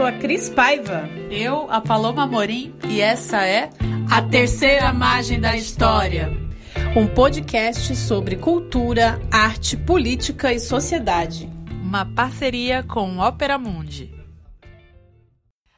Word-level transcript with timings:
sou 0.00 0.06
a 0.06 0.12
Cris 0.12 0.48
Paiva. 0.48 1.06
Eu, 1.30 1.70
a 1.70 1.78
Paloma 1.78 2.26
Morim, 2.26 2.74
e 2.88 3.02
essa 3.02 3.46
é 3.46 3.68
A 4.10 4.22
Terceira 4.22 4.94
Margem 4.94 5.38
da 5.38 5.54
História. 5.54 6.32
Um 6.96 7.06
podcast 7.06 7.94
sobre 7.96 8.36
cultura, 8.36 9.20
arte, 9.30 9.76
política 9.76 10.54
e 10.54 10.58
sociedade. 10.58 11.50
Uma 11.82 12.06
parceria 12.06 12.82
com 12.82 13.18
Ópera 13.18 13.58
Mundi. 13.58 14.10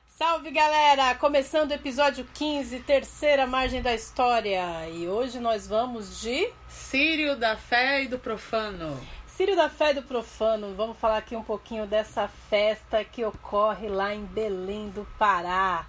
Salve 0.06 0.52
galera! 0.52 1.16
Começando 1.16 1.72
o 1.72 1.74
episódio 1.74 2.24
15, 2.32 2.78
terceira 2.78 3.44
margem 3.44 3.82
da 3.82 3.92
história. 3.92 4.88
E 4.88 5.08
hoje 5.08 5.40
nós 5.40 5.66
vamos 5.66 6.20
de. 6.20 6.48
Sírio 6.68 7.34
da 7.34 7.56
Fé 7.56 8.04
e 8.04 8.06
do 8.06 8.20
Profano. 8.20 8.96
Sírio 9.42 9.56
da 9.56 9.68
Fé 9.68 9.92
do 9.92 10.04
Profano. 10.04 10.72
Vamos 10.76 10.96
falar 10.98 11.16
aqui 11.16 11.34
um 11.34 11.42
pouquinho 11.42 11.84
dessa 11.84 12.28
festa 12.28 13.04
que 13.04 13.24
ocorre 13.24 13.88
lá 13.88 14.14
em 14.14 14.24
Belém 14.24 14.88
do 14.90 15.04
Pará, 15.18 15.84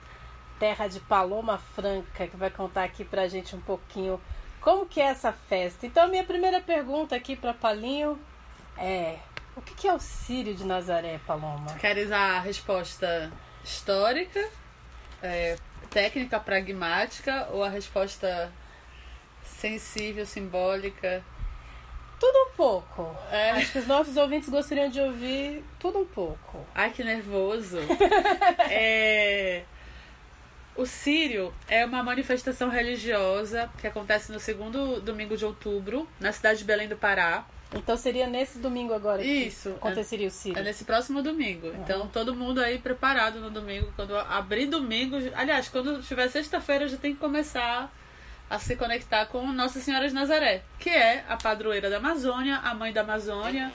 terra 0.58 0.88
de 0.88 1.00
Paloma 1.00 1.60
Franca, 1.60 2.26
que 2.26 2.36
vai 2.36 2.50
contar 2.50 2.84
aqui 2.84 3.06
pra 3.06 3.28
gente 3.28 3.56
um 3.56 3.62
pouquinho 3.62 4.20
como 4.60 4.88
que 4.88 5.00
é 5.00 5.04
essa 5.04 5.32
festa. 5.32 5.86
Então, 5.86 6.06
a 6.06 6.08
minha 6.08 6.24
primeira 6.24 6.62
pergunta 6.62 7.16
aqui 7.16 7.36
para 7.36 7.54
Palinho 7.54 8.20
é: 8.76 9.20
o 9.56 9.62
que 9.62 9.88
é 9.88 9.94
o 9.94 10.00
Sírio 10.00 10.56
de 10.56 10.66
Nazaré, 10.66 11.20
Paloma? 11.20 11.76
Queres 11.76 12.12
a 12.12 12.40
resposta 12.40 13.32
histórica, 13.64 14.50
é, 15.22 15.58
técnica, 15.92 16.40
pragmática 16.40 17.50
ou 17.52 17.64
a 17.64 17.70
resposta 17.70 18.52
sensível, 19.44 20.26
simbólica? 20.26 21.24
Tudo 22.24 22.38
um 22.38 22.56
pouco. 22.56 23.18
É. 23.30 23.52
Acho 23.52 23.74
que 23.74 23.80
os 23.80 23.86
nossos 23.86 24.16
ouvintes 24.16 24.48
gostariam 24.48 24.88
de 24.88 24.98
ouvir 25.02 25.62
tudo 25.78 26.00
um 26.00 26.06
pouco. 26.06 26.66
Ai, 26.74 26.90
que 26.90 27.04
nervoso. 27.04 27.80
é... 28.72 29.64
O 30.74 30.86
Sírio 30.86 31.54
é 31.68 31.86
uma 31.86 32.02
manifestação 32.02 32.70
religiosa 32.70 33.70
que 33.78 33.86
acontece 33.86 34.32
no 34.32 34.40
segundo 34.40 35.02
domingo 35.02 35.36
de 35.36 35.44
outubro, 35.44 36.08
na 36.18 36.32
cidade 36.32 36.60
de 36.60 36.64
Belém 36.64 36.88
do 36.88 36.96
Pará. 36.96 37.46
Então 37.74 37.98
seria 37.98 38.26
nesse 38.26 38.58
domingo 38.58 38.94
agora 38.94 39.22
que 39.22 39.28
Isso. 39.28 39.72
aconteceria 39.72 40.30
o 40.30 40.32
Sírio. 40.32 40.58
É 40.58 40.64
nesse 40.64 40.86
próximo 40.86 41.22
domingo. 41.22 41.74
Então, 41.76 42.08
todo 42.08 42.34
mundo 42.34 42.62
aí 42.62 42.80
preparado 42.80 43.42
no 43.42 43.50
domingo. 43.50 43.92
Quando 43.98 44.16
abrir 44.16 44.68
domingo. 44.68 45.18
Aliás, 45.36 45.68
quando 45.68 46.02
tiver 46.02 46.30
sexta-feira, 46.30 46.88
já 46.88 46.96
tem 46.96 47.14
que 47.14 47.20
começar 47.20 47.94
a 48.54 48.60
se 48.60 48.76
conectar 48.76 49.26
com 49.26 49.52
Nossa 49.52 49.80
Senhora 49.80 50.08
de 50.08 50.14
Nazaré, 50.14 50.62
que 50.80 50.88
é 50.88 51.26
a 51.28 51.36
padroeira 51.36 51.90
da 51.90 51.98
Amazônia, 51.98 52.58
a 52.58 52.76
mãe 52.76 52.94
da 52.94 53.02
Amazônia. 53.02 53.74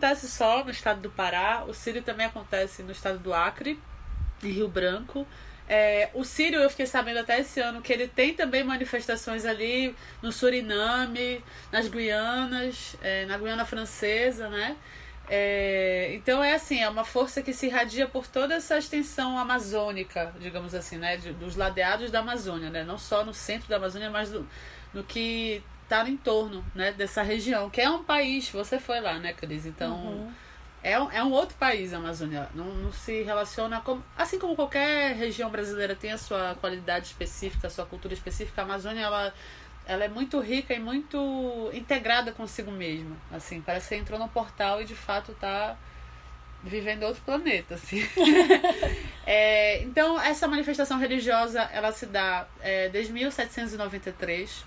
Acontece 0.00 0.28
só 0.28 0.64
no 0.64 0.70
estado 0.70 1.00
do 1.00 1.10
Pará, 1.10 1.64
o 1.68 1.74
Sírio 1.74 2.02
também 2.02 2.26
acontece 2.26 2.82
no 2.82 2.90
estado 2.92 3.18
do 3.18 3.34
Acre 3.34 3.78
e 4.42 4.50
Rio 4.50 4.68
Branco. 4.68 5.26
É, 5.68 6.08
o 6.14 6.24
Sírio, 6.24 6.58
eu 6.60 6.70
fiquei 6.70 6.86
sabendo 6.86 7.18
até 7.20 7.38
esse 7.38 7.60
ano 7.60 7.80
que 7.82 7.92
ele 7.92 8.08
tem 8.08 8.34
também 8.34 8.64
manifestações 8.64 9.44
ali 9.44 9.94
no 10.22 10.32
Suriname, 10.32 11.44
nas 11.70 11.86
Guianas, 11.86 12.96
é, 13.02 13.26
na 13.26 13.38
Guiana 13.38 13.64
Francesa, 13.64 14.48
né? 14.48 14.76
É, 15.28 16.10
então 16.14 16.42
é 16.42 16.54
assim, 16.54 16.80
é 16.82 16.88
uma 16.88 17.04
força 17.04 17.40
que 17.40 17.52
se 17.52 17.66
irradia 17.66 18.08
por 18.08 18.26
toda 18.26 18.54
essa 18.54 18.76
extensão 18.78 19.38
amazônica, 19.38 20.32
digamos 20.40 20.74
assim, 20.74 20.96
né? 20.98 21.16
de- 21.18 21.32
dos 21.34 21.54
ladeados 21.54 22.10
da 22.10 22.18
Amazônia, 22.20 22.68
né? 22.70 22.82
Não 22.82 22.98
só 22.98 23.24
no 23.24 23.32
centro 23.32 23.68
da 23.68 23.76
Amazônia, 23.76 24.10
mas 24.10 24.30
do, 24.30 24.48
no 24.92 25.04
que 25.04 25.62
está 25.90 26.04
no 26.04 26.08
entorno 26.08 26.64
né? 26.72 26.92
dessa 26.92 27.20
região, 27.20 27.68
que 27.68 27.80
é 27.80 27.90
um 27.90 28.04
país, 28.04 28.48
você 28.48 28.78
foi 28.78 29.00
lá, 29.00 29.18
né, 29.18 29.32
Cris? 29.32 29.66
Então. 29.66 30.30
É 30.82 30.98
um, 30.98 31.10
é 31.10 31.22
um 31.22 31.30
outro 31.30 31.54
país 31.58 31.92
a 31.92 31.98
Amazônia. 31.98 32.48
Não, 32.54 32.64
não 32.64 32.90
se 32.90 33.22
relaciona 33.22 33.82
como. 33.82 34.02
Assim 34.16 34.38
como 34.38 34.56
qualquer 34.56 35.14
região 35.14 35.50
brasileira 35.50 35.94
tem 35.94 36.10
a 36.10 36.16
sua 36.16 36.56
qualidade 36.58 37.08
específica, 37.08 37.66
a 37.66 37.70
sua 37.70 37.84
cultura 37.84 38.14
específica, 38.14 38.62
a 38.62 38.64
Amazônia 38.64 39.02
ela, 39.02 39.34
ela 39.84 40.04
é 40.04 40.08
muito 40.08 40.40
rica 40.40 40.72
e 40.72 40.78
muito 40.78 41.70
integrada 41.74 42.32
consigo 42.32 42.70
mesma. 42.70 43.14
Assim, 43.30 43.60
parece 43.60 43.90
que 43.90 43.94
entrou 43.94 44.18
num 44.18 44.28
portal 44.28 44.80
e 44.80 44.86
de 44.86 44.94
fato 44.94 45.32
está 45.32 45.76
vivendo 46.64 47.02
outro 47.02 47.22
planeta. 47.22 47.74
Assim. 47.74 48.02
É, 49.32 49.82
então, 49.82 50.20
essa 50.20 50.48
manifestação 50.48 50.98
religiosa 50.98 51.60
ela 51.72 51.92
se 51.92 52.04
dá 52.06 52.48
é, 52.60 52.88
desde 52.88 53.12
1793 53.12 54.64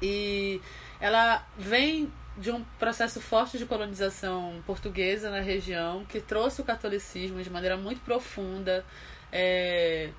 e 0.00 0.60
ela 1.00 1.46
vem 1.56 2.12
de 2.36 2.50
um 2.50 2.62
processo 2.78 3.20
forte 3.20 3.56
de 3.56 3.64
colonização 3.64 4.62
portuguesa 4.66 5.30
na 5.30 5.40
região 5.40 6.04
que 6.04 6.20
trouxe 6.20 6.60
o 6.60 6.64
catolicismo 6.64 7.42
de 7.42 7.48
maneira 7.48 7.76
muito 7.76 8.00
profunda 8.02 8.84
é, 9.32 10.10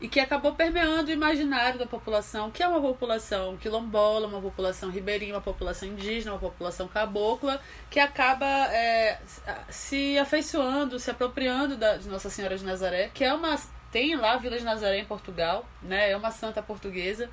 e 0.00 0.08
que 0.08 0.18
acabou 0.18 0.54
permeando 0.54 1.10
o 1.10 1.12
imaginário 1.12 1.78
da 1.78 1.86
população, 1.86 2.50
que 2.50 2.62
é 2.62 2.66
uma 2.66 2.80
população 2.80 3.56
quilombola, 3.56 4.26
uma 4.26 4.40
população 4.40 4.90
ribeirinha, 4.90 5.34
uma 5.34 5.40
população 5.40 5.88
indígena, 5.88 6.32
uma 6.32 6.40
população 6.40 6.88
cabocla, 6.88 7.60
que 7.90 8.00
acaba 8.00 8.46
é, 8.46 9.20
se 9.68 10.18
afeiçoando, 10.18 10.98
se 10.98 11.10
apropriando 11.10 11.76
da, 11.76 11.98
de 11.98 12.08
Nossa 12.08 12.30
Senhora 12.30 12.56
de 12.56 12.64
Nazaré, 12.64 13.10
que 13.12 13.22
é 13.22 13.32
uma 13.32 13.56
tem 13.92 14.16
lá 14.16 14.32
a 14.32 14.36
Vila 14.36 14.56
de 14.56 14.64
Nazaré 14.64 14.98
em 14.98 15.04
Portugal, 15.04 15.66
né? 15.82 16.12
É 16.12 16.16
uma 16.16 16.30
santa 16.30 16.62
portuguesa. 16.62 17.28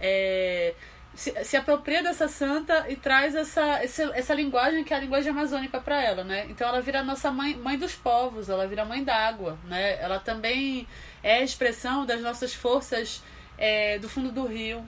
É, 0.00 0.74
se, 1.14 1.44
se 1.44 1.56
apropria 1.56 2.02
dessa 2.02 2.26
santa 2.28 2.86
e 2.88 2.96
traz 2.96 3.34
essa, 3.34 3.82
essa, 3.82 4.02
essa 4.14 4.34
linguagem 4.34 4.82
que 4.82 4.94
é 4.94 4.96
a 4.96 5.00
linguagem 5.00 5.30
amazônica 5.30 5.80
para 5.80 6.02
ela, 6.02 6.24
né? 6.24 6.46
Então 6.48 6.66
ela 6.66 6.80
vira 6.80 7.00
a 7.00 7.04
nossa 7.04 7.30
mãe, 7.30 7.54
mãe 7.54 7.78
dos 7.78 7.94
povos, 7.94 8.48
ela 8.48 8.66
vira 8.66 8.84
mãe 8.84 9.04
d'água, 9.04 9.58
né? 9.64 10.00
Ela 10.00 10.18
também 10.18 10.86
é 11.22 11.38
a 11.38 11.42
expressão 11.42 12.06
das 12.06 12.20
nossas 12.20 12.54
forças 12.54 13.22
é, 13.58 13.98
do 13.98 14.08
fundo 14.08 14.32
do 14.32 14.46
rio. 14.46 14.84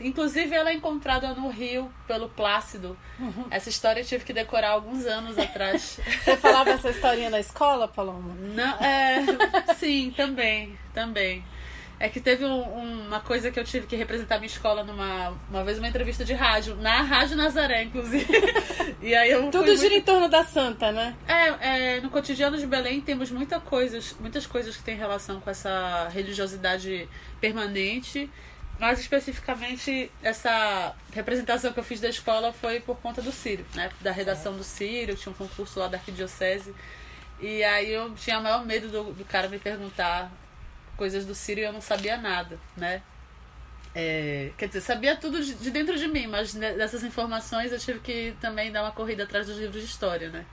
Inclusive 0.00 0.54
ela 0.54 0.70
é 0.70 0.74
encontrada 0.74 1.34
no 1.34 1.50
rio 1.50 1.92
pelo 2.06 2.28
Plácido. 2.28 2.96
Essa 3.50 3.68
história 3.68 4.00
eu 4.00 4.04
tive 4.04 4.24
que 4.24 4.32
decorar 4.32 4.70
alguns 4.70 5.04
anos 5.06 5.36
atrás. 5.36 5.98
Você 6.22 6.36
falava 6.36 6.70
essa 6.70 6.90
historinha 6.90 7.30
na 7.30 7.40
escola, 7.40 7.88
Paloma? 7.88 8.32
Não, 8.34 8.76
é, 8.78 9.74
sim, 9.74 10.14
também, 10.16 10.78
também. 10.94 11.44
É 12.00 12.08
que 12.08 12.20
teve 12.20 12.44
um- 12.44 12.78
um- 12.78 13.06
uma 13.08 13.18
coisa 13.20 13.50
que 13.50 13.58
eu 13.58 13.64
tive 13.64 13.86
que 13.88 13.96
representar 13.96 14.36
minha 14.38 14.46
escola 14.46 14.84
numa 14.84 15.36
uma 15.50 15.64
vez 15.64 15.78
uma 15.78 15.88
entrevista 15.88 16.24
de 16.24 16.32
rádio, 16.32 16.76
na 16.76 17.02
Rádio 17.02 17.36
Nazaré, 17.36 17.82
inclusive. 17.82 18.26
e 19.02 19.14
aí 19.16 19.30
eu 19.30 19.50
Tudo 19.50 19.66
gira 19.76 19.80
muito- 19.90 19.94
em 19.94 20.02
torno 20.02 20.28
da 20.28 20.44
santa, 20.44 20.92
né? 20.92 21.16
é, 21.26 21.96
é, 21.96 22.00
no 22.00 22.08
cotidiano 22.08 22.56
de 22.56 22.66
Belém 22.66 23.00
temos 23.00 23.30
muita 23.32 23.58
coisas, 23.58 24.14
muitas 24.20 24.46
coisas 24.46 24.76
que 24.76 24.82
têm 24.84 24.96
relação 24.96 25.40
com 25.40 25.50
essa 25.50 26.08
religiosidade 26.12 27.08
permanente, 27.40 28.30
mas 28.78 29.00
especificamente 29.00 30.08
essa 30.22 30.94
representação 31.12 31.72
que 31.72 31.80
eu 31.80 31.84
fiz 31.84 32.00
da 32.00 32.08
escola 32.08 32.52
foi 32.52 32.78
por 32.78 32.96
conta 32.98 33.20
do 33.20 33.32
Sírio, 33.32 33.66
né? 33.74 33.90
Da 34.00 34.12
redação 34.12 34.56
do 34.56 34.62
Sírio, 34.62 35.16
tinha 35.16 35.32
um 35.32 35.34
concurso 35.34 35.80
lá 35.80 35.88
da 35.88 35.96
Arquidiocese. 35.96 36.72
E 37.40 37.64
aí 37.64 37.90
eu 37.92 38.14
tinha 38.14 38.38
o 38.38 38.42
maior 38.42 38.64
medo 38.64 38.88
do, 38.88 39.12
do 39.12 39.24
cara 39.24 39.48
me 39.48 39.58
perguntar 39.58 40.30
coisas 40.98 41.24
do 41.24 41.34
Sírio 41.34 41.62
e 41.62 41.64
eu 41.64 41.72
não 41.72 41.80
sabia 41.80 42.18
nada, 42.18 42.58
né? 42.76 43.00
É, 43.94 44.50
quer 44.58 44.66
dizer, 44.66 44.82
sabia 44.82 45.16
tudo 45.16 45.42
de, 45.42 45.54
de 45.54 45.70
dentro 45.70 45.96
de 45.96 46.06
mim, 46.08 46.26
mas 46.26 46.52
dessas 46.52 47.02
informações 47.02 47.72
eu 47.72 47.78
tive 47.78 48.00
que 48.00 48.34
também 48.40 48.70
dar 48.70 48.82
uma 48.82 48.92
corrida 48.92 49.22
atrás 49.22 49.46
dos 49.46 49.56
livros 49.56 49.80
de 49.80 49.88
história, 49.88 50.28
né? 50.28 50.44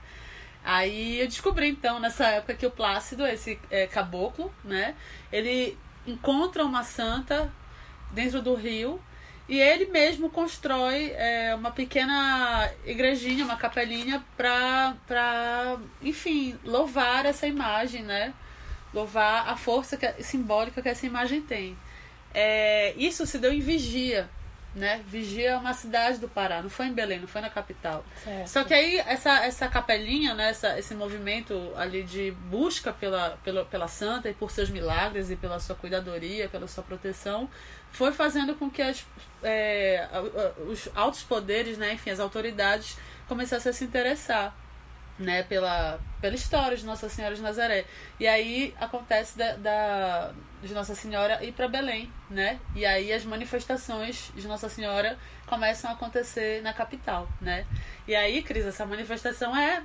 Aí 0.64 1.20
eu 1.20 1.26
descobri 1.26 1.68
então 1.68 2.00
nessa 2.00 2.26
época 2.28 2.54
que 2.54 2.66
o 2.66 2.70
Plácido, 2.70 3.26
esse 3.26 3.58
é, 3.70 3.86
caboclo, 3.86 4.52
né? 4.64 4.94
Ele 5.30 5.76
encontra 6.06 6.64
uma 6.64 6.82
santa 6.82 7.52
dentro 8.12 8.40
do 8.40 8.54
rio 8.54 9.00
e 9.48 9.60
ele 9.60 9.86
mesmo 9.86 10.30
constrói 10.30 11.12
é, 11.14 11.54
uma 11.54 11.70
pequena 11.70 12.68
igrejinha, 12.84 13.44
uma 13.44 13.56
capelinha 13.56 14.24
pra, 14.36 14.96
pra, 15.06 15.78
enfim, 16.02 16.58
louvar 16.64 17.26
essa 17.26 17.46
imagem, 17.46 18.02
né? 18.02 18.32
Louvar 18.96 19.46
a 19.48 19.56
força 19.56 19.96
que- 19.98 20.22
simbólica 20.22 20.80
que 20.80 20.88
essa 20.88 21.04
imagem 21.04 21.42
tem. 21.42 21.76
É, 22.32 22.94
isso 22.96 23.26
se 23.26 23.38
deu 23.38 23.52
em 23.52 23.60
Vigia, 23.60 24.26
né? 24.74 25.02
Vigia 25.06 25.50
é 25.50 25.56
uma 25.56 25.74
cidade 25.74 26.18
do 26.18 26.28
Pará, 26.28 26.62
não 26.62 26.70
foi 26.70 26.86
em 26.86 26.92
Belém, 26.94 27.20
não 27.20 27.28
foi 27.28 27.42
na 27.42 27.50
capital. 27.50 28.02
Certo. 28.24 28.46
Só 28.48 28.64
que 28.64 28.72
aí 28.72 28.98
essa, 28.98 29.44
essa 29.44 29.68
capelinha, 29.68 30.34
né, 30.34 30.48
essa, 30.50 30.78
esse 30.78 30.94
movimento 30.94 31.72
ali 31.76 32.02
de 32.02 32.30
busca 32.30 32.90
pela, 32.92 33.38
pela, 33.44 33.64
pela 33.66 33.86
santa 33.88 34.30
e 34.30 34.34
por 34.34 34.50
seus 34.50 34.70
milagres 34.70 35.30
e 35.30 35.36
pela 35.36 35.58
sua 35.60 35.76
cuidadoria, 35.76 36.48
pela 36.48 36.66
sua 36.66 36.82
proteção, 36.82 37.48
foi 37.92 38.12
fazendo 38.12 38.54
com 38.54 38.70
que 38.70 38.80
as, 38.82 39.04
é, 39.42 40.06
os 40.68 40.88
altos 40.94 41.22
poderes, 41.22 41.76
né, 41.78 41.92
enfim, 41.94 42.10
as 42.10 42.20
autoridades 42.20 42.96
começassem 43.28 43.68
a 43.70 43.72
se 43.72 43.84
interessar 43.84 44.54
né, 45.18 45.42
pela, 45.44 45.98
pela 46.20 46.34
história 46.34 46.76
de 46.76 46.84
Nossa 46.84 47.08
Senhora 47.08 47.34
de 47.34 47.40
Nazaré. 47.42 47.84
E 48.20 48.26
aí 48.26 48.74
acontece 48.80 49.36
da, 49.38 49.56
da- 49.56 50.32
de 50.62 50.72
Nossa 50.74 50.94
Senhora 50.94 51.42
ir 51.44 51.52
para 51.52 51.68
Belém, 51.68 52.10
né? 52.30 52.58
E 52.74 52.84
aí 52.84 53.12
as 53.12 53.24
manifestações 53.24 54.30
de 54.34 54.46
Nossa 54.48 54.68
Senhora 54.68 55.18
começam 55.46 55.90
a 55.90 55.94
acontecer 55.94 56.62
na 56.62 56.72
capital, 56.72 57.28
né? 57.40 57.64
E 58.08 58.14
aí, 58.16 58.42
Cris, 58.42 58.66
essa 58.66 58.84
manifestação 58.86 59.56
é 59.56 59.82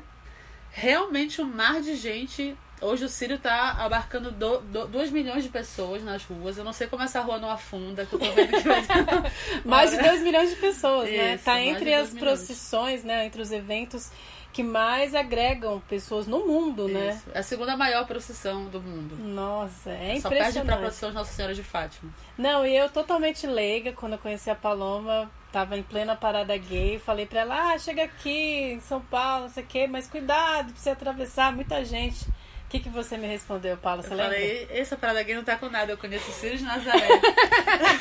realmente 0.72 1.42
um 1.42 1.46
mar 1.46 1.82
de 1.82 1.96
gente. 1.96 2.56
Hoje 2.80 3.06
o 3.06 3.10
Sírio 3.10 3.38
tá 3.38 3.74
abarcando 3.80 4.32
2 4.32 5.12
milhões 5.12 5.44
de 5.44 5.50
pessoas 5.50 6.02
nas 6.04 6.24
ruas. 6.24 6.58
Eu 6.58 6.64
não 6.64 6.74
sei 6.74 6.88
como 6.88 7.04
essa 7.04 7.22
rua 7.22 7.38
não 7.38 7.52
afunda, 7.52 8.06
que 8.08 8.14
eu 8.14 8.20
tô 8.20 8.32
vendo 8.32 8.52
que 8.54 8.68
vai 8.68 8.82
Mais 9.64 9.92
de 9.92 9.98
2 10.02 10.22
milhões 10.24 10.50
de 10.50 10.56
pessoas, 10.56 11.08
né? 11.10 11.36
Isso, 11.36 11.44
Tá 11.46 11.62
entre 11.62 11.94
as 11.94 12.12
milhões. 12.12 12.20
procissões, 12.38 13.04
né? 13.04 13.26
Entre 13.26 13.40
os 13.40 13.52
eventos 13.52 14.10
que 14.54 14.64
mais 14.64 15.16
agregam 15.16 15.80
pessoas 15.88 16.28
no 16.28 16.46
mundo, 16.46 16.88
né? 16.88 17.10
Isso. 17.16 17.30
É 17.34 17.40
a 17.40 17.44
segunda 17.44 17.78
maior 17.78 18.06
procissão 18.06 18.66
do 18.66 18.82
mundo. 18.82 19.16
Nossa, 19.18 19.90
é 19.92 20.20
Só 20.20 20.28
perde 20.30 20.30
pra 20.30 20.38
impressionante. 20.50 20.80
procissão 20.80 21.10
de 21.10 21.16
Nossa 21.16 21.34
Senhora 21.34 21.54
de 21.56 21.64
Fátima. 21.64 22.12
Não, 22.38 22.66
e 22.66 22.76
eu 22.76 22.90
totalmente 22.90 23.48
leiga, 23.48 23.94
quando 23.94 24.14
eu 24.14 24.20
conheci 24.20 24.50
a 24.50 24.56
Paloma, 24.56 25.32
tava 25.52 25.78
em 25.78 25.84
plena 25.84 26.16
parada 26.16 26.56
gay, 26.58 27.00
falei 27.00 27.26
pra 27.26 27.42
ela, 27.42 27.74
ah, 27.74 27.78
chega 27.78 28.04
aqui 28.04 28.74
em 28.74 28.80
São 28.82 29.00
Paulo, 29.02 29.44
não 29.44 29.50
sei 29.50 29.64
o 29.64 29.68
quê, 29.68 29.88
mas 29.88 30.08
cuidado, 30.08 30.72
precisa 30.72 30.92
atravessar, 30.94 31.54
muita 31.56 31.84
gente. 31.86 32.28
O 32.28 32.72
que, 32.72 32.80
que 32.80 32.88
você 32.90 33.18
me 33.18 33.28
respondeu, 33.28 33.76
Paulo? 33.76 34.02
Você 34.02 34.14
Eu 34.14 34.18
lembra? 34.18 34.34
falei, 34.34 34.68
essa 34.72 34.96
parada 34.96 35.20
aqui 35.20 35.34
não 35.34 35.44
tá 35.44 35.58
com 35.58 35.68
nada. 35.70 35.92
Eu 35.92 35.98
conheço 35.98 36.30
o 36.32 36.34
Círio 36.34 36.58
de 36.58 36.64
Nazaré. 36.64 37.06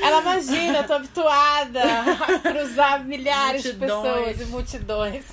Ela 0.00 0.20
imagina, 0.20 0.78
eu 0.78 0.86
tô 0.86 0.94
habituada 0.94 1.82
a 1.82 2.38
cruzar 2.38 3.04
milhares 3.04 3.62
de 3.62 3.72
Multidões. 3.72 4.02
pessoas 4.02 4.40
e 4.40 4.44
multidões. 4.46 5.24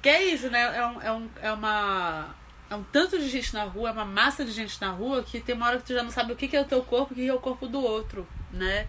que 0.00 0.08
é 0.08 0.24
isso, 0.24 0.48
né? 0.50 0.76
É, 0.76 0.86
um, 0.86 1.02
é, 1.02 1.12
um, 1.12 1.28
é 1.42 1.52
uma. 1.52 2.34
É 2.70 2.74
um 2.74 2.82
tanto 2.84 3.18
de 3.18 3.28
gente 3.28 3.52
na 3.52 3.64
rua, 3.64 3.90
é 3.90 3.92
uma 3.92 4.04
massa 4.04 4.44
de 4.44 4.50
gente 4.50 4.80
na 4.80 4.90
rua 4.90 5.22
que 5.22 5.40
tem 5.40 5.54
uma 5.54 5.66
hora 5.66 5.78
que 5.78 5.84
tu 5.84 5.92
já 5.92 6.02
não 6.02 6.10
sabe 6.10 6.32
o 6.32 6.36
que 6.36 6.48
que 6.48 6.56
é 6.56 6.60
o 6.60 6.64
teu 6.64 6.82
corpo 6.82 7.12
e 7.12 7.16
o 7.16 7.16
que 7.24 7.28
é 7.28 7.34
o 7.34 7.38
corpo 7.38 7.66
do 7.66 7.82
outro, 7.82 8.26
né? 8.50 8.86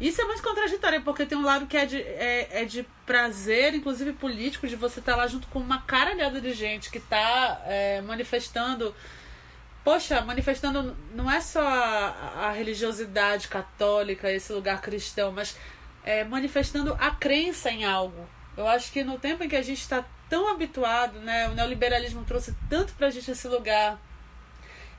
Isso 0.00 0.20
é 0.20 0.24
muito 0.24 0.42
contraditório, 0.42 1.02
porque 1.02 1.24
tem 1.24 1.38
um 1.38 1.44
lado 1.44 1.66
que 1.66 1.76
é 1.76 1.86
de, 1.86 2.00
é, 2.00 2.62
é 2.62 2.64
de 2.64 2.86
prazer, 3.06 3.74
inclusive 3.74 4.12
político, 4.12 4.66
de 4.66 4.76
você 4.76 5.00
estar 5.00 5.16
lá 5.16 5.26
junto 5.26 5.48
com 5.48 5.58
uma 5.58 5.80
caralhada 5.82 6.38
de 6.38 6.52
gente 6.52 6.90
que 6.90 7.00
tá 7.00 7.62
é, 7.64 8.02
manifestando 8.02 8.94
Poxa, 9.86 10.20
manifestando 10.20 10.96
não 11.14 11.30
é 11.30 11.40
só 11.40 11.60
a, 11.60 12.48
a 12.48 12.50
religiosidade 12.50 13.46
católica, 13.46 14.28
esse 14.28 14.52
lugar 14.52 14.80
cristão, 14.80 15.30
mas 15.30 15.56
é, 16.02 16.24
manifestando 16.24 16.96
a 16.98 17.12
crença 17.12 17.70
em 17.70 17.84
algo. 17.84 18.28
Eu 18.56 18.66
acho 18.66 18.90
que 18.90 19.04
no 19.04 19.16
tempo 19.16 19.44
em 19.44 19.48
que 19.48 19.54
a 19.54 19.62
gente 19.62 19.80
está 19.80 20.04
tão 20.28 20.48
habituado, 20.48 21.20
né, 21.20 21.48
o 21.50 21.54
neoliberalismo 21.54 22.24
trouxe 22.24 22.52
tanto 22.68 22.94
pra 22.94 23.10
gente 23.10 23.30
esse 23.30 23.46
lugar 23.46 23.96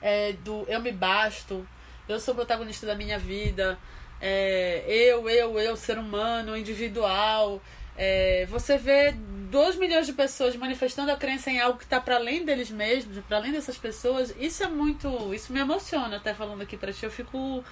é, 0.01 0.31
do 0.31 0.63
eu 0.69 0.79
me 0.79 0.93
basto, 0.93 1.67
eu 2.07 2.17
sou 2.17 2.33
protagonista 2.33 2.87
da 2.87 2.95
minha 2.95 3.19
vida, 3.19 3.77
é, 4.21 4.85
eu, 4.87 5.29
eu, 5.29 5.59
eu, 5.59 5.75
ser 5.75 5.97
humano, 5.97 6.55
individual. 6.55 7.61
É, 7.97 8.45
você 8.49 8.77
vê 8.77 9.15
2 9.49 9.77
milhões 9.77 10.05
de 10.05 10.13
pessoas 10.13 10.55
manifestando 10.55 11.11
a 11.11 11.15
crença 11.15 11.49
em 11.49 11.59
algo 11.59 11.77
que 11.77 11.85
está 11.85 11.99
para 11.99 12.15
além 12.15 12.45
deles 12.45 12.69
mesmos, 12.69 13.17
para 13.25 13.37
além 13.37 13.51
dessas 13.51 13.77
pessoas. 13.77 14.33
Isso 14.37 14.63
é 14.63 14.67
muito. 14.67 15.33
Isso 15.33 15.51
me 15.51 15.59
emociona, 15.59 16.17
até 16.17 16.33
falando 16.33 16.61
aqui 16.61 16.77
para 16.77 16.93
ti. 16.93 17.03
Eu 17.05 17.11
fico. 17.11 17.63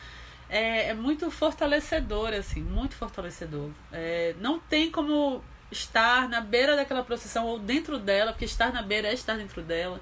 É, 0.50 0.89
é 0.89 0.94
muito 0.94 1.29
fortalecedor, 1.32 2.34
assim, 2.34 2.62
muito 2.62 2.96
fortalecedor. 2.96 3.70
É, 3.91 4.36
não 4.39 4.60
tem 4.60 4.91
como 4.91 5.44
estar 5.72 6.29
na 6.29 6.39
beira 6.39 6.75
daquela 6.75 7.03
procissão 7.03 7.46
ou 7.46 7.60
dentro 7.60 7.98
dela, 7.98 8.32
porque 8.32 8.46
estar 8.46 8.72
na 8.72 8.82
beira 8.82 9.08
é 9.08 9.13
estar 9.13 9.36
dentro 9.36 9.62
dela, 9.62 10.00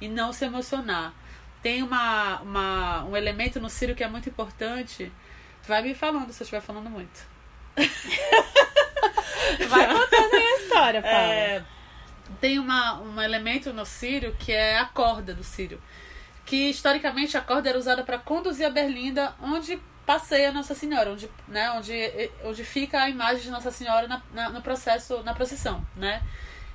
e 0.00 0.08
não 0.08 0.32
se 0.32 0.44
emocionar. 0.44 1.14
Tem 1.62 1.82
uma, 1.82 2.40
uma, 2.42 3.04
um 3.04 3.16
elemento 3.16 3.58
no 3.58 3.70
Círio 3.70 3.94
que 3.94 4.04
é 4.04 4.08
muito 4.08 4.28
importante. 4.28 5.10
Vai 5.66 5.82
me 5.82 5.94
falando 5.94 6.32
se 6.32 6.42
eu 6.42 6.44
estiver 6.44 6.60
falando 6.60 6.90
muito. 6.90 7.35
Vai 9.68 9.86
contando 9.86 10.34
aí 10.34 10.42
a 10.42 10.56
história, 10.62 11.02
Paulo. 11.02 11.16
É, 11.32 11.62
tem 12.40 12.58
uma, 12.58 13.00
um 13.00 13.20
elemento 13.20 13.72
no 13.72 13.84
Sírio 13.86 14.34
que 14.38 14.52
é 14.52 14.78
a 14.78 14.84
corda 14.86 15.34
do 15.34 15.44
Sírio. 15.44 15.80
Que 16.44 16.70
historicamente 16.70 17.36
a 17.36 17.40
corda 17.40 17.68
era 17.68 17.78
usada 17.78 18.02
para 18.04 18.18
conduzir 18.18 18.66
a 18.66 18.70
Berlinda 18.70 19.34
onde 19.42 19.78
passeia 20.06 20.52
Nossa 20.52 20.74
Senhora, 20.74 21.10
onde, 21.10 21.28
né, 21.48 21.70
onde, 21.72 22.30
onde 22.44 22.62
fica 22.64 23.02
a 23.02 23.08
imagem 23.10 23.42
de 23.42 23.50
Nossa 23.50 23.72
Senhora 23.72 24.06
na, 24.06 24.22
na- 24.32 24.50
no 24.50 24.62
processo, 24.62 25.22
na 25.24 25.34
procissão, 25.34 25.84
né? 25.96 26.22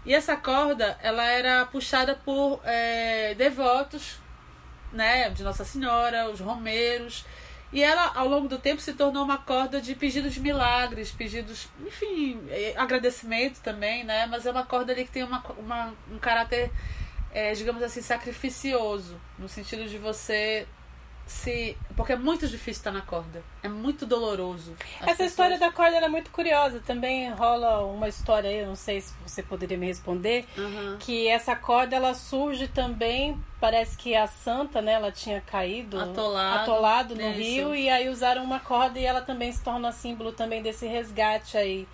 E 0.05 0.13
essa 0.13 0.35
corda, 0.35 0.97
ela 1.01 1.23
era 1.25 1.65
puxada 1.67 2.15
por 2.25 2.59
é, 2.65 3.33
devotos, 3.35 4.19
né, 4.91 5.29
de 5.29 5.43
Nossa 5.43 5.63
Senhora, 5.63 6.29
os 6.29 6.41
romeiros, 6.41 7.23
e 7.73 7.81
ela, 7.81 8.11
ao 8.15 8.27
longo 8.27 8.47
do 8.47 8.57
tempo, 8.59 8.81
se 8.81 8.93
tornou 8.93 9.23
uma 9.23 9.37
corda 9.37 9.79
de 9.81 9.95
pedidos 9.95 10.33
de 10.33 10.39
milagres, 10.41 11.11
pedidos, 11.11 11.69
enfim, 11.87 12.39
eh, 12.49 12.73
agradecimento 12.77 13.61
também, 13.61 14.03
né? 14.03 14.25
Mas 14.27 14.45
é 14.45 14.51
uma 14.51 14.65
corda 14.65 14.91
ali 14.91 15.05
que 15.05 15.11
tem 15.11 15.23
uma, 15.23 15.41
uma- 15.57 15.93
um 16.11 16.19
caráter, 16.19 16.69
eh, 17.33 17.53
digamos 17.53 17.81
assim, 17.83 18.01
sacrificioso, 18.01 19.19
no 19.39 19.47
sentido 19.47 19.87
de 19.87 19.97
você 19.97 20.67
se. 21.25 21.77
Porque 21.95 22.13
é 22.13 22.15
muito 22.15 22.47
difícil 22.47 22.79
estar 22.79 22.91
na 22.91 23.01
corda. 23.01 23.43
É 23.63 23.67
muito 23.69 24.05
doloroso. 24.05 24.75
Essa 25.01 25.23
história 25.25 25.57
pessoas- 25.57 25.71
da 25.71 25.75
corda 25.75 25.97
é 25.97 26.07
muito 26.07 26.31
curiosa. 26.31 26.81
Também 26.85 27.29
rola 27.31 27.85
uma 27.85 28.07
história 28.07 28.49
aí, 28.49 28.65
não 28.65 28.75
sei 28.75 29.01
se 29.01 29.13
você 29.25 29.41
poderia 29.43 29.77
me 29.77 29.85
responder, 29.85 30.45
Aham. 30.57 30.97
que 30.99 31.27
essa 31.27 31.55
corda 31.55 31.95
ela 31.95 32.13
surge 32.13 32.67
também, 32.67 33.39
parece 33.59 33.95
que 33.97 34.15
a 34.15 34.27
santa, 34.27 34.81
né, 34.81 34.93
ela 34.93 35.11
tinha 35.11 35.39
caído, 35.41 35.99
Atolado. 35.99 36.59
atolado 36.61 37.15
no 37.15 37.21
Isso. 37.29 37.37
rio 37.39 37.75
e 37.75 37.89
aí 37.89 38.09
usaram 38.09 38.43
uma 38.43 38.59
corda 38.59 38.99
e 38.99 39.05
ela 39.05 39.21
também 39.21 39.51
se 39.51 39.63
torna 39.63 39.91
símbolo 39.91 40.31
também 40.31 40.61
desse 40.61 40.87
resgate 40.87 41.57
aí 41.57 41.87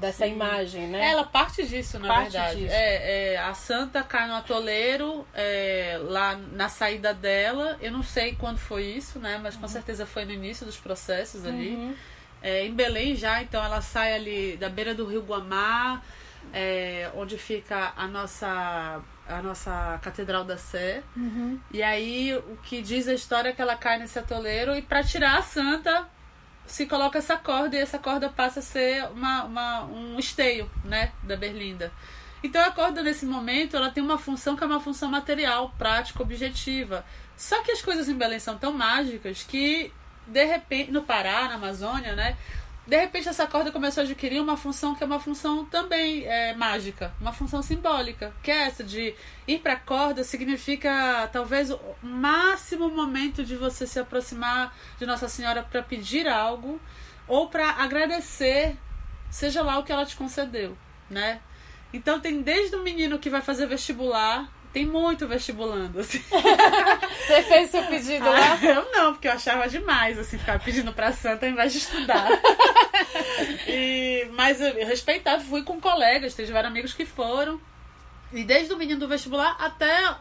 dessa 0.00 0.26
imagem, 0.26 0.88
né? 0.88 1.10
Ela 1.10 1.24
parte 1.24 1.66
disso, 1.66 1.98
na 1.98 2.08
Parte 2.08 2.32
verdade. 2.32 2.60
disso. 2.62 2.74
É, 2.74 3.34
é, 3.34 3.38
a 3.38 3.54
santa 3.54 4.02
cai 4.02 4.26
no 4.26 4.34
atoleiro 4.34 5.26
é, 5.34 6.00
lá 6.02 6.34
na 6.52 6.68
saída 6.68 7.12
dela. 7.12 7.76
Eu 7.80 7.92
não 7.92 8.02
sei 8.02 8.34
quando 8.34 8.58
foi 8.58 8.84
isso, 8.84 9.18
né? 9.18 9.38
Mas 9.42 9.54
com 9.56 9.68
certeza 9.68 10.06
foi 10.06 10.24
no 10.24 10.32
início 10.32 10.64
dos 10.64 10.78
processos 10.78 11.46
ali. 11.46 11.70
Uhum. 11.70 11.94
É, 12.42 12.64
em 12.64 12.72
Belém 12.72 13.14
já, 13.14 13.42
então 13.42 13.62
ela 13.62 13.82
sai 13.82 14.14
ali 14.14 14.56
da 14.56 14.70
beira 14.70 14.94
do 14.94 15.04
rio 15.04 15.20
Guamá, 15.20 16.00
é, 16.54 17.10
onde 17.14 17.36
fica 17.36 17.92
a 17.94 18.08
nossa, 18.08 19.02
a 19.28 19.42
nossa 19.42 20.00
Catedral 20.02 20.44
da 20.44 20.56
Sé. 20.56 21.02
E 21.70 21.82
aí 21.82 22.34
o 22.34 22.56
que 22.62 22.80
diz 22.80 23.06
a 23.06 23.12
história 23.12 23.50
é 23.50 23.52
que 23.52 23.60
ela 23.60 23.76
cai 23.76 23.98
nesse 23.98 24.18
atoleiro 24.18 24.74
e 24.74 24.80
para 24.80 25.04
tirar 25.04 25.36
a 25.36 25.42
santa 25.42 26.08
se 26.72 26.86
coloca 26.86 27.18
essa 27.18 27.36
corda 27.36 27.76
e 27.76 27.80
essa 27.80 27.98
corda 27.98 28.28
passa 28.28 28.60
a 28.60 28.62
ser 28.62 29.04
uma, 29.10 29.44
uma- 29.44 29.84
um 29.84 30.18
esteio, 30.18 30.70
né, 30.84 31.12
da 31.22 31.36
berlinda. 31.36 31.92
Então 32.42 32.62
a 32.64 32.70
corda 32.70 33.02
nesse 33.02 33.26
momento 33.26 33.76
ela 33.76 33.90
tem 33.90 34.02
uma 34.02 34.16
função 34.16 34.56
que 34.56 34.62
é 34.64 34.66
uma 34.66 34.80
função 34.80 35.10
material, 35.10 35.74
prática, 35.76 36.22
objetiva. 36.22 37.04
Só 37.36 37.62
que 37.62 37.72
as 37.72 37.82
coisas 37.82 38.08
em 38.08 38.14
Belém 38.16 38.38
são 38.38 38.56
tão 38.56 38.72
mágicas 38.72 39.42
que 39.42 39.92
de 40.26 40.44
repente 40.44 40.90
no 40.92 41.02
Pará, 41.02 41.48
na 41.48 41.54
Amazônia, 41.54 42.14
né, 42.14 42.36
de 42.90 42.96
repente 42.98 43.28
essa 43.28 43.46
corda 43.46 43.70
começou 43.70 44.00
a 44.00 44.04
adquirir 44.04 44.42
uma 44.42 44.56
função 44.56 44.96
que 44.96 45.04
é 45.04 45.06
uma 45.06 45.20
função 45.20 45.64
também 45.64 46.24
é, 46.24 46.56
mágica, 46.56 47.14
uma 47.20 47.32
função 47.32 47.62
simbólica, 47.62 48.34
que 48.42 48.50
é 48.50 48.62
essa 48.66 48.82
de 48.82 49.14
ir 49.46 49.60
para 49.60 49.74
a 49.74 49.78
corda 49.78 50.24
significa 50.24 51.28
talvez 51.32 51.70
o 51.70 51.78
máximo 52.02 52.88
momento 52.88 53.44
de 53.44 53.54
você 53.54 53.86
se 53.86 54.00
aproximar 54.00 54.76
de 54.98 55.06
Nossa 55.06 55.28
Senhora 55.28 55.62
para 55.62 55.84
pedir 55.84 56.26
algo 56.26 56.80
ou 57.28 57.48
para 57.48 57.70
agradecer, 57.74 58.76
seja 59.30 59.62
lá 59.62 59.78
o 59.78 59.84
que 59.84 59.92
ela 59.92 60.04
te 60.04 60.16
concedeu, 60.16 60.76
né? 61.08 61.40
Então 61.92 62.18
tem 62.18 62.42
desde 62.42 62.74
o 62.74 62.82
menino 62.82 63.20
que 63.20 63.30
vai 63.30 63.40
fazer 63.40 63.66
vestibular, 63.66 64.52
tem 64.72 64.86
muito 64.86 65.26
vestibulando, 65.26 66.00
assim. 66.00 66.22
Você 67.26 67.42
fez 67.42 67.70
seu 67.70 67.84
pedido 67.86 68.24
lá? 68.24 68.58
Ah, 68.60 68.64
eu 68.64 68.90
não, 68.92 69.12
porque 69.12 69.26
eu 69.26 69.32
achava 69.32 69.68
demais, 69.68 70.18
assim, 70.18 70.38
ficar 70.38 70.60
pedindo 70.60 70.92
pra 70.92 71.12
santa 71.12 71.46
ao 71.46 71.52
invés 71.52 71.72
de 71.72 71.78
estudar. 71.78 72.28
e, 73.66 74.28
mas 74.32 74.60
eu 74.60 74.74
respeitava, 74.86 75.42
fui 75.42 75.62
com 75.62 75.80
colegas, 75.80 76.34
tiveram 76.34 76.68
amigos 76.68 76.94
que 76.94 77.04
foram. 77.04 77.60
E 78.32 78.44
desde 78.44 78.72
o 78.72 78.76
menino 78.76 79.00
do 79.00 79.08
vestibular 79.08 79.56
até 79.58 80.14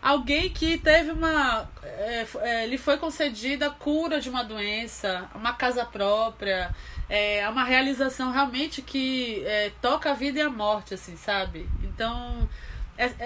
alguém 0.00 0.48
que 0.48 0.78
teve 0.78 1.10
uma. 1.10 1.68
É, 1.82 2.26
é, 2.40 2.66
lhe 2.66 2.78
foi 2.78 2.98
concedida 2.98 3.66
a 3.66 3.70
cura 3.70 4.20
de 4.20 4.30
uma 4.30 4.44
doença, 4.44 5.28
uma 5.34 5.52
casa 5.52 5.84
própria, 5.84 6.74
é, 7.08 7.48
uma 7.48 7.64
realização 7.64 8.30
realmente 8.30 8.80
que 8.80 9.42
é, 9.44 9.72
toca 9.82 10.10
a 10.12 10.14
vida 10.14 10.38
e 10.38 10.42
a 10.42 10.50
morte, 10.50 10.94
assim, 10.94 11.16
sabe? 11.16 11.68
Então 11.82 12.48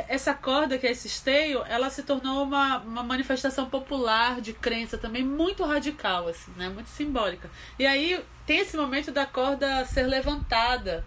essa 0.07 0.35
corda 0.35 0.76
que 0.76 0.87
é 0.87 0.91
esse 0.91 1.07
esteio, 1.07 1.64
ela 1.67 1.88
se 1.88 2.02
tornou 2.02 2.43
uma, 2.45 2.79
uma 2.79 3.02
manifestação 3.02 3.71
popular 3.71 4.38
de 4.43 4.52
crença 4.52 4.99
também 4.99 5.25
muito 5.25 5.64
radical, 5.64 6.29
assim, 6.29 6.52
né? 6.57 6.69
Muito 6.69 6.91
simbólica. 6.91 7.50
E 7.79 7.87
aí 7.87 8.23
tem 8.47 8.59
esse 8.59 8.76
momento 8.76 9.11
da 9.11 9.25
corda 9.25 9.83
ser 9.87 10.07
levantada, 10.07 11.02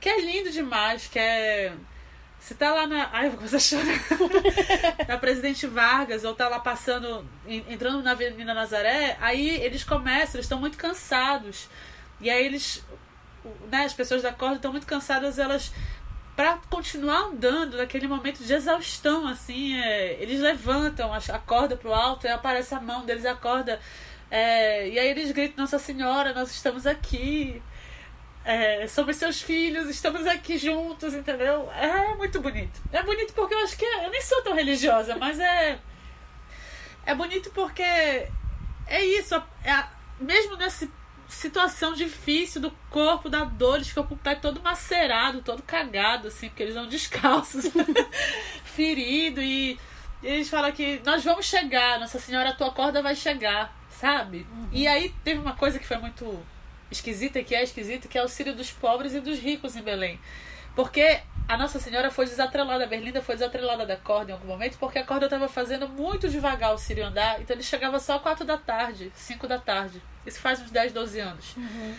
que 0.00 0.08
é 0.08 0.20
lindo 0.22 0.50
demais, 0.50 1.06
que 1.06 1.18
é... 1.18 1.74
Você 2.40 2.54
tá 2.54 2.72
lá 2.72 2.86
na... 2.86 3.10
Ai, 3.12 3.26
eu 3.26 3.30
vou 3.32 3.38
começar 3.38 3.58
a 3.58 3.60
chorar. 3.60 4.00
na 5.06 5.18
Presidente 5.18 5.66
Vargas, 5.66 6.24
ou 6.24 6.34
tá 6.34 6.48
lá 6.48 6.58
passando, 6.58 7.24
entrando 7.46 8.02
na 8.02 8.12
Avenida 8.12 8.54
Nazaré, 8.54 9.18
aí 9.20 9.50
eles 9.60 9.84
começam, 9.84 10.36
eles 10.36 10.46
estão 10.46 10.58
muito 10.58 10.78
cansados. 10.78 11.68
E 12.22 12.30
aí 12.30 12.44
eles... 12.44 12.82
Né, 13.70 13.84
as 13.84 13.92
pessoas 13.92 14.22
da 14.22 14.32
corda 14.32 14.56
estão 14.56 14.72
muito 14.72 14.86
cansadas, 14.86 15.38
elas 15.38 15.72
para 16.34 16.58
continuar 16.70 17.26
andando 17.26 17.76
naquele 17.76 18.06
momento 18.08 18.42
de 18.42 18.52
exaustão, 18.52 19.26
assim, 19.26 19.78
é, 19.78 20.14
eles 20.20 20.40
levantam 20.40 21.12
a, 21.12 21.38
corda 21.38 21.76
pro 21.76 21.92
alto 21.92 22.26
e 22.26 22.30
aparece 22.30 22.74
a 22.74 22.80
mão 22.80 23.04
deles, 23.04 23.26
a 23.26 23.34
corda. 23.34 23.80
É, 24.30 24.88
e 24.88 24.98
aí 24.98 25.08
eles 25.08 25.30
gritam, 25.30 25.62
Nossa 25.64 25.78
Senhora, 25.78 26.32
nós 26.32 26.50
estamos 26.50 26.86
aqui. 26.86 27.62
É, 28.44 28.86
somos 28.88 29.16
seus 29.16 29.40
filhos, 29.40 29.88
estamos 29.88 30.26
aqui 30.26 30.58
juntos, 30.58 31.14
entendeu? 31.14 31.70
É 31.72 32.14
muito 32.14 32.40
bonito. 32.40 32.80
É 32.92 33.02
bonito 33.02 33.34
porque 33.34 33.54
eu 33.54 33.58
acho 33.60 33.76
que 33.76 33.84
é, 33.84 34.06
eu 34.06 34.10
nem 34.10 34.22
sou 34.22 34.42
tão 34.42 34.54
religiosa, 34.54 35.16
mas 35.16 35.38
é 35.38 35.78
é 37.04 37.14
bonito 37.14 37.50
porque 37.50 37.82
é 37.82 39.04
isso, 39.04 39.34
é, 39.64 39.84
mesmo 40.20 40.56
nesse 40.56 40.90
situação 41.32 41.94
difícil 41.94 42.60
do 42.60 42.70
corpo, 42.90 43.28
da 43.28 43.44
dor, 43.44 43.76
eles 43.76 43.88
ficam 43.88 44.04
com 44.04 44.14
o 44.14 44.18
pé 44.18 44.34
todo 44.34 44.60
macerado, 44.62 45.42
todo 45.42 45.62
cagado, 45.62 46.28
assim, 46.28 46.48
porque 46.48 46.62
eles 46.62 46.74
vão 46.74 46.86
descalços, 46.86 47.64
ferido, 48.64 49.40
e, 49.40 49.78
e 50.22 50.26
eles 50.26 50.48
falam 50.48 50.70
que 50.72 51.00
nós 51.04 51.24
vamos 51.24 51.46
chegar, 51.46 51.98
Nossa 51.98 52.18
Senhora, 52.18 52.50
a 52.50 52.54
tua 52.54 52.70
corda 52.70 53.02
vai 53.02 53.16
chegar, 53.16 53.74
sabe? 53.90 54.46
Uhum. 54.50 54.68
E 54.72 54.86
aí 54.86 55.14
teve 55.24 55.40
uma 55.40 55.54
coisa 55.54 55.78
que 55.78 55.86
foi 55.86 55.96
muito 55.98 56.38
esquisita, 56.90 57.42
que 57.42 57.54
é 57.54 57.62
esquisita, 57.62 58.08
que 58.08 58.18
é 58.18 58.22
o 58.22 58.28
Sírio 58.28 58.54
dos 58.54 58.70
pobres 58.70 59.14
e 59.14 59.20
dos 59.20 59.38
ricos 59.38 59.74
em 59.74 59.82
Belém. 59.82 60.20
Porque 60.76 61.20
a 61.48 61.56
Nossa 61.56 61.80
Senhora 61.80 62.10
foi 62.10 62.26
desatrelada, 62.26 62.84
a 62.84 62.86
Berlinda 62.86 63.22
foi 63.22 63.34
desatrelada 63.34 63.84
da 63.84 63.96
corda 63.96 64.30
em 64.30 64.34
algum 64.34 64.46
momento, 64.46 64.78
porque 64.78 64.98
a 64.98 65.04
corda 65.04 65.26
estava 65.26 65.48
fazendo 65.48 65.88
muito 65.88 66.28
devagar 66.28 66.74
o 66.74 66.78
Sírio 66.78 67.06
andar, 67.06 67.40
então 67.40 67.56
ele 67.56 67.62
chegava 67.62 67.98
só 67.98 68.16
às 68.16 68.22
4 68.22 68.44
da 68.44 68.58
tarde, 68.58 69.10
5 69.14 69.48
da 69.48 69.58
tarde. 69.58 70.00
Isso 70.26 70.40
faz 70.40 70.60
uns 70.60 70.70
10, 70.70 70.92
12 70.92 71.20
anos. 71.20 71.56
Uhum. 71.56 71.94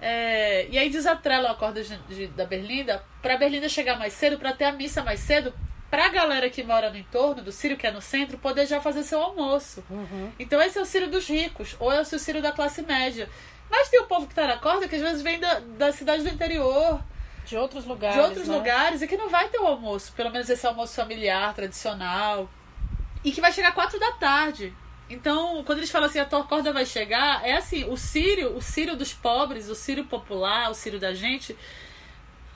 É, 0.00 0.66
e 0.68 0.78
aí 0.78 0.90
desatrelam 0.90 1.50
a 1.50 1.54
corda 1.54 1.82
de, 1.82 1.96
de, 2.08 2.26
da 2.28 2.44
Berlinda 2.44 3.02
para 3.22 3.34
a 3.34 3.36
Berlinda 3.36 3.68
chegar 3.68 3.98
mais 3.98 4.12
cedo, 4.12 4.38
para 4.38 4.52
ter 4.52 4.64
a 4.64 4.72
missa 4.72 5.02
mais 5.02 5.20
cedo, 5.20 5.54
para 5.90 6.06
a 6.06 6.08
galera 6.08 6.50
que 6.50 6.62
mora 6.62 6.90
no 6.90 6.96
entorno 6.96 7.42
do 7.42 7.52
Sírio, 7.52 7.76
que 7.76 7.86
é 7.86 7.90
no 7.90 8.02
centro, 8.02 8.36
poder 8.38 8.66
já 8.66 8.80
fazer 8.80 9.02
seu 9.02 9.20
almoço. 9.20 9.82
Uhum. 9.88 10.32
Então 10.38 10.60
esse 10.60 10.78
é 10.78 10.82
o 10.82 10.84
Sírio 10.84 11.08
dos 11.08 11.26
ricos, 11.28 11.76
ou 11.78 11.90
é 11.92 12.00
o 12.00 12.04
Sírio 12.04 12.42
da 12.42 12.52
classe 12.52 12.82
média. 12.82 13.28
Mas 13.70 13.88
tem 13.88 14.00
o 14.00 14.06
povo 14.06 14.26
que 14.26 14.32
está 14.32 14.46
na 14.46 14.58
corda 14.58 14.86
que 14.86 14.96
às 14.96 15.02
vezes 15.02 15.22
vem 15.22 15.40
da, 15.40 15.60
da 15.60 15.92
cidade 15.92 16.22
do 16.22 16.28
interior 16.28 17.00
de 17.44 17.56
outros 17.56 17.84
lugares. 17.84 18.16
De 18.16 18.22
outros 18.22 18.48
né? 18.48 18.56
lugares 18.56 19.02
e 19.02 19.06
que 19.06 19.16
não 19.16 19.28
vai 19.28 19.48
ter 19.48 19.58
o 19.58 19.66
almoço, 19.66 20.12
pelo 20.12 20.30
menos 20.30 20.50
esse 20.50 20.66
almoço 20.66 20.94
familiar, 20.94 21.54
tradicional. 21.54 22.50
E 23.24 23.32
que 23.32 23.40
vai 23.40 23.52
chegar 23.52 23.72
quatro 23.72 23.98
da 23.98 24.12
tarde. 24.12 24.74
Então, 25.08 25.62
quando 25.64 25.78
eles 25.78 25.90
falam 25.90 26.08
assim, 26.08 26.18
a 26.18 26.24
tua 26.24 26.44
corda 26.44 26.72
vai 26.72 26.84
chegar, 26.84 27.46
é 27.46 27.56
assim, 27.56 27.84
o 27.84 27.96
sírio, 27.96 28.56
o 28.56 28.60
sírio 28.60 28.96
dos 28.96 29.12
pobres, 29.12 29.68
o 29.68 29.74
sírio 29.74 30.04
popular, 30.04 30.70
o 30.70 30.74
sírio 30.74 30.98
da 30.98 31.14
gente, 31.14 31.56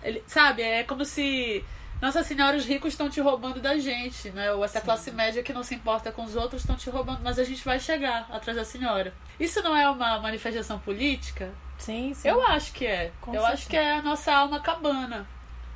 ele, 0.03 0.23
sabe, 0.27 0.63
é 0.63 0.83
como 0.83 1.05
se 1.05 1.65
nossa 2.01 2.25
Senhora, 2.25 2.57
os 2.57 2.65
ricos 2.65 2.95
estão 2.95 3.11
te 3.11 3.21
roubando 3.21 3.61
da 3.61 3.79
gente, 3.79 4.31
né? 4.31 4.51
Ou 4.53 4.65
essa 4.65 4.81
Sim. 4.81 4.85
classe 4.87 5.11
média 5.11 5.43
que 5.43 5.53
não 5.53 5.63
se 5.63 5.75
importa 5.75 6.11
com 6.11 6.25
os 6.25 6.35
outros 6.35 6.63
estão 6.63 6.75
te 6.75 6.89
roubando, 6.89 7.21
mas 7.23 7.39
a 7.39 7.45
gente 7.45 7.63
vai 7.63 7.79
chegar 7.79 8.27
atrás 8.31 8.57
da 8.57 8.65
Senhora. 8.65 9.13
Isso 9.39 9.63
não 9.63 9.77
é 9.77 9.89
uma 9.89 10.19
manifestação 10.19 10.79
política? 10.79 11.53
Sim, 11.77 12.15
sim. 12.15 12.27
Eu 12.27 12.43
acho 12.47 12.73
que 12.73 12.87
é. 12.87 13.13
Com 13.21 13.35
eu 13.35 13.41
certeza. 13.43 13.53
acho 13.53 13.69
que 13.69 13.77
é 13.77 13.93
a 13.93 14.03
nossa 14.03 14.33
alma 14.33 14.61
cabana 14.61 15.27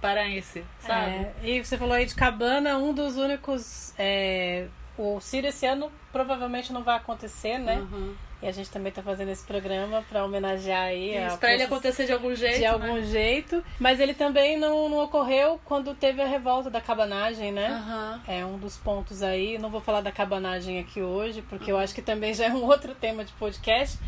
paraense, 0.00 0.62
sabe? 0.80 1.12
É, 1.12 1.34
e 1.42 1.64
você 1.64 1.78
falou 1.78 1.94
aí 1.94 2.04
de 2.04 2.14
cabana, 2.14 2.76
um 2.76 2.92
dos 2.92 3.16
únicos. 3.16 3.94
É, 3.98 4.66
o 4.96 5.20
Ciro 5.20 5.46
esse 5.46 5.66
ano 5.66 5.90
provavelmente 6.12 6.72
não 6.72 6.82
vai 6.82 6.96
acontecer, 6.96 7.58
né? 7.58 7.78
Uhum. 7.78 8.14
E 8.42 8.46
a 8.46 8.52
gente 8.52 8.70
também 8.70 8.90
está 8.90 9.02
fazendo 9.02 9.30
esse 9.30 9.42
programa 9.44 10.04
para 10.06 10.22
homenagear 10.22 10.82
aí. 10.82 11.14
Para 11.40 11.54
ele 11.54 11.62
acontecer 11.62 12.04
de 12.04 12.12
algum 12.12 12.34
jeito. 12.34 12.56
De 12.56 12.60
né? 12.60 12.66
algum 12.66 13.02
jeito. 13.02 13.64
Mas 13.80 13.98
ele 14.00 14.12
também 14.12 14.58
não, 14.58 14.86
não 14.88 14.98
ocorreu 14.98 15.58
quando 15.64 15.94
teve 15.94 16.20
a 16.20 16.26
revolta 16.26 16.68
da 16.68 16.78
cabanagem, 16.78 17.50
né? 17.50 17.70
Uhum. 17.70 18.34
É 18.34 18.44
um 18.44 18.58
dos 18.58 18.76
pontos 18.76 19.22
aí. 19.22 19.56
Não 19.56 19.70
vou 19.70 19.80
falar 19.80 20.02
da 20.02 20.12
cabanagem 20.12 20.78
aqui 20.78 21.00
hoje, 21.00 21.40
porque 21.40 21.72
uhum. 21.72 21.78
eu 21.78 21.82
acho 21.82 21.94
que 21.94 22.02
também 22.02 22.34
já 22.34 22.44
é 22.44 22.50
um 22.50 22.64
outro 22.68 22.94
tema 22.94 23.24
de 23.24 23.32
podcast. 23.32 23.98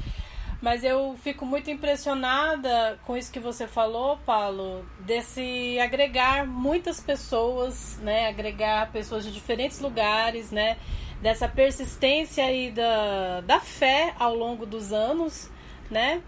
Mas 0.66 0.82
eu 0.82 1.16
fico 1.23 1.46
muito 1.46 1.70
impressionada 1.70 2.99
com 3.06 3.16
isso 3.16 3.30
que 3.30 3.38
você 3.38 3.68
falou, 3.68 4.18
Paulo, 4.26 4.85
desse 4.99 5.78
agregar 5.78 6.44
muitas 6.44 7.00
pessoas, 7.00 8.00
né? 8.02 8.26
Agregar 8.26 8.90
pessoas 8.90 9.25
de 9.25 9.30
diferentes 9.30 9.78
lugares, 9.78 10.50
né? 10.50 10.76
dessa 11.20 11.49
persistência 11.49 12.44
aí 12.44 12.70
da, 12.70 13.40
da 13.42 13.61
fé 13.61 14.14
ao 14.18 14.35
longo 14.35 14.66
dos 14.66 14.92
anos, 14.92 15.50
né? 15.90 16.20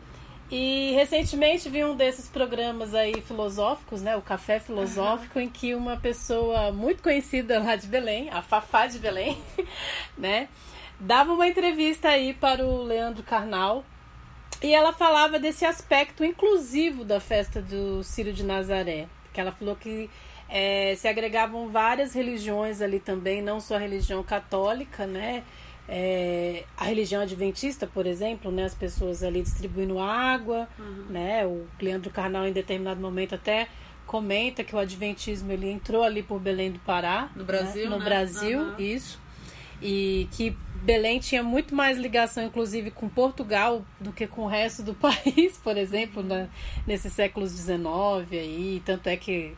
E 0.50 0.92
recentemente 0.94 1.68
vi 1.68 1.84
um 1.84 1.94
desses 1.94 2.28
programas 2.28 2.94
aí 2.94 3.20
filosóficos, 3.20 4.00
né? 4.00 4.16
O 4.16 4.22
Café 4.22 4.58
Filosófico, 4.58 5.38
uhum. 5.38 5.44
em 5.44 5.48
que 5.48 5.74
uma 5.74 5.96
pessoa 5.98 6.72
muito 6.72 7.02
conhecida 7.02 7.58
lá 7.58 7.76
de 7.76 7.86
Belém, 7.86 8.30
a 8.30 8.40
Fafá 8.40 8.86
de 8.86 8.98
Belém, 8.98 9.36
né? 10.16 10.48
Dava 10.98 11.32
uma 11.32 11.46
entrevista 11.46 12.08
aí 12.08 12.32
para 12.32 12.64
o 12.64 12.82
Leandro 12.82 13.22
Carnal. 13.22 13.84
E 14.62 14.74
ela 14.74 14.92
falava 14.92 15.38
desse 15.38 15.64
aspecto 15.64 16.24
inclusivo 16.24 17.04
da 17.04 17.20
festa 17.20 17.62
do 17.62 18.02
Círio 18.02 18.32
de 18.32 18.44
Nazaré. 18.44 19.06
Que 19.32 19.40
ela 19.40 19.52
falou 19.52 19.76
que 19.76 20.10
é, 20.48 20.94
se 20.96 21.06
agregavam 21.06 21.68
várias 21.68 22.14
religiões 22.14 22.80
ali 22.80 22.98
também, 22.98 23.42
não 23.42 23.60
só 23.60 23.76
a 23.76 23.78
religião 23.78 24.22
católica, 24.22 25.06
né? 25.06 25.44
É, 25.88 26.64
a 26.76 26.84
religião 26.84 27.22
adventista, 27.22 27.86
por 27.86 28.06
exemplo, 28.06 28.50
né? 28.50 28.64
As 28.64 28.74
pessoas 28.74 29.22
ali 29.22 29.42
distribuindo 29.42 29.98
água, 29.98 30.68
uhum. 30.78 31.06
né? 31.10 31.46
O 31.46 31.66
Leandro 31.80 32.10
Carnal 32.10 32.46
em 32.46 32.52
determinado 32.52 33.00
momento 33.00 33.34
até 33.34 33.68
comenta 34.06 34.64
que 34.64 34.74
o 34.74 34.78
adventismo 34.78 35.52
ele 35.52 35.70
entrou 35.70 36.02
ali 36.02 36.22
por 36.22 36.40
Belém 36.40 36.72
do 36.72 36.78
Pará, 36.80 37.30
no 37.36 37.44
Brasil, 37.44 37.84
né? 37.84 37.90
no 37.90 37.98
né? 37.98 38.04
Brasil, 38.04 38.58
uhum. 38.58 38.74
isso, 38.78 39.20
e 39.82 40.26
que 40.32 40.56
Belém 40.82 41.18
tinha 41.18 41.42
muito 41.42 41.74
mais 41.74 41.98
ligação, 41.98 42.44
inclusive, 42.44 42.90
com 42.90 43.08
Portugal 43.08 43.84
do 44.00 44.12
que 44.12 44.26
com 44.26 44.42
o 44.42 44.46
resto 44.46 44.82
do 44.82 44.94
país, 44.96 45.58
por 45.58 45.76
exemplo, 45.76 46.22
né? 46.22 46.48
nesses 46.86 47.12
séculos 47.12 47.52
XIX 47.52 47.86
aí, 48.32 48.82
tanto 48.84 49.08
é 49.08 49.16
que 49.16 49.56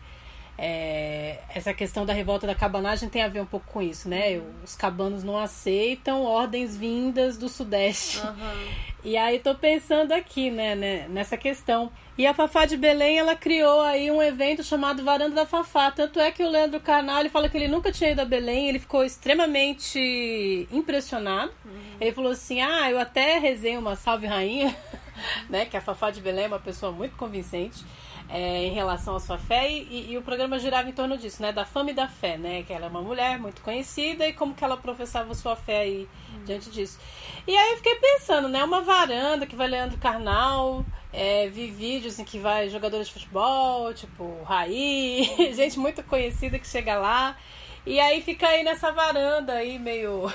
é, 0.62 1.39
essa 1.55 1.73
questão 1.73 2.05
da 2.05 2.12
revolta 2.12 2.47
da 2.47 2.55
cabanagem 2.55 3.09
tem 3.09 3.23
a 3.23 3.29
ver 3.29 3.41
um 3.41 3.47
pouco 3.47 3.67
com 3.73 3.81
isso, 3.81 4.11
né? 4.11 4.43
Os 4.62 4.77
cabanos 4.77 5.25
não 5.25 5.39
aceitam 5.39 6.23
ordens 6.23 6.77
vindas 6.77 7.39
do 7.39 7.49
Sudeste. 7.49 8.19
Uhum. 8.19 8.69
E 9.02 9.16
aí 9.16 9.38
tô 9.38 9.54
pensando 9.54 10.12
aqui, 10.12 10.50
né, 10.50 10.75
né, 10.75 11.07
nessa 11.09 11.37
questão. 11.37 11.90
E 12.19 12.26
a 12.26 12.35
Fafá 12.35 12.66
de 12.66 12.76
Belém, 12.76 13.19
ela 13.19 13.35
criou 13.35 13.80
aí 13.80 14.11
um 14.11 14.23
evento 14.23 14.62
chamado 14.62 15.02
Varanda 15.02 15.35
da 15.35 15.47
Fafá. 15.47 15.90
Tanto 15.90 16.21
é 16.21 16.30
que 16.30 16.42
o 16.42 16.49
Leandro 16.49 16.80
Carnal, 16.80 17.21
ele 17.21 17.30
fala 17.30 17.49
que 17.49 17.57
ele 17.57 17.69
nunca 17.69 17.90
tinha 17.90 18.11
ido 18.11 18.21
a 18.21 18.25
Belém, 18.26 18.69
ele 18.69 18.78
ficou 18.78 19.02
extremamente 19.04 20.69
impressionado. 20.71 21.52
Uhum. 21.64 21.97
Ele 22.00 22.12
falou 22.12 22.33
assim, 22.33 22.61
ah, 22.61 22.90
eu 22.90 22.99
até 22.99 23.38
rezei 23.38 23.76
uma 23.76 23.97
salve 23.97 24.26
rainha 24.26 24.76
né? 25.49 25.64
Que 25.66 25.76
a 25.76 25.80
Fafá 25.80 26.11
de 26.11 26.21
Belém 26.21 26.45
é 26.45 26.49
uma 26.49 26.59
pessoa 26.59 26.92
muito 26.92 27.16
convincente 27.16 27.85
é, 28.32 28.64
em 28.64 28.72
relação 28.72 29.16
à 29.16 29.20
sua 29.20 29.37
fé 29.37 29.68
e, 29.68 30.12
e, 30.12 30.16
o 30.16 30.22
programa 30.22 30.58
girava 30.58 30.88
em 30.88 30.92
torno 30.92 31.18
disso, 31.18 31.42
né? 31.42 31.52
Da 31.52 31.64
fama 31.64 31.90
e 31.90 31.94
da 31.94 32.06
fé, 32.06 32.38
né? 32.38 32.62
Que 32.62 32.72
ela 32.72 32.87
é 32.87 32.88
uma 32.88 33.02
mulher 33.02 33.38
muito 33.40 33.60
conhecida 33.60 34.26
e 34.26 34.32
como 34.32 34.54
que 34.54 34.62
ela 34.62 34.76
professava 34.76 35.34
sua 35.34 35.56
fé 35.56 35.80
aí 35.80 36.08
diante 36.46 36.70
disso. 36.70 36.99
E 37.46 37.56
aí 37.56 37.70
eu 37.72 37.76
fiquei 37.78 37.96
pensando, 37.96 38.49
né? 38.49 38.62
Uma 38.62 38.82
varanda 38.82 39.46
que 39.46 39.56
vai 39.56 39.66
Leandro 39.66 39.99
Carnal, 39.99 40.84
é, 41.12 41.49
vi 41.49 41.72
vídeos 41.72 42.20
em 42.20 42.25
que 42.25 42.38
vai 42.38 42.68
jogadores 42.68 43.08
de 43.08 43.14
futebol, 43.14 43.92
tipo 43.92 44.42
Raí, 44.44 45.25
gente 45.52 45.76
muito 45.78 46.02
conhecida 46.04 46.56
que 46.58 46.68
chega 46.68 46.96
lá. 46.99 47.37
E 47.84 47.99
aí 47.99 48.22
fica 48.22 48.46
aí 48.46 48.62
nessa 48.62 48.92
varanda 48.92 49.54
aí 49.54 49.76
meio. 49.78 50.30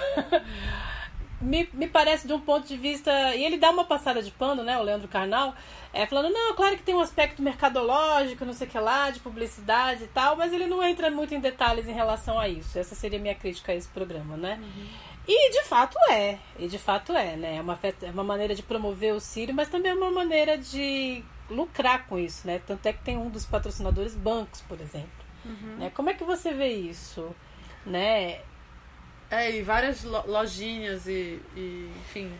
Me, 1.41 1.69
me 1.73 1.87
parece 1.87 2.27
de 2.27 2.33
um 2.33 2.39
ponto 2.39 2.67
de 2.67 2.77
vista. 2.77 3.11
E 3.35 3.43
ele 3.43 3.57
dá 3.57 3.69
uma 3.69 3.85
passada 3.85 4.21
de 4.21 4.31
pano, 4.31 4.63
né? 4.63 4.77
O 4.77 4.83
Leandro 4.83 5.07
Carnal. 5.07 5.53
É, 5.93 6.05
falando, 6.05 6.31
não, 6.31 6.53
claro 6.55 6.75
que 6.75 6.83
tem 6.83 6.93
um 6.95 6.99
aspecto 6.99 7.41
mercadológico, 7.41 8.43
não 8.43 8.53
sei 8.53 8.67
o 8.67 8.69
que 8.69 8.79
lá, 8.79 9.09
de 9.09 9.19
publicidade 9.19 10.03
e 10.03 10.07
tal, 10.07 10.35
mas 10.35 10.51
ele 10.51 10.67
não 10.67 10.83
entra 10.83 11.09
muito 11.09 11.33
em 11.33 11.39
detalhes 11.39 11.87
em 11.87 11.93
relação 11.93 12.37
a 12.37 12.49
isso. 12.49 12.77
Essa 12.77 12.95
seria 12.95 13.17
a 13.17 13.21
minha 13.21 13.35
crítica 13.35 13.71
a 13.71 13.75
esse 13.75 13.87
programa, 13.87 14.35
né? 14.35 14.59
Uhum. 14.61 14.87
E 15.27 15.51
de 15.51 15.63
fato 15.63 15.97
é, 16.11 16.37
e 16.59 16.67
de 16.67 16.77
fato 16.77 17.13
é, 17.13 17.35
né? 17.35 17.55
É 17.55 17.61
uma, 17.61 17.79
é 18.01 18.11
uma 18.11 18.23
maneira 18.23 18.53
de 18.53 18.61
promover 18.61 19.13
o 19.13 19.19
Sírio, 19.19 19.55
mas 19.55 19.69
também 19.69 19.91
é 19.91 19.95
uma 19.95 20.11
maneira 20.11 20.57
de 20.57 21.23
lucrar 21.49 22.05
com 22.07 22.19
isso, 22.19 22.45
né? 22.45 22.61
Tanto 22.65 22.85
é 22.85 22.93
que 22.93 23.03
tem 23.03 23.17
um 23.17 23.29
dos 23.29 23.45
patrocinadores 23.45 24.15
bancos, 24.15 24.61
por 24.61 24.79
exemplo. 24.79 25.25
Uhum. 25.45 25.77
Né? 25.77 25.91
Como 25.95 26.09
é 26.09 26.13
que 26.13 26.23
você 26.23 26.53
vê 26.53 26.73
isso? 26.73 27.33
Né? 27.85 28.39
É, 29.29 29.51
e 29.51 29.61
várias 29.61 30.03
lojinhas 30.03 31.07
e, 31.07 31.41
e 31.55 31.91
enfim, 32.01 32.31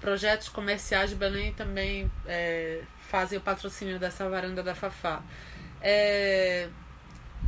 projetos 0.00 0.48
comerciais 0.48 1.10
de 1.10 1.16
Belém 1.16 1.52
também 1.52 2.10
é, 2.26 2.80
fazem 3.08 3.38
o 3.38 3.40
patrocínio 3.40 3.98
dessa 3.98 4.28
varanda 4.28 4.62
da 4.62 4.74
Fafá. 4.74 5.22
É, 5.80 6.68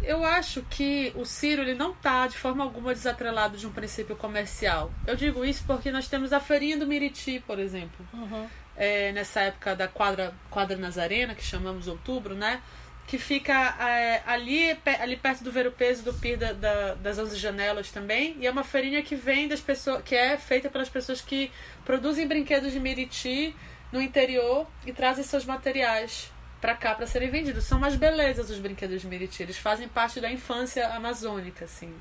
eu 0.03 0.25
acho 0.25 0.63
que 0.63 1.13
o 1.17 1.25
Ciro 1.25 1.63
ele 1.63 1.75
não 1.75 1.93
está 1.93 2.27
de 2.27 2.37
forma 2.37 2.63
alguma 2.63 2.93
desatrelado 2.93 3.57
de 3.57 3.67
um 3.67 3.73
princípio 3.73 4.15
comercial. 4.17 4.91
Eu 5.07 5.17
digo 5.17 5.45
isso 5.45 5.65
porque 5.67 5.91
nós 5.91 6.09
temos 6.09 6.33
a 6.33 6.41
feirinha 6.41 6.77
do 6.77 6.87
Miriti, 6.87 7.43
por 7.47 7.59
exemplo. 7.59 8.07
Uhum. 8.13 8.47
É, 8.77 9.13
nessa 9.13 9.41
época 9.41 9.75
da 9.75 9.89
quadra, 9.89 10.35
quadra 10.51 10.77
Nazarena, 10.77 11.35
que 11.35 11.45
chamamos 11.45 11.87
outubro, 11.87 12.35
né? 12.35 12.61
Que 13.07 13.19
fica 13.19 13.53
é, 13.81 14.23
ali, 14.27 14.77
ali 15.01 15.17
perto 15.17 15.45
do 15.45 15.53
Ver 15.53 15.67
o 15.67 15.73
Peso 15.73 16.03
do 16.03 16.15
Pir 16.15 16.39
da, 16.39 16.53
da, 16.53 16.95
das 16.95 17.19
11 17.19 17.37
Janelas 17.37 17.91
também. 17.91 18.37
E 18.41 18.47
é 18.47 18.51
uma 18.51 18.65
feirinha 18.65 19.03
que 19.03 19.15
vem 19.15 19.47
das 19.47 19.61
pessoas, 19.61 20.03
que 20.03 20.15
é 20.15 20.37
feita 20.37 20.71
pelas 20.71 20.89
pessoas 20.89 21.21
que 21.21 21.53
produzem 21.85 22.27
brinquedos 22.27 22.73
de 22.73 22.81
Miriti 22.81 23.55
no 23.93 24.01
interior 24.01 24.67
e 24.87 24.93
trazem 24.93 25.23
seus 25.23 25.45
materiais 25.45 26.33
para 26.61 26.75
cá 26.75 26.95
para 26.95 27.07
serem 27.07 27.31
vendidos. 27.31 27.65
São 27.65 27.77
umas 27.77 27.95
belezas 27.95 28.49
os 28.49 28.59
brinquedos 28.59 29.03
de 29.03 29.07
Miriti. 29.07 29.43
Eles 29.43 29.59
fazem 29.59 29.87
parte 29.87 30.19
da 30.19 30.31
infância 30.31 30.89
amazônica, 30.89 31.67
assim. 31.67 31.95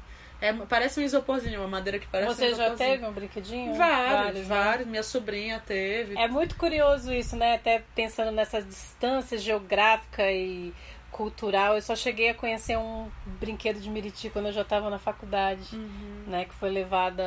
É, 0.44 0.52
parece 0.52 1.00
um 1.00 1.04
isoporzinho, 1.04 1.62
uma 1.62 1.70
madeira 1.70 1.98
que 1.98 2.08
parece 2.08 2.36
Você 2.36 2.52
um 2.52 2.56
já 2.56 2.76
teve 2.76 3.06
um 3.06 3.14
brinquedinho? 3.14 3.76
Vários, 3.76 4.12
vários. 4.12 4.40
Né? 4.40 4.56
vários. 4.56 4.88
Minha 4.88 5.04
sobrinha 5.04 5.62
teve. 5.66 6.18
É 6.18 6.28
muito 6.28 6.56
curioso 6.56 7.14
isso, 7.14 7.38
né? 7.38 7.56
Até 7.56 7.84
pensando 7.96 8.32
nessa 8.32 8.62
distância 8.62 9.38
geográfica 9.38 10.30
e 10.30 10.74
cultural. 11.14 11.76
Eu 11.76 11.82
só 11.82 11.96
cheguei 11.96 12.30
a 12.30 12.34
conhecer 12.34 12.78
um 12.78 13.10
brinquedo 13.40 13.80
de 13.80 13.90
Miriti 13.90 14.30
quando 14.30 14.48
eu 14.48 14.52
já 14.52 14.64
estava 14.64 14.90
na 14.90 15.00
faculdade, 15.00 15.76
uhum. 15.76 16.24
né? 16.28 16.46
Que 16.46 16.54
foi 16.56 16.70
levada 16.70 17.24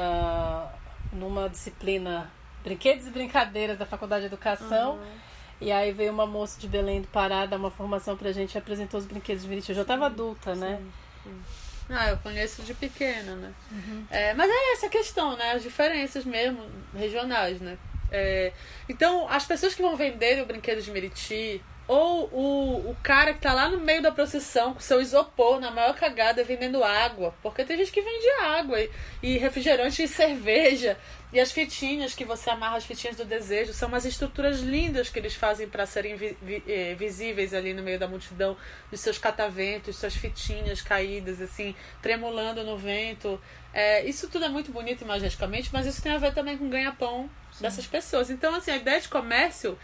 numa 1.13 1.49
disciplina 1.49 2.31
Brinquedos 2.63 3.07
e 3.07 3.11
Brincadeiras 3.11 3.79
da 3.79 3.87
Faculdade 3.87 4.23
de 4.23 4.27
Educação. 4.27 4.97
Uhum. 4.97 5.27
E 5.61 5.73
aí 5.73 5.93
veio 5.93 6.13
uma 6.13 6.27
moça 6.27 6.61
de 6.61 6.69
Belém 6.69 7.01
do 7.01 7.09
Pará 7.09 7.47
dar 7.47 7.57
uma 7.57 7.71
formação 7.71 8.17
pra 8.17 8.33
gente 8.33 8.55
e 8.55 8.59
apresentou 8.59 9.01
os 9.01 9.07
brinquedos 9.07 9.45
de 9.45 9.49
Miriti. 9.49 9.71
Eu 9.71 9.77
já 9.77 9.83
estava 9.83 10.07
adulta, 10.07 10.55
né? 10.55 10.77
Sim, 10.77 10.93
sim. 11.31 11.43
Ah, 11.89 12.11
eu 12.11 12.19
conheço 12.19 12.63
de 12.63 12.75
pequena, 12.75 13.37
né? 13.37 13.55
Uhum. 13.71 14.05
É, 14.11 14.35
mas 14.35 14.51
é 14.51 14.73
essa 14.73 14.89
questão, 14.89 15.37
né? 15.37 15.53
As 15.53 15.63
diferenças 15.63 16.25
mesmo, 16.25 16.61
regionais, 16.93 17.61
né? 17.61 17.79
É, 18.11 18.53
então, 18.89 19.29
as 19.29 19.47
pessoas 19.47 19.75
que 19.75 19.83
vão 19.83 19.97
vender 19.97 20.43
o 20.43 20.47
brinquedo 20.47 20.83
de 20.83 20.91
Meriti, 20.91 21.63
ou 21.89 22.29
o, 22.33 22.91
o 22.91 22.97
cara 23.03 23.33
que 23.33 23.41
tá 23.41 23.53
lá 23.53 23.69
no 23.69 23.79
meio 23.79 24.03
da 24.03 24.11
procissão 24.11 24.75
com 24.75 24.81
seu 24.81 25.01
isopor 25.01 25.61
na 25.61 25.71
maior 25.71 25.95
cagada 25.95 26.43
vendendo 26.43 26.83
água. 26.83 27.35
Porque 27.43 27.65
tem 27.65 27.77
gente 27.77 27.93
que 27.93 28.01
vende 28.01 28.29
água 28.43 28.81
e, 28.81 28.91
e 29.23 29.39
refrigerante 29.39 30.03
e 30.03 30.09
cerveja. 30.09 30.99
E 31.33 31.39
as 31.39 31.53
fitinhas 31.53 32.15
que 32.15 32.25
você 32.25 32.51
amarra, 32.51 32.77
as 32.77 32.85
fitinhas 32.85 33.17
do 33.17 33.25
desejo, 33.25 33.73
são 33.73 33.89
umas 33.89 34.05
estruturas 34.05 34.61
lindas 34.61 35.09
que 35.09 35.19
eles 35.19 35.35
fazem 35.35 35.69
para 35.69 35.85
serem 35.85 36.17
vi, 36.17 36.37
vi, 36.41 36.63
eh, 36.67 36.95
visíveis 36.95 37.53
ali 37.53 37.75
no 37.75 37.83
meio 37.83 37.99
da 37.99 38.09
multidão, 38.09 38.57
dos 38.91 39.01
seus 39.01 39.19
cataventos, 39.19 39.97
suas 39.97 40.15
fitinhas 40.15 40.81
caídas, 40.81 41.41
assim, 41.41 41.75
tremulando 42.01 42.65
no 42.65 42.79
vento. 42.79 43.41
É, 43.75 44.05
isso 44.07 44.29
tudo 44.29 44.45
é 44.45 44.49
muito 44.49 44.73
bonito 44.73 45.03
imageticamente, 45.03 45.69
mas 45.73 45.85
isso 45.87 46.01
tem 46.01 46.13
a 46.13 46.19
ver 46.19 46.33
também 46.33 46.57
com 46.57 46.71
ganha-pão 46.71 47.29
dessas 47.61 47.87
pessoas. 47.87 48.31
Então, 48.31 48.55
assim, 48.55 48.71
a 48.71 48.77
ideia 48.77 49.01
de 49.01 49.09
comércio, 49.09 49.79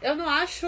eu 0.00 0.14
não 0.14 0.28
acho 0.28 0.66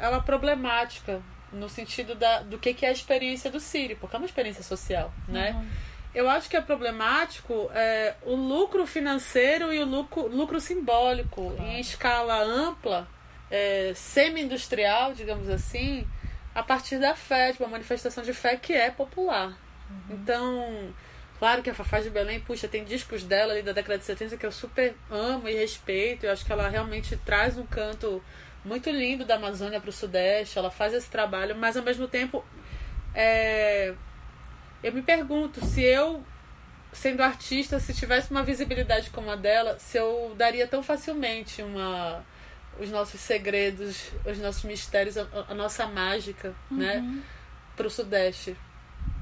ela 0.00 0.20
problemática 0.20 1.22
no 1.52 1.68
sentido 1.68 2.14
da, 2.14 2.40
do 2.40 2.58
que, 2.58 2.74
que 2.74 2.86
é 2.86 2.90
a 2.90 2.92
experiência 2.92 3.50
do 3.50 3.58
Siri, 3.58 3.94
porque 3.94 4.14
é 4.14 4.18
uma 4.18 4.26
experiência 4.26 4.62
social, 4.62 5.12
né? 5.26 5.52
Uhum. 5.52 5.68
Eu 6.12 6.28
acho 6.28 6.48
que 6.50 6.56
é 6.56 6.60
problemático 6.60 7.70
é, 7.72 8.14
o 8.22 8.34
lucro 8.34 8.84
financeiro 8.86 9.72
e 9.72 9.78
o 9.80 9.84
lucro, 9.84 10.26
lucro 10.26 10.60
simbólico 10.60 11.52
claro. 11.56 11.70
em 11.70 11.80
escala 11.80 12.42
ampla, 12.42 13.08
é, 13.50 13.92
semi-industrial, 13.94 15.14
digamos 15.14 15.48
assim, 15.48 16.06
a 16.54 16.62
partir 16.62 16.98
da 16.98 17.14
fé, 17.14 17.52
de 17.52 17.60
uma 17.60 17.68
manifestação 17.68 18.24
de 18.24 18.32
fé 18.32 18.56
que 18.56 18.72
é 18.72 18.90
popular. 18.90 19.56
Uhum. 19.88 20.16
Então, 20.16 20.94
claro 21.40 21.62
que 21.62 21.70
a 21.70 21.74
Fafá 21.74 22.00
de 22.00 22.10
Belém, 22.10 22.38
puxa, 22.38 22.68
tem 22.68 22.84
discos 22.84 23.24
dela 23.24 23.54
ali 23.54 23.62
da 23.62 23.72
década 23.72 23.98
de 23.98 24.04
70 24.04 24.36
que 24.36 24.46
eu 24.46 24.52
super 24.52 24.94
amo 25.10 25.48
e 25.48 25.54
respeito. 25.54 26.24
Eu 26.24 26.32
acho 26.32 26.44
que 26.44 26.52
ela 26.52 26.68
realmente 26.68 27.16
traz 27.16 27.56
um 27.56 27.66
canto 27.66 28.22
muito 28.64 28.90
lindo 28.90 29.24
da 29.24 29.36
Amazônia 29.36 29.80
para 29.80 29.88
o 29.88 29.92
Sudeste. 29.92 30.58
Ela 30.58 30.70
faz 30.70 30.92
esse 30.92 31.08
trabalho, 31.10 31.56
mas 31.56 31.76
ao 31.76 31.82
mesmo 31.82 32.06
tempo. 32.06 32.44
É, 33.14 33.94
eu 34.82 34.92
me 34.92 35.02
pergunto 35.02 35.64
se 35.64 35.82
eu, 35.82 36.22
sendo 36.92 37.22
artista, 37.22 37.80
se 37.80 37.92
tivesse 37.94 38.30
uma 38.30 38.42
visibilidade 38.42 39.10
como 39.10 39.30
a 39.30 39.36
dela, 39.36 39.78
se 39.78 39.98
eu 39.98 40.34
daria 40.36 40.66
tão 40.66 40.82
facilmente 40.82 41.62
uma 41.62 42.24
os 42.78 42.90
nossos 42.90 43.20
segredos, 43.20 44.10
os 44.24 44.38
nossos 44.38 44.64
mistérios, 44.64 45.18
a, 45.18 45.26
a 45.48 45.54
nossa 45.54 45.86
mágica, 45.86 46.54
né, 46.70 46.96
uhum. 46.96 47.16
né, 47.16 47.22
pro 47.76 47.90
Sudeste. 47.90 48.56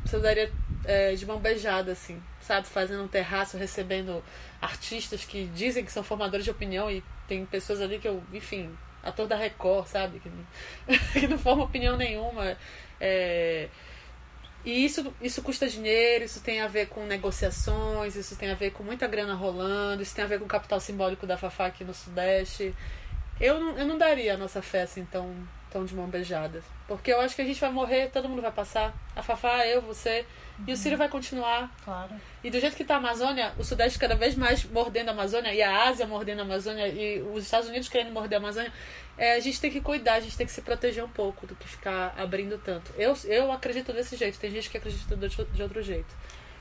Se 0.04 0.14
eu 0.14 0.20
daria 0.20 0.52
é, 0.84 1.14
de 1.14 1.26
mão 1.26 1.38
beijada, 1.38 1.92
assim, 1.92 2.22
sabe, 2.40 2.66
fazendo 2.66 3.02
um 3.02 3.08
terraço, 3.08 3.56
recebendo 3.56 4.22
artistas 4.60 5.24
que 5.24 5.46
dizem 5.46 5.84
que 5.84 5.92
são 5.92 6.02
formadores 6.02 6.44
de 6.44 6.50
opinião 6.50 6.90
e 6.90 7.02
tem 7.26 7.44
pessoas 7.44 7.80
ali 7.80 7.98
que 7.98 8.08
eu, 8.08 8.22
enfim, 8.32 8.76
ator 9.02 9.26
da 9.26 9.36
Record, 9.36 9.86
sabe, 9.86 10.20
que 10.20 10.28
não, 10.28 10.98
que 11.12 11.26
não 11.26 11.38
forma 11.38 11.64
opinião 11.64 11.96
nenhuma. 11.96 12.56
É, 13.00 13.68
e 14.64 14.84
isso, 14.84 15.14
isso 15.20 15.42
custa 15.42 15.68
dinheiro, 15.68 16.24
isso 16.24 16.40
tem 16.42 16.60
a 16.60 16.68
ver 16.68 16.88
com 16.88 17.04
negociações, 17.06 18.16
isso 18.16 18.36
tem 18.36 18.50
a 18.50 18.54
ver 18.54 18.72
com 18.72 18.82
muita 18.82 19.06
grana 19.06 19.34
rolando, 19.34 20.02
isso 20.02 20.14
tem 20.14 20.24
a 20.24 20.28
ver 20.28 20.38
com 20.38 20.44
o 20.44 20.48
capital 20.48 20.80
simbólico 20.80 21.26
da 21.26 21.36
Fafá 21.36 21.66
aqui 21.66 21.84
no 21.84 21.94
Sudeste. 21.94 22.74
Eu 23.40 23.60
não, 23.60 23.78
eu 23.78 23.86
não 23.86 23.96
daria 23.96 24.34
a 24.34 24.36
nossa 24.36 24.60
fé 24.60 24.82
assim 24.82 25.04
tão, 25.70 25.80
tão 25.80 25.84
de 25.84 25.94
mão 25.94 26.06
beijada. 26.06 26.62
Porque 26.86 27.12
eu 27.12 27.20
acho 27.20 27.36
que 27.36 27.42
a 27.42 27.44
gente 27.44 27.60
vai 27.60 27.70
morrer, 27.70 28.10
todo 28.10 28.28
mundo 28.28 28.42
vai 28.42 28.52
passar. 28.52 28.94
A 29.14 29.22
Fafá, 29.22 29.66
eu, 29.66 29.82
você. 29.82 30.24
Uhum. 30.58 30.64
E 30.68 30.72
o 30.72 30.76
Ciro 30.76 30.96
vai 30.96 31.08
continuar. 31.08 31.70
Claro. 31.84 32.10
E 32.42 32.50
do 32.50 32.58
jeito 32.58 32.76
que 32.76 32.82
está 32.82 32.94
a 32.94 32.98
Amazônia, 32.98 33.52
o 33.58 33.64
Sudeste 33.64 33.98
cada 33.98 34.14
vez 34.14 34.34
mais 34.34 34.64
mordendo 34.64 35.08
a 35.08 35.12
Amazônia, 35.12 35.52
e 35.52 35.62
a 35.62 35.88
Ásia 35.88 36.06
mordendo 36.06 36.40
a 36.40 36.42
Amazônia, 36.42 36.88
e 36.88 37.22
os 37.22 37.44
Estados 37.44 37.68
Unidos 37.68 37.88
querendo 37.88 38.12
morder 38.12 38.38
a 38.38 38.40
Amazônia 38.40 38.72
é, 39.18 39.34
a 39.34 39.40
gente 39.40 39.60
tem 39.60 39.70
que 39.70 39.80
cuidar, 39.80 40.14
a 40.14 40.20
gente 40.20 40.36
tem 40.36 40.46
que 40.46 40.52
se 40.52 40.62
proteger 40.62 41.04
um 41.04 41.08
pouco 41.08 41.44
do 41.44 41.54
que 41.56 41.66
ficar 41.66 42.14
abrindo 42.16 42.56
tanto. 42.56 42.92
Eu, 42.96 43.16
eu 43.24 43.50
acredito 43.50 43.92
desse 43.92 44.16
jeito, 44.16 44.38
tem 44.38 44.50
gente 44.50 44.70
que 44.70 44.78
acredita 44.78 45.16
de 45.16 45.62
outro 45.62 45.82
jeito. 45.82 46.14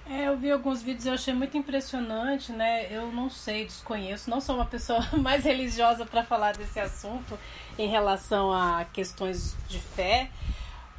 É, 0.09 0.27
eu 0.27 0.37
vi 0.37 0.49
alguns 0.49 0.81
vídeos 0.81 1.05
e 1.05 1.09
achei 1.09 1.33
muito 1.33 1.57
impressionante, 1.57 2.51
né? 2.53 2.87
Eu 2.89 3.11
não 3.11 3.29
sei, 3.29 3.65
desconheço, 3.65 4.29
não 4.29 4.39
sou 4.39 4.55
uma 4.55 4.65
pessoa 4.67 5.05
mais 5.17 5.43
religiosa 5.43 6.05
para 6.05 6.23
falar 6.23 6.55
desse 6.55 6.79
assunto 6.79 7.37
em 7.77 7.87
relação 7.89 8.51
a 8.53 8.85
questões 8.85 9.55
de 9.67 9.79
fé, 9.79 10.29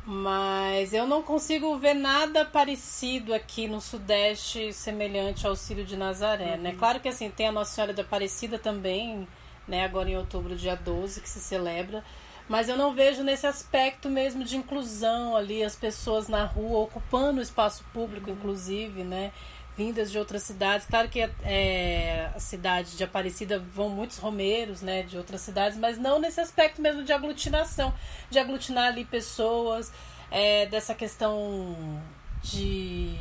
mas 0.05 0.93
eu 0.93 1.07
não 1.07 1.23
consigo 1.23 1.77
ver 1.79 1.95
nada 1.95 2.45
parecido 2.45 3.33
aqui 3.33 3.67
no 3.67 3.81
Sudeste 3.81 4.73
semelhante 4.75 5.47
ao 5.47 5.57
Círio 5.57 5.85
de 5.85 5.97
Nazaré, 5.97 6.45
né? 6.45 6.57
uhum. 6.57 6.63
né? 6.63 6.75
Claro 6.79 7.01
que 7.01 7.09
assim, 7.09 7.31
tem 7.31 7.49
a 7.49 7.53
Nossa 7.53 7.75
Senhora 7.75 7.95
da 7.95 8.03
Aparecida 8.03 8.59
também, 8.59 9.27
né, 9.67 9.85
agora 9.85 10.09
em 10.09 10.17
outubro, 10.17 10.57
dia 10.57 10.77
12, 10.77 11.21
que 11.21 11.29
se 11.29 11.41
celebra. 11.41 12.05
Mas 12.49 12.69
eu 12.69 12.77
não 12.77 12.95
vejo 12.95 13.23
nesse 13.23 13.47
aspecto 13.47 14.09
mesmo 14.09 14.43
de 14.43 14.57
inclusão 14.57 15.37
ali, 15.37 15.63
as 15.63 15.77
pessoas 15.77 16.29
na 16.29 16.45
rua 16.45 16.81
ocupando 16.81 17.41
o 17.41 17.43
espaço 17.43 17.85
público, 17.93 18.31
inclusive, 18.31 19.05
né? 19.05 19.33
vindas 19.79 20.11
de 20.11 20.19
outras 20.19 20.43
cidades. 20.43 20.89
Claro 20.89 21.09
que 21.09 21.21
é, 21.45 22.33
a 22.35 22.41
cidade 22.41 22.97
de 22.97 23.05
Aparecida 23.05 23.61
vão 23.61 23.89
muitos 23.89 24.19
romeiros, 24.19 24.83
né, 24.83 25.05
de 25.05 25.17
outras 25.17 25.41
cidades, 25.41 25.79
mas 25.79 25.97
não 25.97 26.19
nesse 26.19 26.41
aspecto 26.41 26.83
mesmo 26.83 27.05
de 27.05 27.13
aglutinação, 27.13 27.95
de 28.29 28.41
aglutinar 28.41 28.89
ali 28.89 29.05
pessoas, 29.05 29.93
é, 30.33 30.67
dessa 30.67 30.97
questão 30.97 32.03
de 32.43 33.17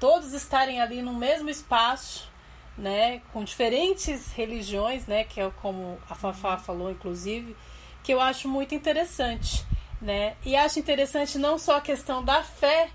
todos 0.00 0.32
estarem 0.32 0.80
ali 0.80 1.02
no 1.02 1.12
mesmo 1.12 1.50
espaço, 1.50 2.30
né, 2.78 3.20
com 3.30 3.44
diferentes 3.44 4.32
religiões, 4.32 5.06
né, 5.06 5.24
que 5.24 5.40
é 5.40 5.50
como 5.60 5.98
a 6.08 6.14
Fafá 6.14 6.56
falou, 6.56 6.90
inclusive, 6.90 7.54
que 8.02 8.12
eu 8.12 8.20
acho 8.20 8.48
muito 8.48 8.74
interessante, 8.74 9.64
né, 10.00 10.36
e 10.44 10.54
acho 10.56 10.78
interessante 10.78 11.38
não 11.38 11.58
só 11.58 11.78
a 11.78 11.80
questão 11.80 12.24
da 12.24 12.42
fé, 12.42 12.90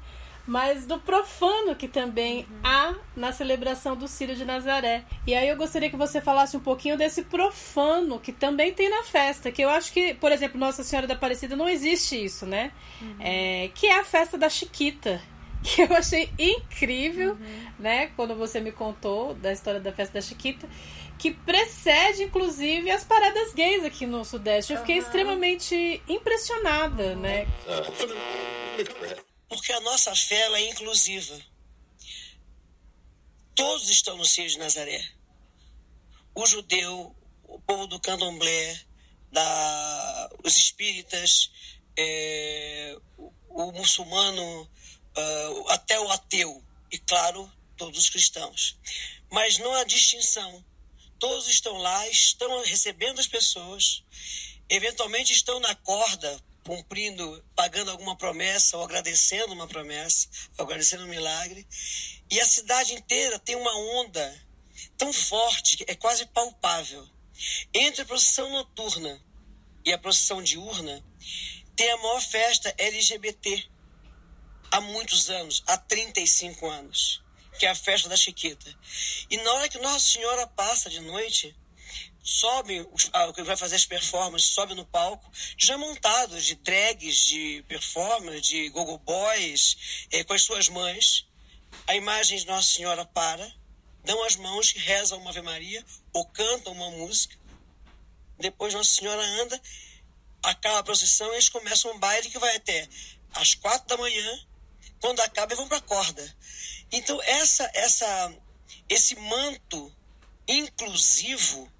mas 0.45 0.85
do 0.85 0.99
profano 0.99 1.75
que 1.75 1.87
também 1.87 2.39
uhum. 2.39 2.59
há 2.63 2.95
na 3.15 3.31
celebração 3.31 3.95
do 3.95 4.07
Círio 4.07 4.35
de 4.35 4.43
Nazaré. 4.43 5.03
E 5.25 5.33
aí 5.33 5.47
eu 5.47 5.55
gostaria 5.55 5.89
que 5.89 5.95
você 5.95 6.19
falasse 6.19 6.57
um 6.57 6.59
pouquinho 6.59 6.97
desse 6.97 7.23
profano 7.23 8.19
que 8.19 8.31
também 8.31 8.73
tem 8.73 8.89
na 8.89 9.03
festa, 9.03 9.51
que 9.51 9.61
eu 9.61 9.69
acho 9.69 9.93
que, 9.93 10.13
por 10.15 10.31
exemplo, 10.31 10.59
Nossa 10.59 10.83
Senhora 10.83 11.07
da 11.07 11.13
Aparecida 11.13 11.55
não 11.55 11.69
existe 11.69 12.21
isso, 12.21 12.45
né? 12.45 12.71
Uhum. 13.01 13.15
É, 13.19 13.69
que 13.73 13.87
é 13.87 13.99
a 13.99 14.03
festa 14.03 14.37
da 14.37 14.49
Chiquita. 14.49 15.21
Que 15.63 15.83
eu 15.83 15.95
achei 15.95 16.29
incrível, 16.37 17.37
uhum. 17.39 17.67
né? 17.79 18.07
Quando 18.17 18.35
você 18.35 18.59
me 18.59 18.69
contou 18.69 19.33
da 19.33 19.49
história 19.49 19.79
da 19.79 19.93
festa 19.93 20.15
da 20.15 20.21
Chiquita 20.21 20.67
que 21.23 21.31
precede, 21.31 22.23
inclusive, 22.23 22.91
as 22.91 23.05
paradas 23.05 23.53
gays 23.53 23.85
aqui 23.85 24.05
no 24.05 24.25
Sudeste. 24.25 24.73
Eu 24.73 24.79
fiquei 24.79 24.97
extremamente 24.97 26.03
impressionada, 26.05 27.15
né? 27.15 27.47
porque 29.47 29.71
a 29.71 29.79
nossa 29.79 30.13
fé 30.13 30.37
ela 30.41 30.57
é 30.57 30.69
inclusiva. 30.69 31.39
Todos 33.55 33.89
estão 33.89 34.17
no 34.17 34.25
Cio 34.25 34.49
de 34.49 34.57
Nazaré. 34.57 35.01
O 36.35 36.45
judeu, 36.45 37.15
o 37.45 37.57
povo 37.61 37.87
do 37.87 38.01
candomblé, 38.01 38.81
da, 39.31 40.29
os 40.43 40.57
espíritas, 40.57 41.49
é, 41.97 42.97
o, 43.17 43.31
o, 43.47 43.71
muçulmano, 43.71 44.63
uh, 44.63 45.69
até 45.69 45.97
o 46.01 46.11
ateu, 46.11 46.61
e 46.91 46.97
claro, 46.97 47.49
todos 47.77 47.97
os 47.97 48.09
cristãos. 48.09 48.77
Mas 49.31 49.57
não 49.57 49.73
há 49.73 49.85
distinção. 49.85 50.65
Todos 51.23 51.47
estão 51.47 51.77
lá, 51.77 52.05
estão 52.09 52.61
recebendo 52.65 53.17
as 53.17 53.27
pessoas, 53.27 54.03
eventualmente 54.67 55.31
estão 55.31 55.57
na 55.61 55.73
corda 55.73 56.37
cumprindo, 56.65 57.41
pagando 57.55 57.91
alguma 57.91 58.17
promessa 58.17 58.75
ou 58.75 58.83
agradecendo 58.83 59.53
uma 59.53 59.65
promessa, 59.65 60.27
agradecendo 60.57 61.05
um 61.05 61.07
milagre. 61.07 61.65
E 62.29 62.41
a 62.41 62.45
cidade 62.45 62.93
inteira 62.93 63.39
tem 63.39 63.55
uma 63.55 63.73
onda 64.01 64.47
tão 64.97 65.13
forte 65.13 65.77
que 65.77 65.85
é 65.87 65.95
quase 65.95 66.25
palpável. 66.25 67.07
Entre 67.73 68.01
a 68.01 68.05
procissão 68.05 68.49
noturna 68.49 69.25
e 69.85 69.93
a 69.93 69.97
procissão 69.97 70.43
diurna, 70.43 71.01
tem 71.73 71.89
a 71.89 71.97
maior 71.99 72.21
festa 72.21 72.75
LGBT 72.77 73.65
há 74.69 74.81
muitos 74.81 75.29
anos, 75.29 75.63
há 75.67 75.77
35 75.77 76.67
anos, 76.67 77.22
que 77.57 77.65
é 77.65 77.69
a 77.69 77.75
festa 77.75 78.09
da 78.09 78.15
Chiquita. 78.15 78.73
E 79.29 79.37
na 79.37 79.53
hora 79.53 79.69
que 79.69 79.77
Nossa 79.79 80.11
Senhora 80.11 80.47
passa 80.47 80.89
de 80.89 80.99
noite, 80.99 81.55
sobe, 82.23 82.81
o 82.81 83.33
que 83.33 83.43
vai 83.43 83.57
fazer 83.57 83.75
as 83.75 83.85
performances, 83.85 84.49
sobe 84.49 84.73
no 84.73 84.85
palco, 84.85 85.29
já 85.57 85.77
montados 85.77 86.45
de 86.45 86.55
drags, 86.55 87.25
de 87.25 87.63
performance, 87.67 88.41
de 88.41 88.69
gogo 88.69 88.97
boys, 88.99 90.05
eh, 90.11 90.23
com 90.23 90.33
as 90.33 90.43
suas 90.43 90.69
mães. 90.69 91.27
A 91.87 91.95
imagem 91.95 92.37
de 92.37 92.47
Nossa 92.47 92.69
Senhora 92.69 93.05
para, 93.05 93.53
dão 94.03 94.23
as 94.23 94.35
mãos, 94.35 94.71
rezam 94.71 95.19
uma 95.19 95.31
Ave 95.31 95.41
Maria 95.41 95.83
ou 96.13 96.25
cantam 96.27 96.71
uma 96.73 96.89
música. 96.91 97.35
Depois 98.39 98.73
Nossa 98.73 98.95
Senhora 98.95 99.21
anda, 99.41 99.61
acaba 100.43 100.79
a 100.79 100.83
procissão 100.83 101.27
e 101.31 101.35
eles 101.35 101.49
começam 101.49 101.91
um 101.91 101.99
baile 101.99 102.29
que 102.29 102.39
vai 102.39 102.55
até 102.55 102.87
às 103.33 103.53
quatro 103.53 103.87
da 103.87 103.97
manhã. 103.97 104.39
Quando 104.99 105.19
acaba, 105.19 105.55
vão 105.55 105.67
para 105.67 105.77
a 105.77 105.81
corda. 105.81 106.35
Então, 106.91 107.19
essa, 107.23 107.69
essa, 107.73 108.33
esse 108.89 109.15
manto 109.15 109.91
inclusivo 110.47 111.71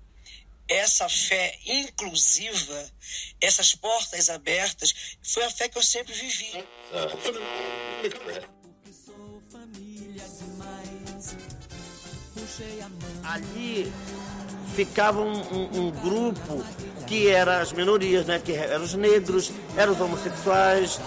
essa 0.68 1.10
fé 1.10 1.58
inclusiva, 1.66 2.92
essas 3.40 3.76
portas 3.76 4.30
abertas, 4.30 5.18
foi 5.22 5.44
a 5.44 5.52
fé 5.52 5.68
que 5.70 5.78
eu 5.78 5.84
sempre 5.84 6.14
vivi. 6.14 6.64
Ali 13.24 13.92
ficava 14.76 15.22
um, 15.22 15.42
um, 15.54 15.88
um, 15.88 15.92
grupo 15.92 16.64
que 17.08 17.28
era 17.28 17.62
as 17.62 17.72
minorias, 17.72 18.26
né? 18.26 18.40
que 18.40 18.54
eram 18.54 18.84
os 18.84 18.94
negros, 18.96 19.52
eram 19.78 19.94
os 19.94 20.02
homossexuais, 20.02 21.00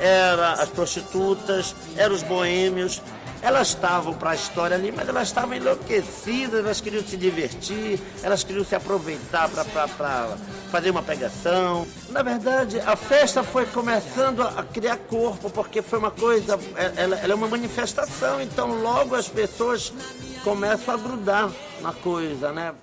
eram 0.00 0.44
as 0.44 0.68
prostitutas, 0.68 1.74
eram 1.96 2.14
os 2.14 2.22
boêmios, 2.22 3.00
elas 3.44 3.68
estavam 3.68 4.14
para 4.14 4.30
a 4.30 4.34
história 4.34 4.74
ali, 4.74 4.90
mas 4.90 5.06
elas 5.06 5.28
estavam 5.28 5.54
enlouquecidas, 5.54 6.60
elas 6.60 6.80
queriam 6.80 7.04
se 7.04 7.14
divertir, 7.14 8.00
elas 8.22 8.42
queriam 8.42 8.64
se 8.64 8.74
aproveitar 8.74 9.50
para 9.50 10.36
fazer 10.70 10.88
uma 10.88 11.02
pegação. 11.02 11.86
Na 12.08 12.22
verdade, 12.22 12.80
a 12.80 12.96
festa 12.96 13.44
foi 13.44 13.66
começando 13.66 14.40
a 14.40 14.62
criar 14.62 14.96
corpo, 14.96 15.50
porque 15.50 15.82
foi 15.82 15.98
uma 15.98 16.10
coisa, 16.10 16.58
é, 16.74 17.02
ela, 17.02 17.16
ela 17.18 17.32
é 17.32 17.34
uma 17.34 17.46
manifestação, 17.46 18.40
então 18.40 18.80
logo 18.80 19.14
as 19.14 19.28
pessoas 19.28 19.92
começam 20.42 20.94
a 20.94 20.96
grudar 20.96 21.52
na 21.82 21.92
coisa, 21.92 22.50
né? 22.50 22.74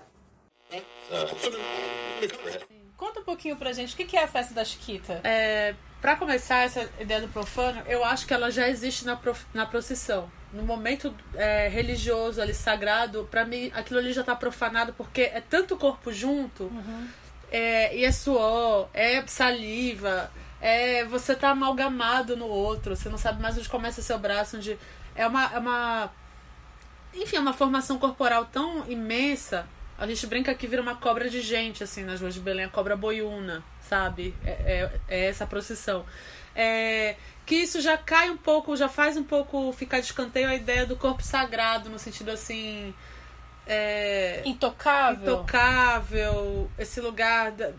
Conta 2.95 3.19
um 3.19 3.23
pouquinho 3.23 3.55
pra 3.55 3.73
gente, 3.73 3.95
o 3.95 3.97
que 3.97 4.15
é 4.15 4.23
a 4.23 4.27
festa 4.27 4.53
da 4.53 4.63
Chiquita? 4.63 5.21
É, 5.23 5.73
para 5.99 6.15
começar 6.15 6.65
essa 6.65 6.87
ideia 6.99 7.19
do 7.19 7.27
profano, 7.29 7.81
eu 7.87 8.05
acho 8.05 8.27
que 8.27 8.33
ela 8.33 8.51
já 8.51 8.69
existe 8.69 9.03
na, 9.05 9.15
prof, 9.15 9.43
na 9.55 9.65
procissão 9.65 10.29
no 10.53 10.63
momento 10.63 11.13
é, 11.35 11.67
religioso 11.67 12.41
ali, 12.41 12.53
sagrado, 12.53 13.27
para 13.31 13.45
mim 13.45 13.71
aquilo 13.73 13.99
ali 13.99 14.11
já 14.13 14.23
tá 14.23 14.35
profanado 14.35 14.93
porque 14.93 15.21
é 15.21 15.41
tanto 15.41 15.77
corpo 15.77 16.11
junto, 16.11 16.63
uhum. 16.63 17.07
é, 17.51 17.95
e 17.95 18.03
é 18.03 18.11
suor, 18.11 18.89
é 18.93 19.25
saliva, 19.27 20.31
é 20.61 21.03
você 21.05 21.35
tá 21.35 21.49
amalgamado 21.49 22.37
no 22.37 22.45
outro, 22.45 22.95
você 22.95 23.09
não 23.09 23.17
sabe 23.17 23.41
mais 23.41 23.57
onde 23.57 23.67
começa 23.67 24.01
seu 24.01 24.19
braço, 24.19 24.57
onde. 24.57 24.77
É 25.15 25.25
uma. 25.27 25.51
É 25.51 25.57
uma 25.57 26.11
enfim, 27.13 27.35
é 27.35 27.39
uma 27.39 27.51
formação 27.51 27.97
corporal 27.97 28.45
tão 28.45 28.89
imensa. 28.89 29.67
A 29.97 30.07
gente 30.07 30.25
brinca 30.27 30.53
que 30.55 30.67
vira 30.67 30.81
uma 30.81 30.95
cobra 30.95 31.29
de 31.29 31.41
gente, 31.41 31.83
assim, 31.83 32.03
nas 32.03 32.21
ruas 32.21 32.33
de 32.33 32.39
Belém, 32.39 32.65
a 32.65 32.69
cobra 32.69 32.95
boiuna, 32.95 33.63
sabe? 33.81 34.33
É, 34.45 34.49
é, 34.49 34.91
é 35.07 35.25
essa 35.25 35.45
procissão. 35.45 36.05
É, 36.55 37.15
que 37.45 37.55
isso 37.55 37.81
já 37.81 37.97
cai 37.97 38.29
um 38.29 38.37
pouco, 38.37 38.75
já 38.75 38.87
faz 38.87 39.17
um 39.17 39.23
pouco 39.23 39.71
ficar 39.73 39.99
de 39.99 40.05
escanteio 40.05 40.49
a 40.49 40.55
ideia 40.55 40.85
do 40.85 40.95
corpo 40.95 41.21
sagrado, 41.23 41.89
no 41.89 41.99
sentido 41.99 42.31
assim. 42.31 42.93
É, 43.65 44.41
intocável. 44.45 45.21
Intocável, 45.21 46.69
esse 46.77 46.99
lugar, 46.99 47.51
da, 47.51 47.71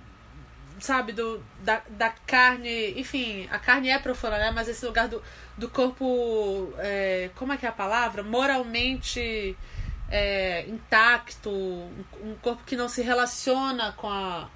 sabe, 0.78 1.12
do, 1.12 1.42
da, 1.60 1.82
da 1.90 2.10
carne. 2.26 2.98
Enfim, 2.98 3.48
a 3.50 3.58
carne 3.58 3.90
é 3.90 3.98
profana, 3.98 4.38
né? 4.38 4.50
Mas 4.50 4.68
esse 4.68 4.84
lugar 4.84 5.08
do, 5.08 5.22
do 5.56 5.68
corpo. 5.68 6.72
É, 6.78 7.30
como 7.34 7.52
é 7.52 7.56
que 7.56 7.66
é 7.66 7.68
a 7.68 7.72
palavra? 7.72 8.22
Moralmente 8.22 9.56
é, 10.10 10.66
intacto, 10.68 11.50
um, 11.50 12.04
um 12.22 12.34
corpo 12.42 12.62
que 12.64 12.76
não 12.76 12.88
se 12.88 13.00
relaciona 13.00 13.92
com 13.92 14.10
a 14.10 14.48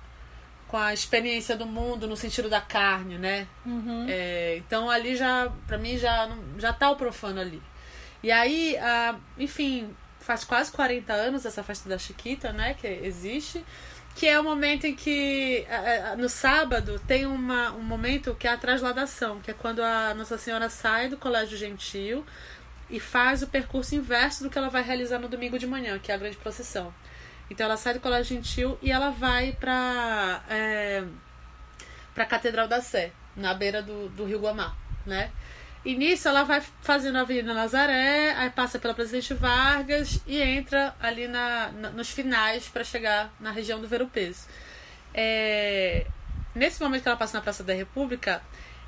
com 0.68 0.76
a 0.76 0.92
experiência 0.92 1.56
do 1.56 1.66
mundo 1.66 2.08
no 2.08 2.16
sentido 2.16 2.48
da 2.48 2.60
carne, 2.60 3.18
né? 3.18 3.46
Uhum. 3.64 4.06
É, 4.08 4.56
então 4.56 4.90
ali 4.90 5.16
já, 5.16 5.52
para 5.66 5.78
mim, 5.78 5.96
já, 5.96 6.28
já 6.58 6.72
tá 6.72 6.90
o 6.90 6.96
profano 6.96 7.40
ali. 7.40 7.62
E 8.22 8.32
aí, 8.32 8.76
ah, 8.78 9.16
enfim, 9.38 9.94
faz 10.20 10.44
quase 10.44 10.72
40 10.72 11.12
anos 11.12 11.46
essa 11.46 11.62
festa 11.62 11.88
da 11.88 11.98
Chiquita, 11.98 12.52
né? 12.52 12.74
Que 12.74 12.86
existe. 12.88 13.64
Que 14.16 14.26
é 14.26 14.40
o 14.40 14.42
momento 14.42 14.86
em 14.86 14.94
que, 14.94 15.66
no 16.16 16.28
sábado, 16.28 16.98
tem 17.06 17.26
uma, 17.26 17.72
um 17.72 17.82
momento 17.82 18.34
que 18.34 18.48
é 18.48 18.50
a 18.50 18.56
trasladação, 18.56 19.40
que 19.40 19.50
é 19.50 19.54
quando 19.54 19.80
a 19.80 20.14
Nossa 20.14 20.38
Senhora 20.38 20.70
sai 20.70 21.08
do 21.08 21.18
Colégio 21.18 21.58
Gentil 21.58 22.24
e 22.88 22.98
faz 22.98 23.42
o 23.42 23.46
percurso 23.46 23.94
inverso 23.94 24.42
do 24.42 24.48
que 24.48 24.56
ela 24.56 24.70
vai 24.70 24.82
realizar 24.82 25.18
no 25.18 25.28
domingo 25.28 25.58
de 25.58 25.66
manhã, 25.66 25.98
que 25.98 26.10
é 26.10 26.14
a 26.14 26.18
grande 26.18 26.38
procissão. 26.38 26.94
Então 27.50 27.66
ela 27.66 27.76
sai 27.76 27.94
do 27.94 28.00
Colégio 28.00 28.36
Gentil 28.36 28.78
e 28.82 28.90
ela 28.90 29.10
vai 29.10 29.52
para 29.52 30.42
é, 30.48 31.04
para 32.14 32.24
a 32.24 32.26
Catedral 32.26 32.66
da 32.66 32.80
Sé, 32.80 33.12
na 33.36 33.54
beira 33.54 33.82
do, 33.82 34.08
do 34.08 34.24
Rio 34.24 34.40
Guamá, 34.40 34.74
né? 35.04 35.30
E 35.84 35.94
nisso 35.94 36.26
ela 36.28 36.42
vai 36.42 36.60
fazendo 36.82 37.16
a 37.16 37.20
Avenida 37.20 37.54
Nazaré, 37.54 38.32
aí 38.32 38.50
passa 38.50 38.76
pela 38.76 38.92
Presidente 38.92 39.32
Vargas 39.34 40.20
e 40.26 40.42
entra 40.42 40.96
ali 40.98 41.28
na, 41.28 41.70
na 41.70 41.90
nos 41.90 42.10
finais 42.10 42.66
para 42.68 42.82
chegar 42.82 43.32
na 43.38 43.52
região 43.52 43.80
do 43.80 43.86
Ver 43.86 44.04
Peso. 44.06 44.48
É, 45.14 46.06
nesse 46.54 46.82
momento 46.82 47.02
que 47.02 47.08
ela 47.08 47.16
passa 47.16 47.38
na 47.38 47.42
Praça 47.42 47.62
da 47.62 47.72
República, 47.72 48.42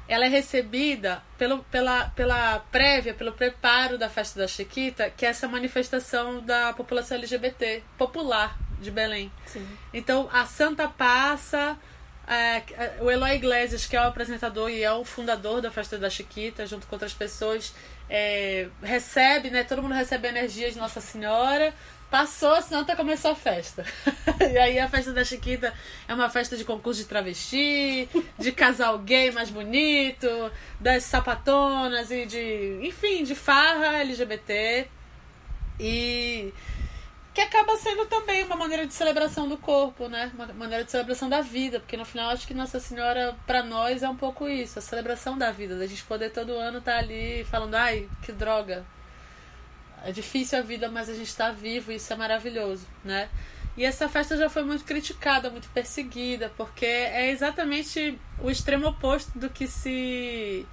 ela 0.08 0.24
é 0.24 0.28
recebida 0.28 1.22
pelo, 1.36 1.62
pela, 1.64 2.08
pela 2.10 2.60
prévia, 2.72 3.12
pelo 3.12 3.32
preparo 3.32 3.98
da 3.98 4.08
festa 4.08 4.40
da 4.40 4.48
Chiquita, 4.48 5.10
que 5.10 5.26
é 5.26 5.28
essa 5.28 5.46
manifestação 5.46 6.40
da 6.40 6.72
população 6.72 7.18
LGBT 7.18 7.82
popular 7.98 8.58
de 8.80 8.90
Belém. 8.90 9.30
Sim. 9.44 9.68
Então 9.92 10.28
a 10.32 10.46
Santa 10.46 10.88
passa, 10.88 11.76
é, 12.26 12.62
o 13.00 13.10
Eloy 13.10 13.36
Iglesias, 13.36 13.86
que 13.86 13.96
é 13.96 14.00
o 14.00 14.04
apresentador 14.04 14.70
e 14.70 14.82
é 14.82 14.92
o 14.92 15.04
fundador 15.04 15.60
da 15.60 15.70
festa 15.70 15.98
da 15.98 16.08
Chiquita, 16.08 16.66
junto 16.66 16.86
com 16.86 16.94
outras 16.94 17.12
pessoas, 17.12 17.74
é, 18.08 18.68
recebe, 18.82 19.50
né? 19.50 19.62
Todo 19.62 19.82
mundo 19.82 19.94
recebe 19.94 20.26
energia 20.26 20.70
de 20.70 20.78
Nossa 20.78 21.02
Senhora. 21.02 21.74
Passou 22.10 22.52
a 22.52 22.62
Santa, 22.62 22.96
começou 22.96 23.32
a 23.32 23.34
festa. 23.34 23.84
e 24.40 24.56
aí 24.56 24.78
a 24.78 24.88
festa 24.88 25.12
da 25.12 25.22
Chiquita 25.22 25.74
é 26.06 26.14
uma 26.14 26.30
festa 26.30 26.56
de 26.56 26.64
concurso 26.64 27.02
de 27.02 27.06
travesti, 27.06 28.08
de 28.38 28.52
casal 28.52 28.98
gay 28.98 29.30
mais 29.30 29.50
bonito, 29.50 30.26
das 30.80 31.04
sapatonas 31.04 32.10
e 32.10 32.24
de, 32.24 32.80
enfim, 32.82 33.24
de 33.24 33.34
farra 33.34 33.98
LGBT. 33.98 34.88
E 35.78 36.52
que 37.34 37.42
acaba 37.42 37.76
sendo 37.76 38.06
também 38.06 38.42
uma 38.42 38.56
maneira 38.56 38.86
de 38.86 38.94
celebração 38.94 39.46
do 39.46 39.58
corpo, 39.58 40.08
né? 40.08 40.32
Uma 40.34 40.46
maneira 40.46 40.84
de 40.84 40.90
celebração 40.90 41.28
da 41.28 41.42
vida, 41.42 41.78
porque 41.78 41.96
no 41.96 42.04
final 42.04 42.30
acho 42.30 42.46
que 42.46 42.54
Nossa 42.54 42.80
Senhora 42.80 43.36
para 43.46 43.62
nós 43.62 44.02
é 44.02 44.08
um 44.08 44.16
pouco 44.16 44.48
isso, 44.48 44.78
a 44.78 44.82
celebração 44.82 45.36
da 45.36 45.52
vida, 45.52 45.78
da 45.78 45.86
gente 45.86 46.02
poder 46.04 46.30
todo 46.30 46.52
ano 46.52 46.78
estar 46.78 46.96
ali 46.96 47.44
falando, 47.44 47.74
ai, 47.74 48.08
que 48.22 48.32
droga. 48.32 48.84
É 50.04 50.12
difícil 50.12 50.58
a 50.58 50.62
vida, 50.62 50.88
mas 50.90 51.08
a 51.08 51.14
gente 51.14 51.28
está 51.28 51.50
vivo 51.50 51.92
e 51.92 51.96
isso 51.96 52.12
é 52.12 52.16
maravilhoso, 52.16 52.86
né? 53.04 53.28
E 53.76 53.84
essa 53.84 54.08
festa 54.08 54.36
já 54.36 54.48
foi 54.50 54.64
muito 54.64 54.84
criticada, 54.84 55.50
muito 55.50 55.68
perseguida, 55.70 56.50
porque 56.56 56.84
é 56.86 57.30
exatamente 57.30 58.18
o 58.40 58.50
extremo 58.50 58.88
oposto 58.88 59.38
do 59.38 59.48
que 59.48 59.68
se 59.68 60.66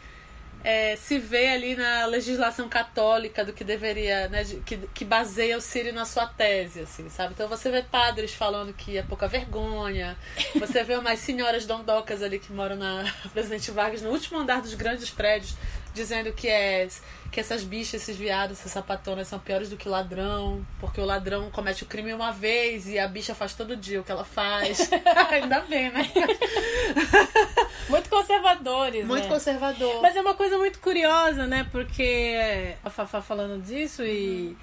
é, 0.64 0.96
se 0.96 1.20
vê 1.20 1.50
ali 1.50 1.76
na 1.76 2.08
legislação 2.08 2.68
católica 2.68 3.46
do 3.46 3.54
que 3.54 3.64
deveria, 3.64 4.28
né, 4.30 4.44
de- 4.44 4.56
que, 4.62 4.78
que 4.96 5.06
baseia 5.06 5.56
o 5.56 5.62
Sírio 5.62 5.94
na 5.94 6.06
sua 6.06 6.26
tese, 6.26 6.80
assim, 6.80 7.08
sabe? 7.08 7.34
Então 7.36 7.48
você 7.48 7.70
vê 7.70 7.84
padres 7.84 8.34
falando 8.34 8.74
que 8.74 8.98
é 8.98 9.04
pouca 9.04 9.28
vergonha, 9.28 10.18
você 10.60 10.84
vê 10.84 10.96
umas 10.96 11.20
senhoras 11.20 11.68
dondocas 11.68 12.24
ali 12.24 12.40
que 12.40 12.52
moram 12.52 12.76
na 12.78 13.04
Presidente 13.32 13.70
Vargas, 13.70 14.02
no 14.02 14.10
último 14.10 14.40
andar 14.40 14.60
dos 14.60 14.74
grandes 14.74 15.12
prédios, 15.12 15.56
dizendo 15.96 16.32
que 16.34 16.48
é 16.48 16.88
que 17.32 17.40
essas 17.40 17.64
bichas, 17.64 18.02
esses 18.02 18.16
viados, 18.16 18.60
essas 18.60 18.72
sapatonas 18.72 19.28
são 19.28 19.40
piores 19.40 19.70
do 19.70 19.76
que 19.76 19.90
ladrão, 19.90 20.66
porque 20.80 21.02
o 21.02 21.06
ladrão 21.06 21.50
comete 21.50 21.84
o 21.84 21.86
crime 21.86 22.14
uma 22.14 22.32
vez 22.32 22.88
e 22.88 23.00
a 23.00 23.08
bicha 23.08 23.34
faz 23.34 23.54
todo 23.54 23.76
dia 23.76 24.00
o 24.00 24.04
que 24.04 24.12
ela 24.12 24.24
faz. 24.24 24.90
Ainda 25.32 25.62
bem, 25.62 25.90
né? 25.92 26.10
Muito 27.90 28.10
conservadores, 28.10 29.06
Muito 29.06 29.24
né? 29.24 29.30
conservador. 29.30 30.02
Mas 30.02 30.16
é 30.16 30.22
uma 30.22 30.34
coisa 30.34 30.58
muito 30.58 30.80
curiosa, 30.80 31.46
né? 31.46 31.68
Porque 31.72 32.76
a 32.84 32.90
Fafá 32.90 33.22
falando 33.22 33.62
disso 33.62 34.04
e 34.04 34.58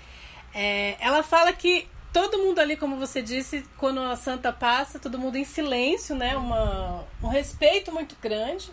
é, 0.52 0.96
ela 0.98 1.22
fala 1.22 1.52
que 1.52 1.88
todo 2.12 2.38
mundo 2.38 2.58
ali, 2.58 2.76
como 2.76 2.96
você 2.96 3.22
disse, 3.22 3.64
quando 3.78 4.00
a 4.00 4.16
santa 4.16 4.52
passa, 4.52 4.98
todo 4.98 5.18
mundo 5.18 5.36
em 5.36 5.44
silêncio, 5.44 6.16
né? 6.16 6.36
Uma, 6.36 7.04
um 7.22 7.28
respeito 7.28 7.92
muito 7.92 8.16
grande, 8.20 8.70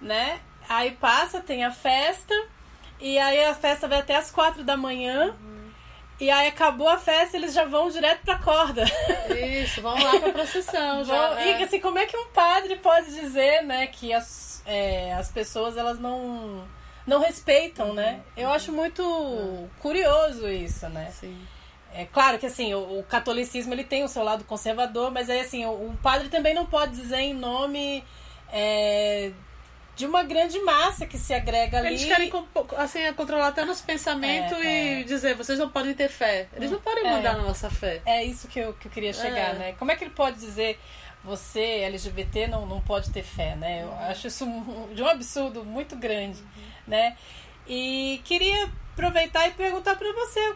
né? 0.00 0.40
Aí 0.68 0.92
passa, 0.92 1.40
tem 1.40 1.64
a 1.64 1.70
festa 1.70 2.34
e 3.00 3.18
aí 3.18 3.44
a 3.44 3.54
festa 3.54 3.86
vai 3.88 3.98
até 4.00 4.16
as 4.16 4.30
quatro 4.30 4.62
da 4.64 4.76
manhã. 4.76 5.34
E 6.20 6.30
aí 6.30 6.46
acabou 6.46 6.88
a 6.88 6.96
festa, 6.96 7.36
eles 7.36 7.52
já 7.52 7.64
vão 7.64 7.88
direto 7.90 8.20
pra 8.24 8.38
corda. 8.38 8.84
Isso, 9.36 9.82
vamos 9.82 10.02
lá 10.04 10.20
pra 10.20 10.30
procissão. 10.32 11.02
Já, 11.04 11.12
Vão- 11.30 11.38
é. 11.38 11.60
E 11.60 11.64
assim, 11.64 11.80
como 11.80 11.98
é 11.98 12.06
que 12.06 12.16
um 12.16 12.28
padre 12.28 12.76
pode 12.76 13.12
dizer, 13.12 13.62
né, 13.64 13.88
que 13.88 14.12
as, 14.12 14.62
é, 14.64 15.12
as 15.14 15.30
pessoas 15.32 15.76
elas 15.76 15.98
não 15.98 16.64
não 17.04 17.20
respeitam, 17.20 17.92
né? 17.92 18.20
Eu 18.36 18.50
acho 18.50 18.72
muito 18.72 19.68
curioso 19.80 20.48
isso, 20.48 20.88
né? 20.88 21.10
Sim. 21.10 21.36
É 21.92 22.06
claro 22.06 22.38
que 22.38 22.46
assim, 22.46 22.72
o, 22.74 23.00
o 23.00 23.02
catolicismo 23.04 23.74
ele 23.74 23.84
tem 23.84 24.04
o 24.04 24.08
seu 24.08 24.22
lado 24.22 24.44
conservador, 24.44 25.10
mas 25.10 25.28
aí 25.28 25.40
assim, 25.40 25.66
o, 25.66 25.70
o 25.90 25.98
padre 26.02 26.28
também 26.28 26.54
não 26.54 26.64
pode 26.64 26.92
dizer 26.92 27.18
em 27.18 27.34
nome 27.34 28.04
é, 28.52 29.32
de 29.96 30.06
uma 30.06 30.22
grande 30.24 30.58
massa 30.60 31.06
que 31.06 31.16
se 31.16 31.32
agrega 31.32 31.78
ali. 31.78 31.88
Eles 31.88 32.04
querem 32.04 32.32
assim, 32.78 32.98
é, 33.00 33.12
controlar 33.12 33.48
até 33.48 33.64
nosso 33.64 33.84
pensamento 33.84 34.54
É, 34.54 35.00
e 35.00 35.04
dizer, 35.04 35.34
vocês 35.34 35.58
não 35.58 35.68
podem 35.70 35.94
ter 35.94 36.08
fé. 36.08 36.48
Eles 36.54 36.70
não 36.70 36.80
podem 36.80 37.06
É. 37.06 37.10
mandar 37.10 37.36
na 37.36 37.42
nossa 37.44 37.70
fé. 37.70 38.02
É 38.04 38.24
isso 38.24 38.48
que 38.48 38.58
eu, 38.58 38.72
que 38.74 38.86
eu 38.88 38.90
queria 38.92 39.12
chegar, 39.12 39.54
É. 39.54 39.58
né? 39.58 39.72
Como 39.78 39.90
é 39.92 39.96
que 39.96 40.04
ele 40.04 40.10
pode 40.14 40.38
dizer 40.38 40.80
você, 41.22 41.60
LGBT, 41.60 42.48
não, 42.48 42.66
não 42.66 42.80
pode 42.80 43.10
ter 43.10 43.22
fé, 43.22 43.54
né? 43.56 43.82
Eu 43.84 43.92
acho 44.10 44.26
isso 44.26 44.44
um- 44.44 44.92
de 44.94 45.02
um 45.02 45.06
absurdo 45.08 45.64
muito 45.64 45.96
grande, 45.96 46.42
né? 46.86 47.16
E 47.66 48.20
queria 48.24 48.68
aproveitar 48.92 49.48
e 49.48 49.52
perguntar 49.52 49.96
pra 49.96 50.12
você 50.12 50.54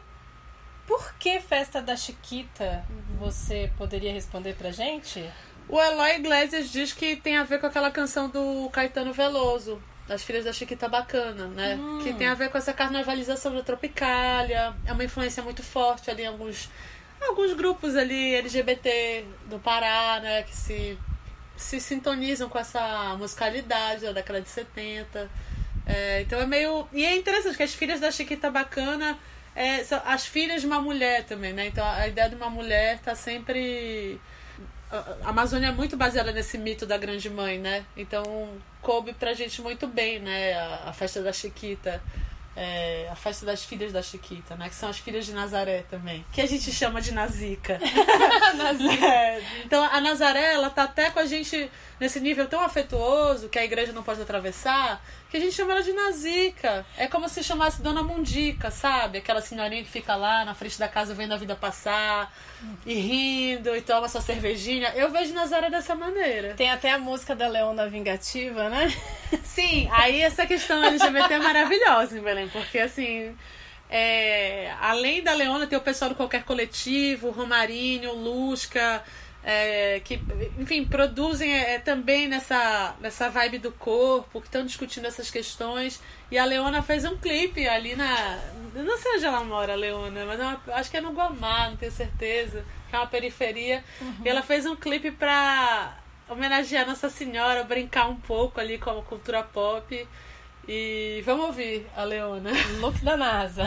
por 0.87 1.15
que 1.15 1.41
festa 1.41 1.81
da 1.81 1.97
Chiquita? 1.97 2.85
Você 3.19 3.71
poderia 3.79 4.13
responder 4.13 4.55
pra 4.55 4.71
gente? 4.71 5.25
O 5.69 5.81
Eloy 5.81 6.17
Iglesias 6.17 6.71
diz 6.71 6.93
que 6.93 7.17
tem 7.17 7.37
a 7.37 7.45
ver 7.45 7.61
com 7.61 7.67
aquela 7.67 7.91
canção 7.91 8.29
do 8.29 8.69
Caetano 8.71 9.13
Veloso, 9.13 9.81
das 10.07 10.25
Filhas 10.25 10.47
da 10.47 10.53
Chiquita 10.53 10.89
Bacana, 10.89 11.47
né? 11.49 11.77
Hum. 11.77 12.01
Que 12.03 12.15
tem 12.15 12.27
a 12.27 12.35
ver 12.35 12.49
com 12.49 12.57
essa 12.57 12.73
carnavalização 12.73 13.55
da 13.55 13.63
Tropicália. 13.63 14.75
É 14.87 14.93
uma 14.93 15.05
influência 15.05 15.43
muito 15.43 15.63
forte 15.63 16.11
ali 16.11 16.23
em 16.23 16.27
alguns, 16.27 16.71
alguns 17.21 17.53
grupos 17.53 17.95
ali 17.97 18.35
LGBT 18.37 19.27
do 19.47 19.59
Pará, 19.59 20.19
né? 20.21 20.43
Que 20.45 20.57
se, 20.57 20.99
se 21.55 21.79
sintonizam 21.79 22.49
com 22.49 22.59
essa 22.59 23.15
musicalidade 23.19 24.07
da 24.07 24.13
década 24.13 24.41
de 24.41 24.49
70. 24.49 25.31
É, 25.87 26.23
então 26.23 26.41
é 26.41 26.47
meio. 26.47 26.89
E 26.93 27.05
é 27.05 27.15
interessante 27.15 27.59
que 27.59 27.63
as 27.63 27.75
filhas 27.75 28.01
da 28.01 28.11
Chiquita 28.11 28.51
Bacana 28.51 29.19
é, 29.55 29.83
são 29.85 30.01
as 30.07 30.25
filhas 30.25 30.61
de 30.61 30.67
uma 30.67 30.81
mulher 30.81 31.25
também, 31.25 31.53
né? 31.53 31.67
Então 31.67 31.85
a 31.87 32.07
ideia 32.07 32.29
de 32.31 32.37
uma 32.37 32.49
mulher 32.49 33.01
tá 33.01 33.15
sempre. 33.15 34.19
A 34.91 35.29
Amazônia 35.31 35.69
é 35.69 35.73
muito 35.73 35.97
baseada 35.97 36.33
nesse 36.33 36.57
mito 36.57 36.87
da 36.87 36.97
grande 36.97 37.29
mãe, 37.29 37.59
né? 37.59 37.85
Então 37.97 38.23
coube 38.81 39.13
pra 39.13 39.35
gente 39.35 39.61
muito 39.61 39.87
bem, 39.87 40.19
né? 40.19 40.55
A, 40.55 40.89
a 40.91 40.93
festa 40.93 41.23
da 41.23 41.33
Chiquita. 41.33 42.01
é, 42.57 43.09
a 43.09 43.15
festa 43.15 43.47
das 43.47 43.63
filhas 43.65 43.93
da 43.93 44.03
Chiquita, 44.03 44.57
né? 44.57 44.69
Que 44.69 44.75
são 44.75 44.89
as 44.89 44.99
filhas 44.99 45.25
de 45.25 45.33
Nazaré 45.33 45.85
também. 45.89 46.25
Que 46.33 46.41
a 46.41 46.47
gente 46.47 46.73
chama 46.73 47.01
de 47.01 47.13
Nazica. 47.13 47.79
É, 49.01 49.41
então 49.65 49.85
a 49.85 50.01
Nazaré, 50.01 50.55
ela 50.55 50.69
tá 50.71 50.85
até 50.85 51.11
com 51.11 51.21
a 51.21 51.27
gente 51.27 51.71
nesse 52.01 52.19
nível 52.21 52.47
tão 52.49 52.61
afetuoso 52.61 53.49
que 53.49 53.59
a 53.59 53.65
igreja 53.65 53.93
não 53.93 54.03
pode 54.03 54.21
atravessar, 54.21 55.03
que 55.31 55.37
a 55.37 55.41
gente 55.41 55.53
chama 55.55 55.73
ela 55.73 55.83
de 55.83 55.93
Nazica. 55.93 56.87
É 56.97 57.07
como 57.07 57.29
se 57.29 57.43
chamasse 57.45 57.83
Dona 57.83 58.03
Mundica, 58.03 58.71
sabe? 58.71 59.19
Aquela 59.19 59.41
senhorinha 59.43 59.83
que 59.83 59.91
fica 59.91 60.17
lá 60.17 60.45
na 60.45 60.55
frente 60.55 60.79
da 60.79 60.89
casa 60.89 61.15
vendo 61.15 61.35
a 61.35 61.37
vida 61.37 61.55
passar 61.55 62.33
e 62.87 62.95
rindo 62.95 63.77
e 63.77 63.83
toma 63.83 64.09
sua 64.09 64.21
cervejinha. 64.23 64.91
Eu 64.95 65.11
vejo 65.11 65.35
Nazaré 65.35 65.69
dessa 65.69 65.95
maneira. 65.95 66.55
Tem 66.55 66.71
até 66.71 66.93
a 66.93 66.99
música 66.99 67.37
da 67.37 67.47
Leona 67.47 67.89
Vingativa, 67.89 68.71
né? 68.71 68.89
Sim, 69.45 69.89
aí 69.93 70.23
essa 70.23 70.47
questão 70.47 70.83
LGBT 70.83 71.35
é 71.35 71.39
maravilhosa 71.39 72.19
em 72.19 72.23
Belém, 72.23 72.49
porque 72.49 72.79
assim. 72.79 73.37
é, 73.91 74.73
além 74.81 75.23
da 75.23 75.35
Leona, 75.35 75.67
tem 75.67 75.77
o 75.79 75.83
pessoal 75.83 76.09
do 76.11 76.15
Qualquer 76.17 76.45
Coletivo, 76.45 77.31
Romarinho, 77.31 78.15
Lusca, 78.15 79.03
é, 79.51 80.01
que, 80.01 80.21
enfim, 80.59 80.85
produzem 80.85 81.51
é, 81.51 81.79
também 81.79 82.29
nessa, 82.29 82.95
nessa 83.01 83.31
vibe 83.31 83.57
do 83.57 83.73
corpo, 83.73 84.43
que 84.43 84.47
estão 84.47 84.63
discutindo 84.63 85.07
essas 85.07 85.31
questões. 85.31 86.03
E 86.31 86.37
a 86.37 86.45
Leona 86.45 86.83
fez 86.83 87.07
um 87.07 87.17
clipe 87.17 87.67
ali 87.67 87.97
na. 87.97 88.39
Não 88.75 88.99
sei 88.99 89.17
onde 89.17 89.25
ela 89.25 89.43
mora, 89.43 89.73
a 89.73 89.77
Leona, 89.77 90.27
mas 90.27 90.39
não, 90.39 90.61
acho 90.75 90.91
que 90.91 90.99
é 90.99 91.01
no 91.01 91.13
Guamá, 91.13 91.71
não 91.71 91.79
tenho 91.79 91.91
certeza, 91.91 92.63
que 92.91 92.95
é 92.95 92.99
uma 92.99 93.07
periferia. 93.07 93.83
E 94.23 94.29
ela 94.29 94.43
fez 94.43 94.67
um 94.67 94.77
clipe 94.77 95.11
pra 95.11 95.97
homenagear 96.29 96.87
Nossa 96.87 97.09
Senhora, 97.09 97.65
brincar 97.65 98.07
um 98.07 98.17
pouco 98.17 98.61
ali 98.61 98.77
com 98.77 98.91
a 98.91 99.03
cultura 99.03 99.43
pop. 99.43 100.07
E 100.69 101.23
vamos 101.25 101.47
ouvir 101.47 101.87
a 101.97 102.05
Leona. 102.05 102.51
Look 102.81 103.03
da 103.03 103.17
NASA. 103.17 103.65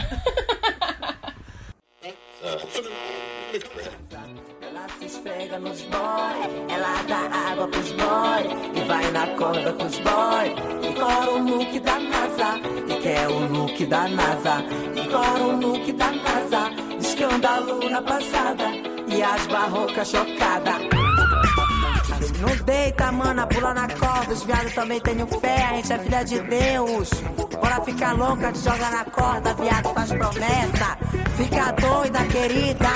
Ela 3.53 4.87
se 4.97 5.05
esfrega 5.07 5.59
nos 5.59 5.81
boy, 5.81 6.69
ela 6.69 7.03
dá 7.03 7.51
água 7.51 7.67
pros 7.67 7.91
boy 7.91 8.43
e 8.73 8.87
vai 8.87 9.11
na 9.11 9.27
corda 9.35 9.73
com 9.73 9.85
os 9.87 9.99
boy. 9.99 10.89
E 10.89 10.93
cora 10.97 11.31
o 11.31 11.43
look 11.43 11.79
da 11.81 11.99
NASA, 11.99 12.61
e 12.87 13.01
quer 13.01 13.27
o 13.27 13.47
look 13.51 13.85
da 13.87 14.07
NASA. 14.07 14.63
E 14.95 15.05
cora 15.09 15.43
o 15.43 15.59
look 15.59 15.91
da 15.91 16.11
NASA, 16.11 16.71
escândalo 16.97 17.89
na 17.89 18.01
passada 18.01 18.69
e 19.07 19.21
as 19.21 19.45
barrocas 19.47 20.07
chocadas. 20.07 21.00
Não 22.39 22.55
deita, 22.65 23.11
mana, 23.11 23.47
pula 23.47 23.73
na 23.73 23.87
corda. 23.87 24.33
Os 24.33 24.43
viados 24.43 24.73
também 24.73 24.99
tenho 24.99 25.27
fé, 25.27 25.63
a 25.63 25.73
gente 25.75 25.93
é 25.93 25.99
filha 25.99 26.23
de 26.23 26.39
Deus. 26.41 27.09
Bora 27.59 27.81
ficar 27.83 28.13
louca, 28.13 28.51
te 28.51 28.59
joga 28.59 28.89
na 28.89 29.05
corda, 29.05 29.53
viado 29.53 29.93
faz 29.93 30.09
promessa. 30.11 30.97
Fica 31.37 31.71
doida, 31.71 32.25
querida. 32.25 32.89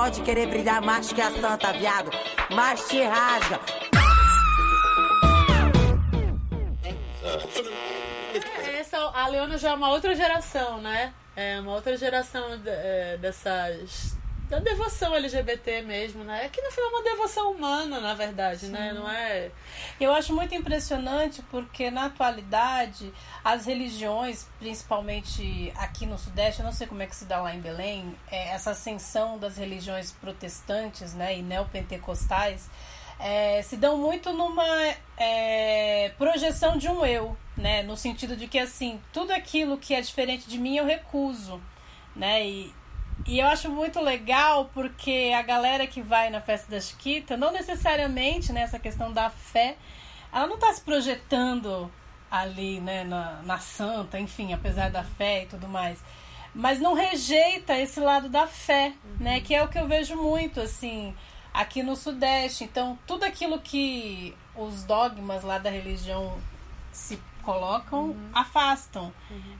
Pode 0.00 0.22
querer 0.22 0.46
brilhar 0.46 0.80
mais 0.80 1.12
que 1.12 1.20
a 1.20 1.30
santa, 1.30 1.74
viado. 1.74 2.10
Mas 2.48 2.88
te 2.88 3.02
rasga. 3.02 3.60
É, 6.82 8.78
Essa, 8.78 8.96
a 8.96 9.26
Leona 9.26 9.58
já 9.58 9.72
é 9.72 9.74
uma 9.74 9.90
outra 9.90 10.14
geração, 10.14 10.80
né? 10.80 11.12
É 11.36 11.60
uma 11.60 11.74
outra 11.74 11.98
geração 11.98 12.58
é, 12.64 13.18
dessas. 13.18 14.09
Da 14.50 14.58
devoção 14.58 15.14
LGBT 15.14 15.82
mesmo, 15.82 16.24
né? 16.24 16.46
É 16.46 16.48
que 16.48 16.60
no 16.60 16.72
final 16.72 16.90
é 16.90 16.94
uma 16.94 17.02
devoção 17.04 17.52
humana, 17.52 18.00
na 18.00 18.14
verdade, 18.14 18.66
né? 18.66 18.92
Não 18.92 19.08
é. 19.08 19.48
Eu 20.00 20.12
acho 20.12 20.34
muito 20.34 20.52
impressionante 20.56 21.40
porque 21.52 21.88
na 21.88 22.06
atualidade 22.06 23.12
as 23.44 23.66
religiões, 23.66 24.48
principalmente 24.58 25.72
aqui 25.76 26.04
no 26.04 26.18
Sudeste, 26.18 26.60
eu 26.60 26.66
não 26.66 26.72
sei 26.72 26.88
como 26.88 27.00
é 27.00 27.06
que 27.06 27.14
se 27.14 27.26
dá 27.26 27.40
lá 27.40 27.54
em 27.54 27.60
Belém, 27.60 28.12
é, 28.28 28.48
essa 28.48 28.72
ascensão 28.72 29.38
das 29.38 29.56
religiões 29.56 30.10
protestantes 30.10 31.14
né, 31.14 31.38
e 31.38 31.42
neopentecostais 31.42 32.68
é, 33.20 33.62
se 33.62 33.76
dão 33.76 33.98
muito 33.98 34.32
numa 34.32 34.64
é, 35.16 36.10
projeção 36.18 36.76
de 36.76 36.88
um 36.88 37.06
eu, 37.06 37.36
né? 37.56 37.84
No 37.84 37.96
sentido 37.96 38.34
de 38.34 38.48
que 38.48 38.58
assim, 38.58 39.00
tudo 39.12 39.30
aquilo 39.32 39.78
que 39.78 39.94
é 39.94 40.00
diferente 40.00 40.48
de 40.48 40.58
mim 40.58 40.76
eu 40.76 40.86
recuso, 40.86 41.62
né? 42.16 42.44
E, 42.44 42.79
e 43.26 43.38
eu 43.38 43.46
acho 43.46 43.70
muito 43.70 44.00
legal 44.00 44.70
porque 44.72 45.32
a 45.36 45.42
galera 45.42 45.86
que 45.86 46.00
vai 46.02 46.30
na 46.30 46.40
festa 46.40 46.70
da 46.70 46.80
Chiquita, 46.80 47.36
não 47.36 47.52
necessariamente 47.52 48.52
nessa 48.52 48.78
questão 48.78 49.12
da 49.12 49.30
fé, 49.30 49.76
ela 50.32 50.46
não 50.46 50.54
está 50.54 50.72
se 50.72 50.80
projetando 50.80 51.90
ali, 52.30 52.80
né, 52.80 53.04
na, 53.04 53.42
na 53.42 53.58
santa, 53.58 54.18
enfim, 54.18 54.52
apesar 54.52 54.90
da 54.90 55.02
fé 55.02 55.42
e 55.42 55.46
tudo 55.46 55.66
mais. 55.68 56.02
Mas 56.54 56.80
não 56.80 56.94
rejeita 56.94 57.76
esse 57.78 58.00
lado 58.00 58.28
da 58.28 58.46
fé, 58.46 58.92
né? 59.18 59.40
Que 59.40 59.54
é 59.54 59.62
o 59.62 59.68
que 59.68 59.78
eu 59.78 59.86
vejo 59.86 60.16
muito, 60.16 60.60
assim, 60.60 61.14
aqui 61.54 61.82
no 61.82 61.94
Sudeste. 61.94 62.64
Então, 62.64 62.98
tudo 63.06 63.24
aquilo 63.24 63.60
que 63.60 64.34
os 64.56 64.82
dogmas 64.84 65.44
lá 65.44 65.58
da 65.58 65.70
religião 65.70 66.38
se 66.92 67.20
colocam, 67.40 68.16
afastam. 68.32 69.12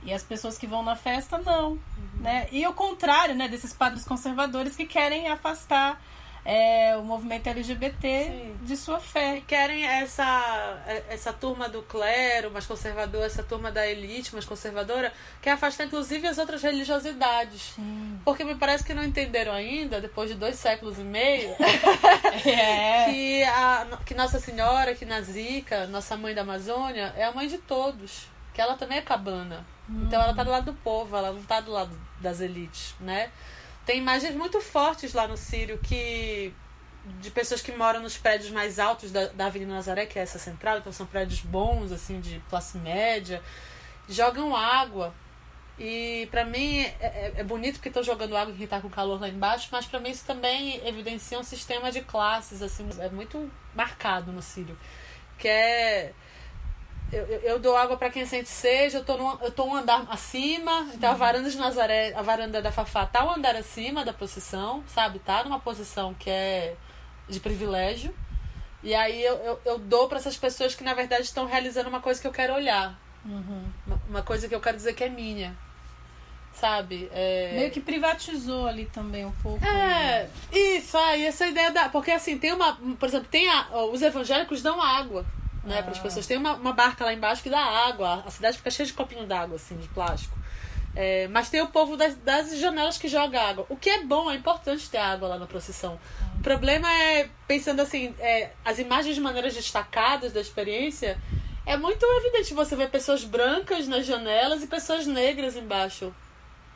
E 0.03 0.12
as 0.12 0.23
pessoas 0.23 0.57
que 0.57 0.66
vão 0.66 0.83
na 0.83 0.97
festa, 0.97 1.38
não. 1.38 1.79
Né? 2.14 2.49
E 2.53 2.66
o 2.66 2.73
contrário, 2.73 3.35
né, 3.35 3.49
desses 3.49 3.73
padres 3.73 4.05
conservadores 4.05 4.77
que 4.77 4.87
querem 4.87 5.29
afastar 5.29 6.01
é, 6.44 6.96
o 6.96 7.03
movimento 7.03 7.46
LGBT 7.48 8.24
Sim. 8.24 8.57
de 8.62 8.76
sua 8.76 8.98
fé. 9.00 9.42
Querem 9.46 9.85
essa, 9.87 10.79
essa 11.09 11.33
turma 11.33 11.68
do 11.68 11.83
clero 11.83 12.50
mais 12.50 12.66
conservador, 12.66 13.24
essa 13.24 13.42
turma 13.42 13.70
da 13.70 13.87
elite 13.87 14.33
mais 14.33 14.44
conservadora, 14.44 15.12
quer 15.42 15.53
afastar 15.53 15.85
inclusive 15.85 16.26
as 16.26 16.38
outras 16.38 16.62
religiosidades. 16.62 17.74
Porque 18.24 18.44
me 18.44 18.55
parece 18.55 18.85
que 18.85 18.94
não 18.94 19.05
entenderam 19.05 19.53
ainda, 19.53 20.00
depois 20.00 20.31
de 20.31 20.37
dois 20.37 20.57
séculos 20.57 20.98
e 20.98 21.03
meio, 21.03 21.55
É. 22.46 23.05
que, 23.07 23.42
a, 23.44 23.87
que 24.07 24.14
Nossa 24.14 24.38
Senhora, 24.38 24.94
que 24.94 25.05
Nazica, 25.05 25.87
nossa 25.87 26.16
mãe 26.16 26.35
da 26.35 26.42
Amazônia, 26.42 27.12
é 27.16 27.24
a 27.24 27.33
mãe 27.33 27.48
de 27.48 27.59
todos. 27.59 28.29
Que 28.53 28.61
ela 28.61 28.76
também 28.76 28.98
é 28.98 29.03
cabana. 29.03 29.64
Então 29.88 30.20
ela 30.22 30.35
tá 30.35 30.44
do 30.44 30.50
lado 30.50 30.66
do 30.66 30.74
povo, 30.74 31.16
ela 31.16 31.33
não 31.33 31.42
tá 31.42 31.61
do 31.61 31.72
lado 31.72 31.96
das 32.20 32.40
elites, 32.40 32.94
né? 33.00 33.31
Tem 33.87 33.99
imagens 33.99 34.35
muito 34.35 34.61
fortes 34.61 35.12
lá 35.14 35.27
no 35.27 35.37
Sírio 35.37 35.79
que 35.79 36.53
de 37.21 37.31
pessoas 37.31 37.62
que 37.62 37.73
moram 37.73 38.01
nos 38.01 38.16
prédios 38.16 38.51
mais 38.51 38.79
altos 38.79 39.11
da, 39.11 39.29
da 39.29 39.47
Avenida 39.47 39.73
Nazaré, 39.73 40.07
que 40.07 40.19
é 40.19 40.23
essa 40.23 40.38
central, 40.38 40.79
então 40.79 40.93
são 40.93 41.07
prédios 41.07 41.40
bons, 41.40 41.90
assim, 41.93 42.21
de 42.21 42.40
classe 42.51 42.77
média, 42.79 43.43
jogam 44.09 44.55
água. 44.55 45.14
E 45.79 46.29
pra 46.31 46.45
mim 46.45 46.81
é, 46.81 46.97
é- 47.01 47.33
é 47.38 47.45
bonito 47.45 47.75
porque 47.77 47.88
estão 47.88 48.03
jogando 48.03 48.37
água 48.37 48.55
que 48.55 48.66
tá 48.66 48.81
com 48.81 48.90
calor 48.90 49.19
lá 49.21 49.29
embaixo, 49.29 49.69
mas 49.73 49.87
pra 49.87 49.99
mim 49.99 50.11
isso 50.11 50.25
também 50.27 50.87
evidencia 50.87 51.38
um 51.38 51.43
sistema 51.43 51.90
de 51.90 52.03
classes, 52.03 52.61
assim, 52.62 52.87
é 52.99 53.09
muito 53.09 53.51
marcado 53.75 54.31
no 54.33 54.43
Sírio. 54.43 54.79
Que 55.38 55.49
é. 55.49 56.12
Eu, 57.12 57.27
eu- 57.27 57.59
dou 57.59 57.77
água 57.77 57.96
pra 57.96 58.09
quem 58.11 58.25
sente 58.25 58.49
sede, 58.49 58.96
eu 58.96 59.05
tô, 59.05 59.16
num, 59.16 59.37
eu 59.42 59.51
tô 59.51 59.64
um 59.64 59.75
andar 59.75 60.07
acima, 60.11 60.88
então 60.94 61.11
a 61.11 61.14
varanda 61.14 61.51
de 61.51 61.57
Nazaré, 61.57 62.12
a 62.14 62.23
varanda 62.23 62.62
da 62.62 62.70
Fafá 62.70 63.05
tá 63.05 63.25
um 63.25 63.31
andar 63.33 63.57
acima 63.57 64.05
da 64.05 64.12
procissão, 64.12 64.85
sabe? 64.87 65.18
Tá 65.18 65.42
numa 65.42 65.59
posição 65.59 66.14
que 66.14 66.31
é 66.31 66.77
de 67.29 67.40
privilégio. 67.40 68.14
E 68.83 68.94
aí 68.94 69.23
eu, 69.23 69.35
eu, 69.37 69.61
eu 69.64 69.79
dou 69.79 70.09
pra 70.09 70.18
essas 70.18 70.37
pessoas 70.37 70.75
que 70.75 70.85
na 70.85 70.94
verdade 70.94 71.23
estão 71.23 71.46
realizando 71.46 71.88
uma 71.88 72.01
coisa 72.01 72.20
que 72.20 72.27
eu 72.27 72.33
quero 72.33 72.55
olhar. 72.55 72.99
Uma, 73.25 74.01
uma 74.09 74.23
coisa 74.23 74.49
que 74.49 74.55
eu 74.55 74.61
quero 74.61 74.77
dizer 74.77 74.94
que 74.94 75.05
é 75.05 75.09
minha. 75.09 75.55
Sabe? 76.53 77.09
É... 77.12 77.53
Meio 77.55 77.70
que 77.70 77.81
privatizou 77.81 78.66
ali 78.66 78.87
também 78.87 79.25
um 79.25 79.33
pouco. 79.33 79.64
É, 79.64 80.29
isso, 80.53 80.96
aí 80.96 81.25
essa 81.25 81.46
ideia 81.46 81.70
da. 81.70 81.88
Porque 81.88 82.11
assim, 82.11 82.38
tem 82.38 82.53
uma. 82.53 82.75
Por 82.99 83.09
exemplo, 83.09 83.29
tem 83.31 83.49
a, 83.49 83.68
os 83.92 84.03
evangélicos 84.03 84.61
dão 84.62 84.81
água, 84.81 85.25
né, 85.64 85.83
para 85.83 85.92
as 85.92 85.99
pessoas. 85.99 86.27
Tem 86.27 86.37
uma, 86.37 86.55
uma 86.55 86.73
barca 86.73 87.05
lá 87.05 87.12
embaixo 87.12 87.42
que 87.42 87.51
dá 87.51 87.61
água. 87.61 88.23
A 88.27 88.31
cidade 88.31 88.57
fica 88.57 88.70
cheia 88.70 88.87
de 88.87 88.92
copinho 88.92 89.27
d'água, 89.27 89.57
assim, 89.57 89.77
de 89.77 89.88
plástico. 89.88 90.38
É, 90.94 91.29
mas 91.29 91.49
tem 91.49 91.62
o 91.62 91.68
povo 91.68 91.96
das, 91.96 92.16
das 92.16 92.59
janelas 92.59 92.99
que 92.99 93.09
joga 93.09 93.40
água. 93.40 93.66
O 93.68 93.77
que 93.77 93.88
é 93.88 94.03
bom, 94.03 94.31
é 94.31 94.35
importante 94.35 94.90
ter 94.90 94.99
água 94.99 95.29
lá 95.29 95.38
na 95.38 95.46
procissão. 95.46 96.01
O 96.38 96.42
problema 96.42 96.92
é, 96.92 97.29
pensando 97.46 97.81
assim, 97.81 98.14
é, 98.18 98.51
as 98.64 98.79
imagens 98.79 99.14
de 99.14 99.20
maneiras 99.20 99.55
destacadas 99.55 100.33
da 100.33 100.40
experiência, 100.40 101.16
é 101.64 101.77
muito 101.77 102.05
evidente 102.05 102.53
você 102.55 102.75
ver 102.75 102.90
pessoas 102.90 103.23
brancas 103.23 103.87
nas 103.87 104.05
janelas 104.05 104.62
e 104.62 104.66
pessoas 104.66 105.07
negras 105.07 105.55
embaixo 105.55 106.12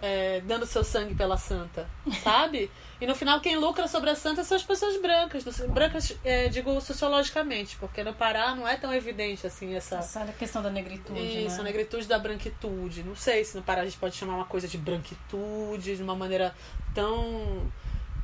é, 0.01 0.41
dando 0.45 0.67
seu 0.67 0.85
sangue 0.85 1.15
pela 1.15 1.37
santa, 1.37 1.89
sabe? 2.23 2.71
E 3.01 3.07
no 3.07 3.15
final 3.15 3.41
quem 3.41 3.57
lucra 3.57 3.89
sobre 3.89 4.11
a 4.11 4.15
santa 4.15 4.45
são 4.45 4.57
as 4.57 4.63
pessoas 4.63 4.97
brancas. 5.01 5.45
Brancas, 5.69 6.17
é, 6.25 6.49
digo 6.49 6.81
sociologicamente, 6.81 7.77
porque 7.77 8.03
no 8.05 8.15
Pará 8.15 8.55
não 8.55 8.67
é 8.67 8.77
tão 8.77 8.95
evidente 8.95 9.47
assim 9.47 9.75
essa. 9.75 9.97
Essa 9.97 10.25
questão 10.39 10.63
da 10.63 10.71
negritude, 10.71 11.45
Isso, 11.45 11.57
a 11.57 11.59
né? 11.59 11.65
negritude 11.65 12.07
da 12.07 12.19
branquitude. 12.19 13.03
Não 13.03 13.17
sei 13.17 13.45
se 13.45 13.57
no 13.57 13.63
Pará 13.63 13.83
a 13.83 13.85
gente 13.85 13.99
pode 13.99 14.15
chamar 14.17 14.37
uma 14.37 14.45
coisa 14.45 14.69
de 14.69 14.79
branquitude 14.79 15.97
de 15.97 16.03
uma 16.03 16.15
maneira 16.15 16.55
tão 16.95 17.71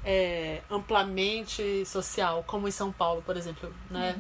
é, 0.05 0.63
amplamente 0.71 1.85
social, 1.85 2.43
como 2.47 2.67
em 2.69 2.71
São 2.71 2.91
Paulo, 2.93 3.23
por 3.23 3.37
exemplo, 3.37 3.73
né? 3.91 4.15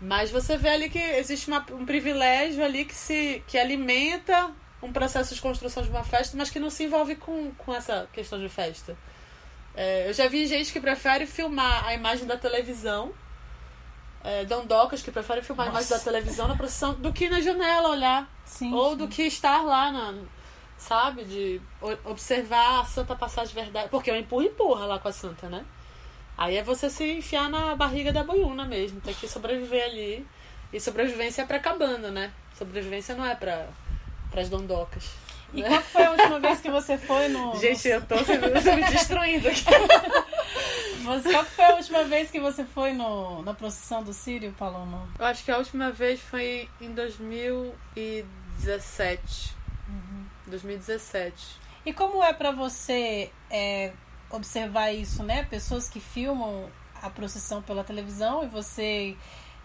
Mas 0.00 0.30
você 0.30 0.56
vê 0.56 0.68
ali 0.70 0.88
que 0.88 0.98
existe 0.98 1.48
uma- 1.48 1.66
um 1.72 1.84
privilégio 1.84 2.64
ali 2.64 2.84
que 2.84 2.94
se 2.94 3.42
que 3.46 3.58
alimenta 3.58 4.50
um 4.82 4.92
processo 4.92 5.34
de 5.34 5.40
construção 5.42 5.82
de 5.82 5.90
uma 5.90 6.02
festa, 6.04 6.36
mas 6.36 6.48
que 6.48 6.58
não 6.58 6.70
se 6.70 6.84
envolve 6.84 7.16
com, 7.16 7.50
com 7.58 7.74
essa 7.74 8.08
questão 8.12 8.38
de 8.38 8.48
festa. 8.48 8.96
É, 9.74 10.08
eu 10.08 10.12
já 10.12 10.28
vi 10.28 10.46
gente 10.46 10.72
que 10.72 10.80
prefere 10.80 11.26
filmar 11.26 11.86
a 11.86 11.94
imagem 11.94 12.26
da 12.26 12.36
televisão, 12.36 13.12
é, 14.22 14.44
dondocas 14.44 15.02
que 15.02 15.10
preferem 15.10 15.42
filmar 15.42 15.68
a 15.68 15.70
imagem 15.70 15.88
da 15.88 15.98
televisão 15.98 16.46
na 16.48 16.56
procissão 16.56 16.94
do 16.94 17.12
que 17.12 17.28
na 17.28 17.40
janela 17.40 17.88
olhar. 17.88 18.28
Sim, 18.44 18.72
Ou 18.74 18.90
sim. 18.90 18.96
do 18.98 19.08
que 19.08 19.22
estar 19.22 19.62
lá, 19.62 19.90
na, 19.90 20.14
sabe? 20.76 21.24
De 21.24 21.60
observar 22.04 22.80
a 22.80 22.84
santa 22.84 23.14
passar 23.14 23.46
de 23.46 23.54
verdade. 23.54 23.88
Porque 23.88 24.10
eu 24.10 24.16
empurro, 24.16 24.42
empurra 24.42 24.86
lá 24.86 24.98
com 24.98 25.08
a 25.08 25.12
santa, 25.12 25.48
né? 25.48 25.64
Aí 26.36 26.56
é 26.56 26.62
você 26.62 26.88
se 26.88 27.04
enfiar 27.04 27.48
na 27.50 27.76
barriga 27.76 28.12
da 28.12 28.24
boiuna 28.24 28.64
mesmo. 28.64 29.00
Tem 29.00 29.14
que 29.14 29.28
sobreviver 29.28 29.84
ali. 29.84 30.26
E 30.72 30.80
sobrevivência 30.80 31.42
é 31.42 31.46
pra 31.46 31.58
cabana, 31.58 32.10
né? 32.10 32.32
Sobrevivência 32.56 33.14
não 33.14 33.26
é 33.26 33.34
pra, 33.34 33.68
pras 34.30 34.48
dondocas. 34.48 35.10
E 35.52 35.62
qual 35.62 35.82
foi 35.82 36.04
a 36.04 36.12
última 36.12 36.40
vez 36.40 36.60
que 36.60 36.70
você 36.70 36.96
foi 36.96 37.28
no. 37.28 37.54
Gente, 37.60 37.88
eu 37.88 38.00
tô, 38.06 38.14
tô 38.16 38.76
me 38.76 38.84
destruindo 38.90 39.48
aqui. 39.48 39.64
Você, 41.02 41.32
qual 41.32 41.44
foi 41.44 41.64
a 41.64 41.74
última 41.74 42.04
vez 42.04 42.30
que 42.30 42.38
você 42.38 42.64
foi 42.64 42.92
no, 42.92 43.42
na 43.42 43.54
procissão 43.54 44.02
do 44.02 44.12
Sírio, 44.12 44.54
Paloma? 44.58 45.08
Eu 45.18 45.26
acho 45.26 45.44
que 45.44 45.50
a 45.50 45.58
última 45.58 45.90
vez 45.90 46.20
foi 46.20 46.68
em 46.80 46.92
2017. 46.92 49.58
2017. 50.46 51.60
E 51.86 51.92
como 51.92 52.22
é 52.22 52.32
pra 52.32 52.50
você 52.50 53.30
é, 53.50 53.92
observar 54.28 54.92
isso, 54.92 55.22
né? 55.22 55.44
Pessoas 55.44 55.88
que 55.88 56.00
filmam 56.00 56.68
a 57.00 57.08
procissão 57.08 57.62
pela 57.62 57.82
televisão 57.82 58.44
e 58.44 58.48
você 58.48 59.16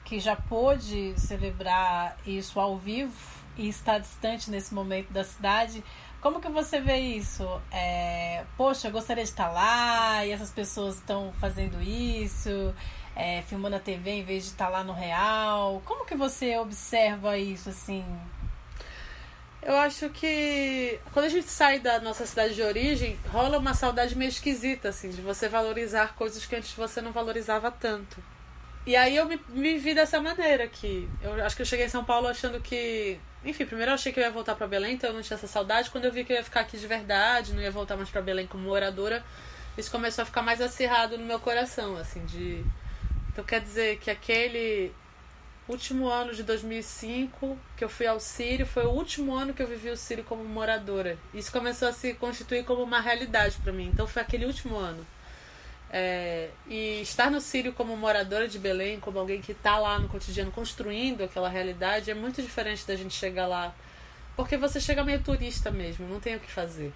que 0.05 0.19
já 0.19 0.35
pôde 0.35 1.19
celebrar 1.19 2.17
isso 2.25 2.59
ao 2.59 2.77
vivo 2.77 3.34
e 3.57 3.67
está 3.67 3.97
distante 3.97 4.49
nesse 4.49 4.73
momento 4.73 5.11
da 5.11 5.23
cidade, 5.23 5.83
como 6.21 6.41
que 6.41 6.49
você 6.49 6.81
vê 6.81 6.97
isso? 6.97 7.47
É, 7.71 8.43
poxa, 8.57 8.87
eu 8.87 8.91
gostaria 8.91 9.23
de 9.23 9.29
estar 9.29 9.49
lá 9.49 10.25
e 10.25 10.31
essas 10.31 10.51
pessoas 10.51 10.95
estão 10.95 11.31
fazendo 11.39 11.81
isso, 11.81 12.73
é, 13.15 13.43
filmando 13.43 13.75
a 13.75 13.79
TV 13.79 14.09
em 14.09 14.23
vez 14.23 14.43
de 14.43 14.49
estar 14.49 14.69
lá 14.69 14.83
no 14.83 14.93
real. 14.93 15.81
Como 15.85 16.05
que 16.05 16.15
você 16.15 16.57
observa 16.57 17.37
isso 17.37 17.69
assim? 17.69 18.03
Eu 19.61 19.75
acho 19.77 20.09
que 20.09 20.99
quando 21.11 21.25
a 21.25 21.29
gente 21.29 21.47
sai 21.47 21.79
da 21.79 21.99
nossa 21.99 22.25
cidade 22.25 22.53
de 22.53 22.61
origem, 22.61 23.19
rola 23.29 23.57
uma 23.57 23.73
saudade 23.73 24.15
meio 24.15 24.29
esquisita, 24.29 24.89
assim, 24.89 25.09
de 25.09 25.21
você 25.21 25.49
valorizar 25.49 26.15
coisas 26.15 26.45
que 26.45 26.55
antes 26.55 26.71
você 26.73 27.01
não 27.01 27.11
valorizava 27.11 27.71
tanto. 27.71 28.17
E 28.85 28.95
aí 28.95 29.15
eu 29.15 29.25
me, 29.25 29.39
me 29.49 29.77
vi 29.79 29.95
dessa 29.95 30.21
maneira 30.21 30.67
que 30.67 31.09
eu 31.19 31.43
acho 31.43 31.55
que 31.55 31.63
eu 31.63 31.65
cheguei 31.65 31.87
em 31.87 31.89
São 31.89 32.05
Paulo 32.05 32.27
achando 32.27 32.61
que, 32.61 33.19
enfim, 33.45 33.65
primeiro 33.65 33.91
eu 33.91 33.95
achei 33.95 34.11
que 34.11 34.19
eu 34.19 34.23
ia 34.23 34.31
voltar 34.31 34.55
pra 34.55 34.67
Belém, 34.67 34.95
então 34.95 35.09
eu 35.09 35.13
não 35.13 35.21
tinha 35.21 35.37
essa 35.37 35.47
saudade. 35.47 35.89
Quando 35.89 36.05
eu 36.05 36.11
vi 36.11 36.23
que 36.23 36.33
eu 36.33 36.37
ia 36.37 36.43
ficar 36.43 36.61
aqui 36.61 36.77
de 36.77 36.87
verdade, 36.87 37.53
não 37.53 37.61
ia 37.61 37.71
voltar 37.71 37.95
mais 37.95 38.09
pra 38.09 38.21
Belém 38.21 38.47
como 38.47 38.63
moradora, 38.63 39.23
isso 39.77 39.91
começou 39.91 40.23
a 40.23 40.25
ficar 40.25 40.41
mais 40.41 40.61
acirrado 40.61 41.17
no 41.17 41.25
meu 41.25 41.39
coração, 41.39 41.95
assim, 41.97 42.25
de. 42.25 42.63
Então 43.31 43.43
quer 43.43 43.61
dizer 43.61 43.99
que 43.99 44.09
aquele 44.09 44.91
último 45.67 46.07
ano 46.07 46.33
de 46.33 46.43
2005 46.43 47.57
que 47.75 47.83
eu 47.83 47.89
fui 47.89 48.07
ao 48.07 48.19
Sírio 48.19 48.65
foi 48.65 48.85
o 48.85 48.91
último 48.91 49.35
ano 49.35 49.53
que 49.53 49.61
eu 49.61 49.67
vivi 49.67 49.89
o 49.89 49.97
Sírio 49.97 50.23
como 50.23 50.43
moradora. 50.43 51.17
Isso 51.33 51.51
começou 51.51 51.87
a 51.87 51.93
se 51.93 52.13
constituir 52.13 52.63
como 52.63 52.83
uma 52.83 53.01
realidade 53.01 53.57
para 53.63 53.73
mim. 53.73 53.89
Então 53.93 54.07
foi 54.07 54.21
aquele 54.21 54.45
último 54.45 54.77
ano. 54.77 55.05
É, 55.97 56.49
e 56.67 56.99
estar 57.01 57.31
no 57.31 57.39
Sírio 57.39 57.71
como 57.71 57.95
moradora 57.95 58.49
de 58.49 58.59
Belém, 58.59 58.99
como 58.99 59.17
alguém 59.17 59.39
que 59.39 59.53
está 59.53 59.79
lá 59.79 59.97
no 59.97 60.09
cotidiano 60.09 60.51
construindo 60.51 61.23
aquela 61.23 61.47
realidade, 61.47 62.11
é 62.11 62.13
muito 62.13 62.41
diferente 62.41 62.85
da 62.85 62.97
gente 62.97 63.13
chegar 63.13 63.47
lá. 63.47 63.73
Porque 64.35 64.57
você 64.57 64.81
chega 64.81 65.05
meio 65.05 65.23
turista 65.23 65.71
mesmo, 65.71 66.05
não 66.05 66.19
tem 66.19 66.35
o 66.35 66.39
que 66.41 66.51
fazer. 66.51 66.91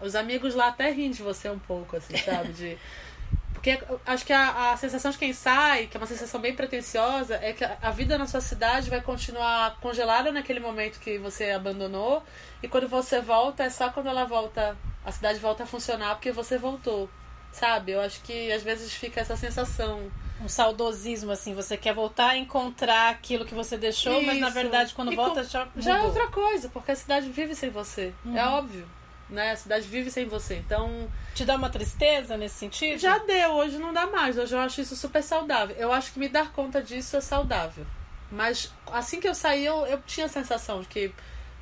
Os 0.00 0.16
amigos 0.16 0.52
lá 0.56 0.66
até 0.66 0.90
riem 0.90 1.12
de 1.12 1.22
você 1.22 1.48
um 1.48 1.60
pouco, 1.60 1.96
assim, 1.96 2.16
sabe? 2.16 2.52
De, 2.52 2.76
porque 3.52 3.80
acho 4.04 4.26
que 4.26 4.32
a, 4.32 4.72
a 4.72 4.76
sensação 4.76 5.12
de 5.12 5.18
quem 5.18 5.32
sai, 5.32 5.86
que 5.86 5.96
é 5.96 6.00
uma 6.00 6.06
sensação 6.08 6.40
bem 6.40 6.56
pretensiosa, 6.56 7.36
é 7.36 7.52
que 7.52 7.64
a 7.64 7.90
vida 7.92 8.18
na 8.18 8.26
sua 8.26 8.40
cidade 8.40 8.90
vai 8.90 9.00
continuar 9.00 9.78
congelada 9.80 10.32
naquele 10.32 10.58
momento 10.58 10.98
que 10.98 11.18
você 11.18 11.52
abandonou, 11.52 12.20
e 12.60 12.66
quando 12.66 12.88
você 12.88 13.20
volta, 13.20 13.62
é 13.62 13.70
só 13.70 13.90
quando 13.90 14.08
ela 14.08 14.24
volta, 14.24 14.76
a 15.04 15.12
cidade 15.12 15.38
volta 15.38 15.62
a 15.62 15.66
funcionar 15.66 16.16
porque 16.16 16.32
você 16.32 16.58
voltou. 16.58 17.08
Sabe? 17.52 17.92
Eu 17.92 18.00
acho 18.00 18.20
que 18.22 18.50
às 18.50 18.62
vezes 18.62 18.92
fica 18.92 19.20
essa 19.20 19.36
sensação. 19.36 20.10
Um 20.40 20.48
saudosismo, 20.48 21.30
assim, 21.30 21.54
você 21.54 21.76
quer 21.76 21.94
voltar 21.94 22.30
a 22.30 22.36
encontrar 22.36 23.10
aquilo 23.10 23.44
que 23.44 23.54
você 23.54 23.76
deixou, 23.76 24.20
mas 24.22 24.40
na 24.40 24.46
Isso. 24.48 24.54
verdade 24.54 24.92
quando 24.94 25.12
E 25.12 25.16
volta 25.16 25.42
com- 25.44 25.48
já 25.48 25.68
Já 25.76 25.98
é 25.98 26.02
outra 26.02 26.26
coisa, 26.28 26.68
porque 26.68 26.90
a 26.90 26.96
cidade 26.96 27.28
vive 27.30 27.54
sem 27.54 27.70
você. 27.70 28.12
É 28.34 28.44
óbvio. 28.46 28.88
Né? 29.30 29.52
A 29.52 29.56
cidade 29.56 29.86
vive 29.86 30.10
sem 30.10 30.26
você. 30.26 30.56
Então, 30.56 31.08
Te 31.34 31.44
dá 31.44 31.54
uma 31.56 31.70
tristeza 31.70 32.36
nesse 32.36 32.56
sentido? 32.56 32.98
já 32.98 33.18
deu, 33.18 33.52
hoje 33.52 33.78
não 33.78 33.92
dá 33.92 34.06
mais. 34.06 34.36
Hoje 34.36 34.52
eu 34.54 34.58
acho 34.60 34.80
isso 34.80 34.96
super 34.96 35.22
saudável. 35.22 35.76
Eu 35.78 35.92
acho 35.92 36.12
que 36.12 36.18
me 36.18 36.28
dar 36.28 36.50
conta 36.52 36.82
disso 36.82 37.16
é 37.16 37.20
saudável. 37.20 37.86
Mas 38.30 38.72
assim 38.90 39.20
que 39.20 39.28
eu 39.28 39.34
saí, 39.34 39.64
eu, 39.64 39.86
eu 39.86 40.02
tinha 40.02 40.26
a 40.26 40.28
sensação 40.28 40.80
de 40.80 40.88
que 40.88 41.14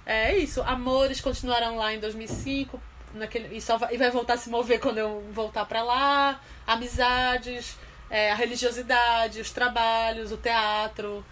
é 0.07 0.37
isso, 0.39 0.63
amores 0.63 1.21
continuarão 1.21 1.77
lá 1.77 1.93
em 1.93 2.01
2005, 2.01 2.81
naquele, 3.15 3.57
e, 3.57 3.61
só 3.61 3.77
vai, 3.77 3.95
e 3.95 3.99
vai 3.99 4.11
voltar 4.11 4.35
a 4.35 4.37
se 4.37 4.49
mover 4.51 4.81
quando 4.81 4.99
eu 4.99 5.25
voltar 5.33 5.65
pra 5.67 5.83
lá, 5.83 6.41
amizades, 6.67 7.77
é, 8.09 8.31
a 8.33 8.35
religiosidade, 8.35 9.41
os 9.41 9.51
trabalhos, 9.51 10.33
o 10.33 10.37
teatro. 10.37 11.25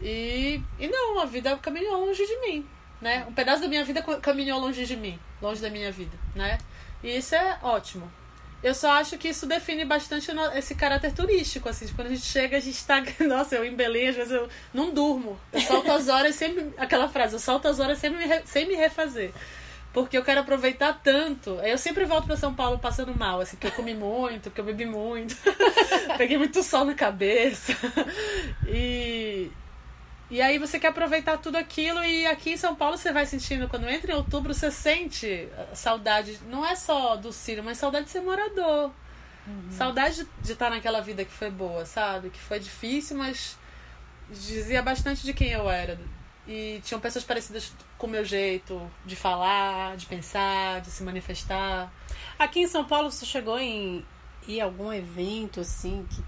E, 0.00 0.60
e 0.78 0.88
não, 0.88 1.18
a 1.20 1.24
vida 1.24 1.56
caminhou 1.58 2.04
longe 2.04 2.24
de 2.26 2.36
mim, 2.40 2.66
né? 3.00 3.24
Um 3.28 3.32
pedaço 3.32 3.62
da 3.62 3.68
minha 3.68 3.84
vida 3.84 4.02
caminhou 4.20 4.60
longe 4.60 4.84
de 4.84 4.96
mim, 4.96 5.18
longe 5.40 5.60
da 5.60 5.70
minha 5.70 5.90
vida, 5.90 6.16
né? 6.34 6.58
E 7.02 7.16
isso 7.16 7.34
é 7.34 7.58
ótimo. 7.62 8.10
Eu 8.62 8.74
só 8.74 8.92
acho 8.92 9.16
que 9.18 9.28
isso 9.28 9.46
define 9.46 9.84
bastante 9.84 10.30
esse 10.54 10.74
caráter 10.74 11.12
turístico, 11.12 11.68
assim, 11.68 11.86
quando 11.94 12.08
a 12.08 12.10
gente 12.10 12.24
chega, 12.24 12.56
a 12.56 12.60
gente 12.60 12.84
tá. 12.84 13.02
Nossa, 13.20 13.54
eu 13.54 13.64
em 13.64 13.74
Belém, 13.76 14.08
às 14.08 14.16
vezes 14.16 14.32
eu 14.32 14.48
não 14.72 14.92
durmo. 14.92 15.38
Eu 15.52 15.60
solto 15.60 15.92
as 15.92 16.08
horas 16.08 16.34
sempre. 16.34 16.72
Aquela 16.76 17.08
frase, 17.08 17.34
eu 17.34 17.38
solto 17.38 17.68
as 17.68 17.78
horas 17.78 17.98
sempre 17.98 18.18
me 18.18 18.24
re- 18.26 18.42
sem 18.46 18.66
me 18.66 18.74
refazer. 18.74 19.32
Porque 19.96 20.18
eu 20.18 20.22
quero 20.22 20.40
aproveitar 20.40 21.00
tanto. 21.02 21.52
Eu 21.62 21.78
sempre 21.78 22.04
volto 22.04 22.26
pra 22.26 22.36
São 22.36 22.54
Paulo 22.54 22.78
passando 22.78 23.16
mal, 23.18 23.40
assim, 23.40 23.56
porque 23.56 23.68
eu 23.68 23.72
comi 23.72 23.94
muito, 23.94 24.42
porque 24.50 24.60
eu 24.60 24.64
bebi 24.66 24.84
muito. 24.84 25.34
Peguei 26.18 26.36
muito 26.36 26.62
sol 26.62 26.84
na 26.84 26.92
cabeça. 26.94 27.72
E. 28.66 29.50
E 30.30 30.42
aí 30.42 30.58
você 30.58 30.78
quer 30.78 30.88
aproveitar 30.88 31.38
tudo 31.38 31.56
aquilo 31.56 32.04
e 32.04 32.26
aqui 32.26 32.50
em 32.50 32.56
São 32.58 32.74
Paulo 32.74 32.98
você 32.98 33.10
vai 33.10 33.24
sentindo, 33.24 33.68
quando 33.68 33.88
entra 33.88 34.12
em 34.12 34.14
outubro, 34.16 34.52
você 34.52 34.70
sente 34.70 35.48
saudade, 35.72 36.40
não 36.50 36.66
é 36.66 36.74
só 36.76 37.14
do 37.16 37.32
Círio, 37.32 37.62
mas 37.64 37.78
saudade 37.78 38.04
de 38.06 38.10
ser 38.10 38.20
morador. 38.20 38.90
Saudade 39.70 40.24
de- 40.24 40.28
de 40.42 40.52
estar 40.52 40.68
naquela 40.68 41.00
vida 41.00 41.24
que 41.24 41.30
foi 41.32 41.48
boa, 41.50 41.86
sabe? 41.86 42.28
Que 42.30 42.40
foi 42.40 42.58
difícil, 42.58 43.16
mas 43.16 43.56
dizia 44.28 44.82
bastante 44.82 45.22
de 45.22 45.32
quem 45.32 45.52
eu 45.52 45.70
era. 45.70 45.96
E 46.46 46.80
tinham 46.84 47.00
pessoas 47.00 47.24
parecidas 47.24 47.72
com 47.98 48.06
o 48.06 48.10
meu 48.10 48.24
jeito 48.24 48.88
de 49.04 49.16
falar, 49.16 49.96
de 49.96 50.06
pensar, 50.06 50.80
de 50.80 50.90
se 50.90 51.02
manifestar. 51.02 51.92
Aqui 52.38 52.60
em 52.60 52.68
São 52.68 52.84
Paulo 52.84 53.10
você 53.10 53.26
chegou 53.26 53.58
em 53.58 54.04
ir 54.46 54.60
a 54.60 54.64
algum 54.64 54.92
evento 54.92 55.60
assim 55.60 56.06
que 56.08 56.22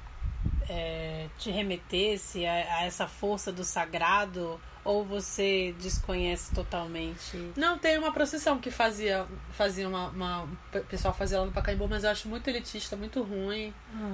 é, 0.69 1.29
te 1.39 1.51
remetesse 1.51 2.45
a, 2.45 2.53
a 2.53 2.85
essa 2.85 3.07
força 3.07 3.53
do 3.53 3.63
sagrado 3.65 4.61
ou 4.85 5.05
você 5.05 5.75
desconhece 5.79 6.55
totalmente? 6.55 7.53
Não, 7.57 7.79
tem 7.79 7.99
uma 7.99 8.11
procissão 8.13 8.59
que 8.59 8.71
fazia, 8.71 9.27
fazia 9.53 9.89
uma, 9.89 10.09
uma- 10.09 10.43
O 10.75 10.81
pessoal 10.89 11.13
fazia 11.15 11.39
lá 11.41 11.47
no 11.47 11.53
Pacaembu, 11.53 11.87
mas 11.89 12.05
eu 12.05 12.11
acho 12.11 12.27
muito 12.29 12.49
elitista, 12.49 12.97
muito 12.97 13.23
ruim, 13.23 13.73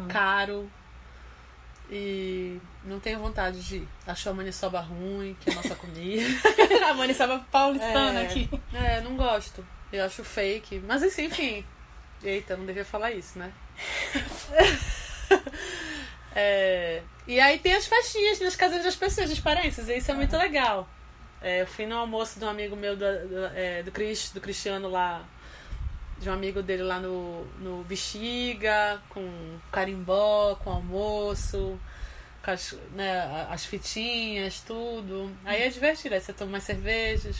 caro. 0.09 0.71
E 1.91 2.59
não 2.85 2.99
tenho 2.99 3.19
vontade 3.19 3.61
de 3.63 3.77
ir. 3.77 3.89
Acho 4.07 4.31
a 4.31 4.35
maniçoba 4.35 4.81
ruim, 4.81 5.37
que 5.41 5.51
é 5.51 5.53
a 5.53 5.57
nossa 5.57 5.75
comida. 5.75 6.27
a 6.89 6.95
Maniçaba 6.95 7.39
paulistana 7.51 8.21
É. 8.21 8.27
aqui. 8.27 8.49
É, 8.73 9.01
não 9.03 9.17
gosto. 9.17 9.65
Eu 9.93 10.05
acho 10.05 10.25
fake. 10.25 10.81
Mas 10.87 11.03
assim, 11.03 11.27
enfim. 11.27 11.65
Eita, 12.23 12.57
não 12.57 12.65
devia 12.65 12.85
falar 12.85 13.13
isso, 13.13 13.39
né? 13.39 13.53
É, 16.37 17.01
E 17.29 17.39
aí 17.39 17.59
tem 17.61 17.75
as 17.75 17.87
festinhas 17.87 18.41
nas 18.41 18.57
casas 18.57 18.83
das 18.83 18.97
pessoas, 18.97 19.31
dos 19.31 19.39
parentes, 19.39 19.89
e 19.89 19.97
isso 19.97 20.11
é 20.11 20.15
muito 20.15 20.37
legal. 20.37 20.89
É, 21.41 21.63
eu 21.63 21.67
fui 21.67 21.87
no 21.87 21.97
almoço 21.97 22.39
de 22.41 22.45
um 22.45 22.49
amigo 22.49 22.75
meu 22.75 22.97
do, 22.97 23.05
do, 23.29 23.47
é, 23.55 23.83
do, 23.85 23.93
Cris, 23.93 24.31
do 24.33 24.41
Cristiano 24.41 24.89
lá, 24.89 25.23
de 26.21 26.31
um 26.31 26.33
amigo 26.33 26.63
dele 26.63 26.83
lá 26.83 26.99
no, 27.01 27.45
no 27.61 27.85
Bexiga, 27.85 29.01
com 29.09 29.59
carimbó, 29.73 30.55
com 30.57 30.71
almoço, 30.71 31.79
com 32.45 32.51
as, 32.51 32.77
né, 32.95 33.47
as 33.51 33.65
fitinhas, 33.67 34.61
tudo. 34.61 35.31
Aí 35.45 35.63
é 35.63 35.69
divertido, 35.69 36.15
aí 36.15 36.21
você 36.21 36.33
toma 36.33 36.53
umas 36.53 36.63
cervejas, 36.65 37.37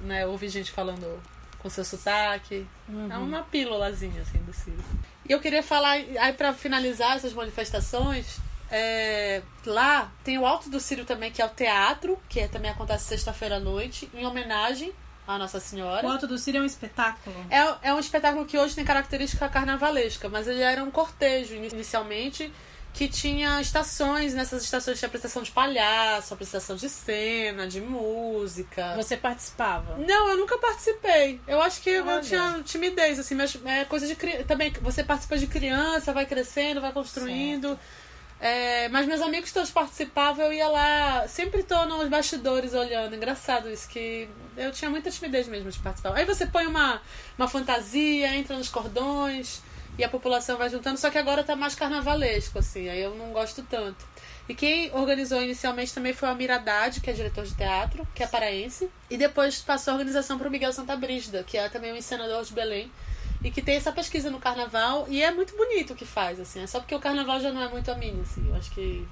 né, 0.00 0.26
ouve 0.26 0.48
gente 0.48 0.70
falando 0.70 1.20
com 1.58 1.70
seu 1.70 1.84
sotaque. 1.84 2.66
É 3.10 3.16
uma 3.16 3.42
pílulazinha, 3.42 4.22
assim, 4.22 4.38
do 4.38 4.52
Ciro. 4.52 4.82
E 5.28 5.32
eu 5.32 5.40
queria 5.40 5.62
falar, 5.62 5.92
aí 5.92 6.32
pra 6.36 6.52
finalizar 6.52 7.16
essas 7.16 7.32
manifestações, 7.32 8.38
é, 8.70 9.42
lá 9.64 10.10
tem 10.24 10.38
o 10.38 10.46
Alto 10.46 10.68
do 10.68 10.78
Círio 10.80 11.04
também, 11.04 11.30
que 11.32 11.40
é 11.40 11.44
o 11.44 11.48
teatro, 11.48 12.18
que 12.28 12.40
é- 12.40 12.48
também 12.48 12.70
acontece 12.70 13.04
sexta-feira 13.04 13.56
à 13.56 13.60
noite, 13.60 14.08
em 14.14 14.26
homenagem 14.26 14.92
à 15.26 15.38
Nossa 15.38 15.58
Senhora. 15.60 16.06
O 16.06 16.10
Alto 16.10 16.26
do 16.26 16.38
Círio 16.38 16.58
é 16.58 16.62
um 16.62 16.66
espetáculo. 16.66 17.34
É, 17.50 17.88
é 17.88 17.94
um 17.94 17.98
espetáculo 17.98 18.44
que 18.46 18.58
hoje 18.58 18.74
tem 18.74 18.84
característica 18.84 19.48
carnavalesca, 19.48 20.28
mas 20.28 20.46
ele 20.46 20.60
era 20.62 20.82
um 20.82 20.90
cortejo 20.90 21.54
ini- 21.54 21.68
inicialmente 21.72 22.52
que 22.94 23.08
tinha 23.08 23.60
estações, 23.60 24.32
nessas 24.32 24.62
estações 24.62 24.98
tinha 24.98 25.06
apresentação 25.06 25.42
de 25.42 25.50
palhaço, 25.50 26.32
apresentação 26.32 26.76
de 26.76 26.88
cena, 26.88 27.66
de 27.68 27.78
música. 27.78 28.94
Você 28.96 29.18
participava? 29.18 29.98
Não, 29.98 30.30
eu 30.30 30.38
nunca 30.38 30.56
participei. 30.56 31.38
Eu 31.46 31.60
acho 31.60 31.82
que 31.82 31.90
eu 31.90 32.06
Olha. 32.06 32.22
tinha 32.22 32.62
timidez, 32.64 33.18
assim, 33.18 33.34
mas 33.34 33.54
é 33.66 33.84
coisa 33.84 34.06
de 34.06 34.14
criança. 34.16 34.44
Também 34.44 34.72
você 34.80 35.04
participa 35.04 35.36
de 35.36 35.46
criança, 35.46 36.10
vai 36.14 36.24
crescendo, 36.24 36.80
vai 36.80 36.90
construindo. 36.92 37.78
É, 38.38 38.88
mas 38.90 39.06
meus 39.06 39.22
amigos 39.22 39.50
todos 39.50 39.70
participavam, 39.70 40.46
eu 40.46 40.52
ia 40.52 40.68
lá, 40.68 41.26
sempre 41.26 41.62
tô 41.62 41.86
nos 41.86 42.08
bastidores 42.08 42.74
olhando. 42.74 43.14
Engraçado 43.14 43.70
isso, 43.70 43.88
que 43.88 44.28
eu 44.56 44.70
tinha 44.72 44.90
muita 44.90 45.10
timidez 45.10 45.48
mesmo 45.48 45.70
de 45.70 45.78
participar. 45.78 46.14
Aí 46.14 46.24
você 46.24 46.46
põe 46.46 46.66
uma, 46.66 47.00
uma 47.38 47.48
fantasia, 47.48 48.34
entra 48.36 48.56
nos 48.56 48.68
cordões 48.68 49.62
e 49.98 50.04
a 50.04 50.08
população 50.08 50.58
vai 50.58 50.68
juntando, 50.68 50.98
só 50.98 51.08
que 51.08 51.16
agora 51.16 51.42
tá 51.42 51.56
mais 51.56 51.74
carnavalesco, 51.74 52.58
assim, 52.58 52.88
aí 52.88 53.00
eu 53.00 53.14
não 53.14 53.32
gosto 53.32 53.62
tanto. 53.62 54.04
E 54.48 54.54
quem 54.54 54.94
organizou 54.94 55.42
inicialmente 55.42 55.92
também 55.92 56.12
foi 56.12 56.28
o 56.28 56.32
Amir 56.32 56.50
Haddad, 56.50 57.00
que 57.00 57.10
é 57.10 57.12
diretor 57.12 57.44
de 57.44 57.54
teatro, 57.54 58.06
que 58.14 58.22
é 58.22 58.26
paraense. 58.26 58.88
E 59.10 59.16
depois 59.16 59.60
passou 59.60 59.92
a 59.92 59.94
organização 59.94 60.38
para 60.38 60.46
o 60.46 60.50
Miguel 60.50 60.72
Santa 60.72 60.94
Brígida, 60.94 61.42
que 61.42 61.58
é 61.58 61.68
também 61.68 61.92
um 61.92 61.96
encenador 61.96 62.44
de 62.44 62.52
Belém. 62.52 62.92
E 63.42 63.50
que 63.50 63.62
tem 63.62 63.76
essa 63.76 63.92
pesquisa 63.92 64.30
no 64.30 64.38
carnaval. 64.38 65.06
E 65.08 65.22
é 65.22 65.30
muito 65.30 65.56
bonito 65.56 65.92
o 65.92 65.96
que 65.96 66.04
faz, 66.04 66.40
assim. 66.40 66.62
É 66.62 66.66
só 66.66 66.80
porque 66.80 66.94
o 66.94 67.00
carnaval 67.00 67.40
já 67.40 67.52
não 67.52 67.62
é 67.62 67.68
muito 67.68 67.90
a 67.90 67.94
mim, 67.94 68.20
assim. 68.22 68.48
Eu 68.48 68.54
acho 68.54 68.70
que 68.70 69.06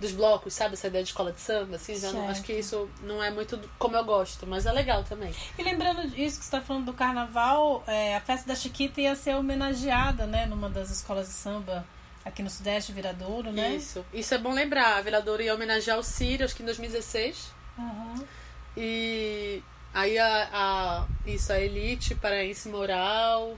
dos 0.00 0.12
blocos, 0.12 0.54
sabe? 0.54 0.74
Essa 0.74 0.86
ideia 0.86 1.02
de 1.02 1.10
escola 1.10 1.32
de 1.32 1.40
samba, 1.40 1.76
assim. 1.76 1.96
Já 1.96 2.12
não, 2.12 2.28
acho 2.28 2.42
que 2.42 2.52
isso 2.52 2.88
não 3.02 3.22
é 3.22 3.30
muito 3.30 3.58
como 3.78 3.96
eu 3.96 4.04
gosto. 4.04 4.46
Mas 4.46 4.66
é 4.66 4.72
legal 4.72 5.02
também. 5.04 5.34
E 5.58 5.62
lembrando 5.62 6.02
disso 6.08 6.38
que 6.38 6.44
você 6.44 6.56
está 6.56 6.60
falando 6.60 6.86
do 6.86 6.92
carnaval, 6.92 7.82
é, 7.86 8.16
a 8.16 8.20
festa 8.20 8.46
da 8.46 8.54
Chiquita 8.54 9.00
ia 9.00 9.14
ser 9.16 9.34
homenageada, 9.34 10.26
né, 10.26 10.46
numa 10.46 10.68
das 10.68 10.90
escolas 10.90 11.26
de 11.26 11.34
samba 11.34 11.84
aqui 12.24 12.42
no 12.42 12.50
Sudeste, 12.50 12.92
Viradouro, 12.92 13.50
né? 13.50 13.74
Isso. 13.74 14.04
Isso 14.12 14.34
é 14.34 14.38
bom 14.38 14.52
lembrar. 14.52 14.98
A 14.98 15.00
Veladora 15.00 15.42
ia 15.42 15.54
homenagear 15.54 15.98
o 15.98 16.02
Círio, 16.02 16.44
acho 16.44 16.54
que 16.54 16.62
em 16.62 16.66
2016. 16.66 17.52
Uhum. 17.78 18.24
E 18.76 19.62
aí 19.94 20.18
a, 20.18 20.48
a- 20.52 21.06
isso, 21.26 21.52
a 21.52 21.58
elite 21.60 22.14
paraense 22.14 22.68
moral, 22.68 23.56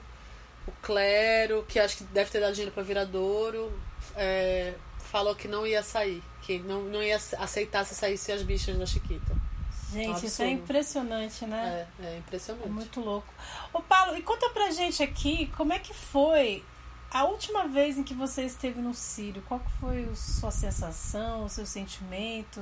o 0.67 0.73
clero, 0.83 1.65
que 1.69 1.79
acho 1.79 1.99
que 1.99 2.05
deve 2.05 2.31
ter 2.31 2.41
dado 2.41 2.53
dinheiro 2.53 2.73
para 2.73 2.83
Viradouro, 2.83 3.73
é, 4.17 4.75
falou 4.99 5.35
que 5.35 5.49
não 5.49 5.67
ia 5.67 5.83
sair, 5.83 6.23
que 6.43 6.59
não, 6.61 6.83
não 6.83 7.03
ia 7.03 7.17
aceitar 7.17 7.85
se 7.85 7.95
saísse 7.95 8.33
as 8.33 8.43
bichas 8.43 8.77
da 8.77 8.87
Chiquita. 8.87 9.35
Gente, 9.93 10.27
isso 10.27 10.41
é 10.43 10.51
impressionante, 10.51 11.45
né? 11.47 11.89
É, 12.01 12.07
é 12.07 12.19
impressionante. 12.19 12.67
É 12.67 12.71
muito 12.71 13.01
louco. 13.01 13.27
Ô 13.73 13.81
Paulo, 13.83 14.17
e 14.17 14.23
conta 14.23 14.49
pra 14.51 14.71
gente 14.71 15.03
aqui 15.03 15.49
como 15.57 15.73
é 15.73 15.81
que 15.81 15.93
foi 15.93 16.65
a 17.11 17.25
última 17.25 17.67
vez 17.67 17.99
em 17.99 18.05
que 18.05 18.15
você 18.15 18.45
esteve 18.45 18.81
no 18.81 18.95
Sírio. 18.95 19.43
Qual 19.49 19.61
foi 19.81 20.05
a 20.05 20.15
sua 20.15 20.53
sensação, 20.53 21.45
o 21.45 21.49
seu 21.49 21.67
sentimento? 21.67 22.61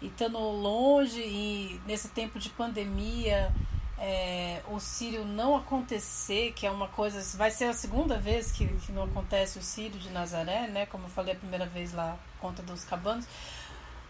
E 0.00 0.06
estando 0.06 0.38
longe 0.38 1.20
e 1.20 1.80
nesse 1.86 2.08
tempo 2.08 2.38
de 2.38 2.48
pandemia, 2.50 3.52
é, 3.98 4.62
o 4.68 4.80
Sírio 4.80 5.26
não 5.26 5.54
acontecer, 5.54 6.52
que 6.52 6.66
é 6.66 6.70
uma 6.70 6.88
coisa. 6.88 7.20
Vai 7.36 7.50
ser 7.50 7.66
a 7.66 7.74
segunda 7.74 8.18
vez 8.18 8.50
que, 8.50 8.66
que 8.66 8.92
não 8.92 9.04
acontece 9.04 9.58
o 9.58 9.62
Sírio 9.62 9.98
de 10.00 10.08
Nazaré, 10.10 10.68
né? 10.68 10.86
Como 10.86 11.04
eu 11.04 11.10
falei 11.10 11.34
a 11.34 11.36
primeira 11.36 11.66
vez 11.66 11.92
lá, 11.92 12.18
conta 12.40 12.62
dos 12.62 12.82
cabanos. 12.82 13.26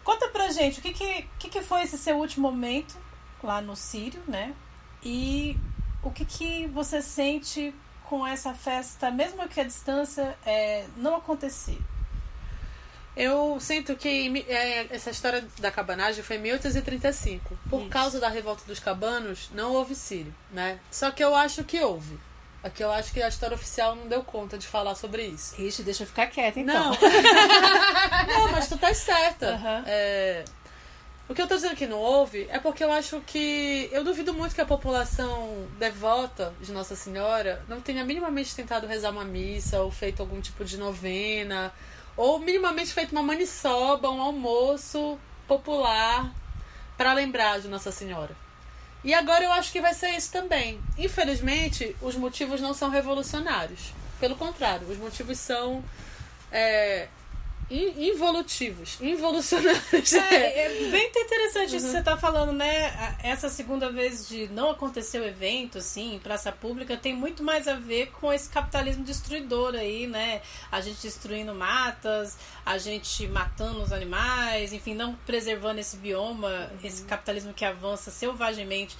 Conta 0.03 0.29
pra 0.29 0.49
gente 0.49 0.79
o 0.79 0.81
que, 0.81 0.93
que, 0.93 1.27
que, 1.37 1.49
que 1.49 1.61
foi 1.61 1.83
esse 1.83 1.97
seu 1.97 2.17
último 2.17 2.49
momento 2.49 2.97
lá 3.43 3.61
no 3.61 3.75
Sírio, 3.75 4.23
né? 4.27 4.55
E 5.03 5.57
o 6.01 6.09
que, 6.09 6.23
que 6.25 6.67
você 6.67 7.01
sente 7.01 7.73
com 8.05 8.25
essa 8.25 8.53
festa, 8.53 9.11
mesmo 9.11 9.47
que 9.47 9.59
a 9.59 9.63
distância 9.63 10.37
é, 10.45 10.87
não 10.95 11.15
acontecer? 11.17 11.77
Eu 13.15 13.57
sinto 13.59 13.95
que 13.95 14.45
é, 14.47 14.87
essa 14.89 15.09
história 15.09 15.43
da 15.59 15.69
cabanagem 15.69 16.23
foi 16.23 16.37
em 16.37 16.39
1835. 16.39 17.57
Por 17.69 17.81
Isso. 17.81 17.89
causa 17.89 18.19
da 18.19 18.29
revolta 18.29 18.63
dos 18.65 18.79
cabanos, 18.79 19.49
não 19.53 19.73
houve 19.73 19.95
sírio, 19.95 20.33
né? 20.51 20.79
Só 20.89 21.11
que 21.11 21.23
eu 21.23 21.35
acho 21.35 21.63
que 21.63 21.79
houve. 21.81 22.17
Aqui 22.63 22.83
eu 22.83 22.91
acho 22.91 23.11
que 23.11 23.21
a 23.21 23.27
história 23.27 23.55
oficial 23.55 23.95
não 23.95 24.07
deu 24.07 24.23
conta 24.23 24.55
de 24.57 24.67
falar 24.67 24.93
sobre 24.95 25.23
isso. 25.25 25.59
Ixi, 25.59 25.81
deixa 25.81 26.03
eu 26.03 26.07
ficar 26.07 26.27
quieta 26.27 26.59
então. 26.59 26.91
Não. 26.91 26.97
não, 28.27 28.51
mas 28.51 28.67
tu 28.67 28.77
tá 28.77 28.93
certa. 28.93 29.55
Aham. 29.55 29.83
É, 29.87 30.45
O 31.27 31.33
que 31.33 31.41
eu 31.41 31.47
tô 31.47 31.55
dizendo 31.55 31.75
que 31.75 31.87
não 31.87 31.97
houve 31.97 32.47
é 32.51 32.59
porque 32.59 32.83
eu 32.83 32.91
acho 32.91 33.19
que. 33.21 33.89
Eu 33.91 34.03
duvido 34.03 34.31
muito 34.33 34.53
que 34.53 34.61
a 34.61 34.65
população 34.65 35.65
devota 35.79 36.53
de 36.61 36.71
Nossa 36.71 36.95
Senhora 36.95 37.65
não 37.67 37.81
tenha 37.81 38.05
minimamente 38.05 38.55
tentado 38.55 38.85
rezar 38.85 39.09
uma 39.09 39.25
missa 39.25 39.81
ou 39.81 39.89
feito 39.89 40.21
algum 40.21 40.39
tipo 40.39 40.63
de 40.63 40.77
novena. 40.77 41.73
Ou 42.15 42.39
minimamente 42.39 42.93
feito 42.93 43.11
uma 43.11 43.23
maniçoba, 43.23 44.09
um 44.09 44.21
almoço 44.21 45.17
popular 45.47 46.31
para 46.97 47.13
lembrar 47.13 47.59
de 47.59 47.67
Nossa 47.67 47.91
Senhora. 47.91 48.35
E 49.03 49.13
agora 49.13 49.43
eu 49.43 49.51
acho 49.51 49.71
que 49.71 49.81
vai 49.81 49.93
ser 49.93 50.09
isso 50.11 50.31
também. 50.31 50.79
Infelizmente, 50.97 51.95
os 52.01 52.15
motivos 52.15 52.61
não 52.61 52.73
são 52.73 52.89
revolucionários. 52.89 53.93
Pelo 54.19 54.35
contrário, 54.35 54.87
os 54.87 54.97
motivos 54.97 55.39
são 55.39 55.83
é, 56.51 57.07
involutivos, 57.71 58.97
involucionários. 58.99 60.13
É, 60.13 60.65
é 60.65 60.89
bem 60.91 61.07
interessante 61.07 61.77
isso 61.77 61.85
que 61.85 61.91
você 61.93 62.03
tá 62.03 62.17
falando, 62.17 62.51
né? 62.51 63.15
Essa 63.23 63.47
segunda 63.47 63.89
vez 63.89 64.27
de 64.27 64.49
não 64.49 64.71
acontecer 64.71 65.19
o 65.19 65.25
evento, 65.25 65.77
assim, 65.77 66.15
em 66.15 66.19
praça 66.19 66.51
pública, 66.51 66.97
tem 66.97 67.15
muito 67.15 67.41
mais 67.41 67.69
a 67.69 67.75
ver 67.75 68.11
com 68.11 68.31
esse 68.33 68.49
capitalismo 68.49 69.05
destruidor 69.05 69.75
aí, 69.75 70.05
né? 70.05 70.41
A 70.69 70.81
gente 70.81 71.01
destruindo 71.01 71.53
matas, 71.55 72.37
a 72.65 72.77
gente 72.77 73.25
matando 73.27 73.81
os 73.81 73.93
animais, 73.93 74.73
enfim, 74.73 74.93
não 74.93 75.15
preservando 75.25 75.79
esse 75.79 75.95
bioma, 75.95 76.69
esse 76.83 77.03
capitalismo 77.03 77.53
que 77.53 77.63
avança 77.63 78.11
selvagemente. 78.11 78.97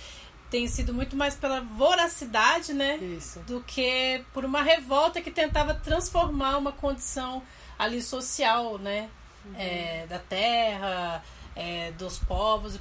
Tem 0.50 0.68
sido 0.68 0.94
muito 0.94 1.16
mais 1.16 1.36
pela 1.36 1.62
voracidade, 1.62 2.74
né? 2.74 2.98
Isso. 2.98 3.40
do 3.42 3.62
que 3.62 4.22
por 4.34 4.44
uma 4.46 4.62
revolta 4.62 5.22
que 5.22 5.32
tentava 5.32 5.74
transformar 5.74 6.58
uma 6.58 6.72
condição 6.72 7.42
ali 7.84 8.02
social, 8.02 8.78
né? 8.78 9.10
É, 9.58 10.06
da 10.08 10.20
terra, 10.20 11.24
é, 11.56 11.92
dos 11.94 12.20
povos 12.20 12.76
e 12.76 12.80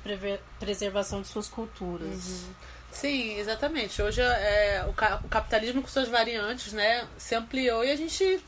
preservação 0.59 1.23
de 1.23 1.29
suas 1.29 1.49
culturas. 1.49 2.45
Sim, 2.93 3.39
exatamente. 3.39 4.03
Hoje 4.03 4.21
é, 4.21 4.85
o, 4.87 4.93
ca- 4.93 5.21
o 5.25 5.29
capitalismo 5.29 5.81
com 5.81 5.89
suas 5.89 6.09
variantes, 6.09 6.73
né, 6.75 7.07
se 7.17 7.35
ampliou 7.35 7.83
e 7.85 7.91
a 7.91 7.97
gente. 7.97 8.45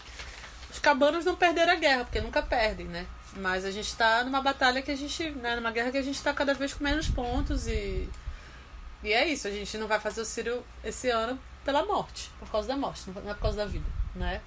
Os 0.70 0.78
cabanos 0.78 1.24
não 1.24 1.34
perderam 1.36 1.72
a 1.72 1.76
guerra, 1.76 2.04
porque 2.04 2.20
nunca 2.20 2.42
perdem, 2.42 2.86
né? 2.86 3.06
Mas 3.36 3.64
a 3.64 3.70
gente 3.70 3.94
tá 3.96 4.22
numa 4.24 4.42
batalha 4.42 4.82
que 4.82 4.90
a 4.90 4.96
gente. 4.96 5.30
Né, 5.30 5.56
numa 5.56 5.70
guerra 5.70 5.90
que 5.90 5.98
a 5.98 6.02
gente 6.02 6.22
tá 6.22 6.34
cada 6.34 6.52
vez 6.54 6.74
com 6.74 6.84
menos 6.84 7.08
pontos 7.08 7.66
e. 7.66 8.08
E 9.02 9.12
é 9.12 9.26
isso, 9.26 9.48
a 9.48 9.50
gente 9.50 9.76
não 9.78 9.86
vai 9.88 9.98
fazer 9.98 10.20
o 10.20 10.24
Círio 10.24 10.62
esse 10.84 11.08
ano 11.10 11.38
pela 11.64 11.84
morte, 11.84 12.30
por 12.38 12.48
causa 12.50 12.68
da 12.68 12.76
morte, 12.76 13.02
não 13.08 13.30
é 13.30 13.34
por 13.34 13.40
causa 13.40 13.56
da 13.56 13.66
vida, 13.66 13.86
né? 14.14 14.40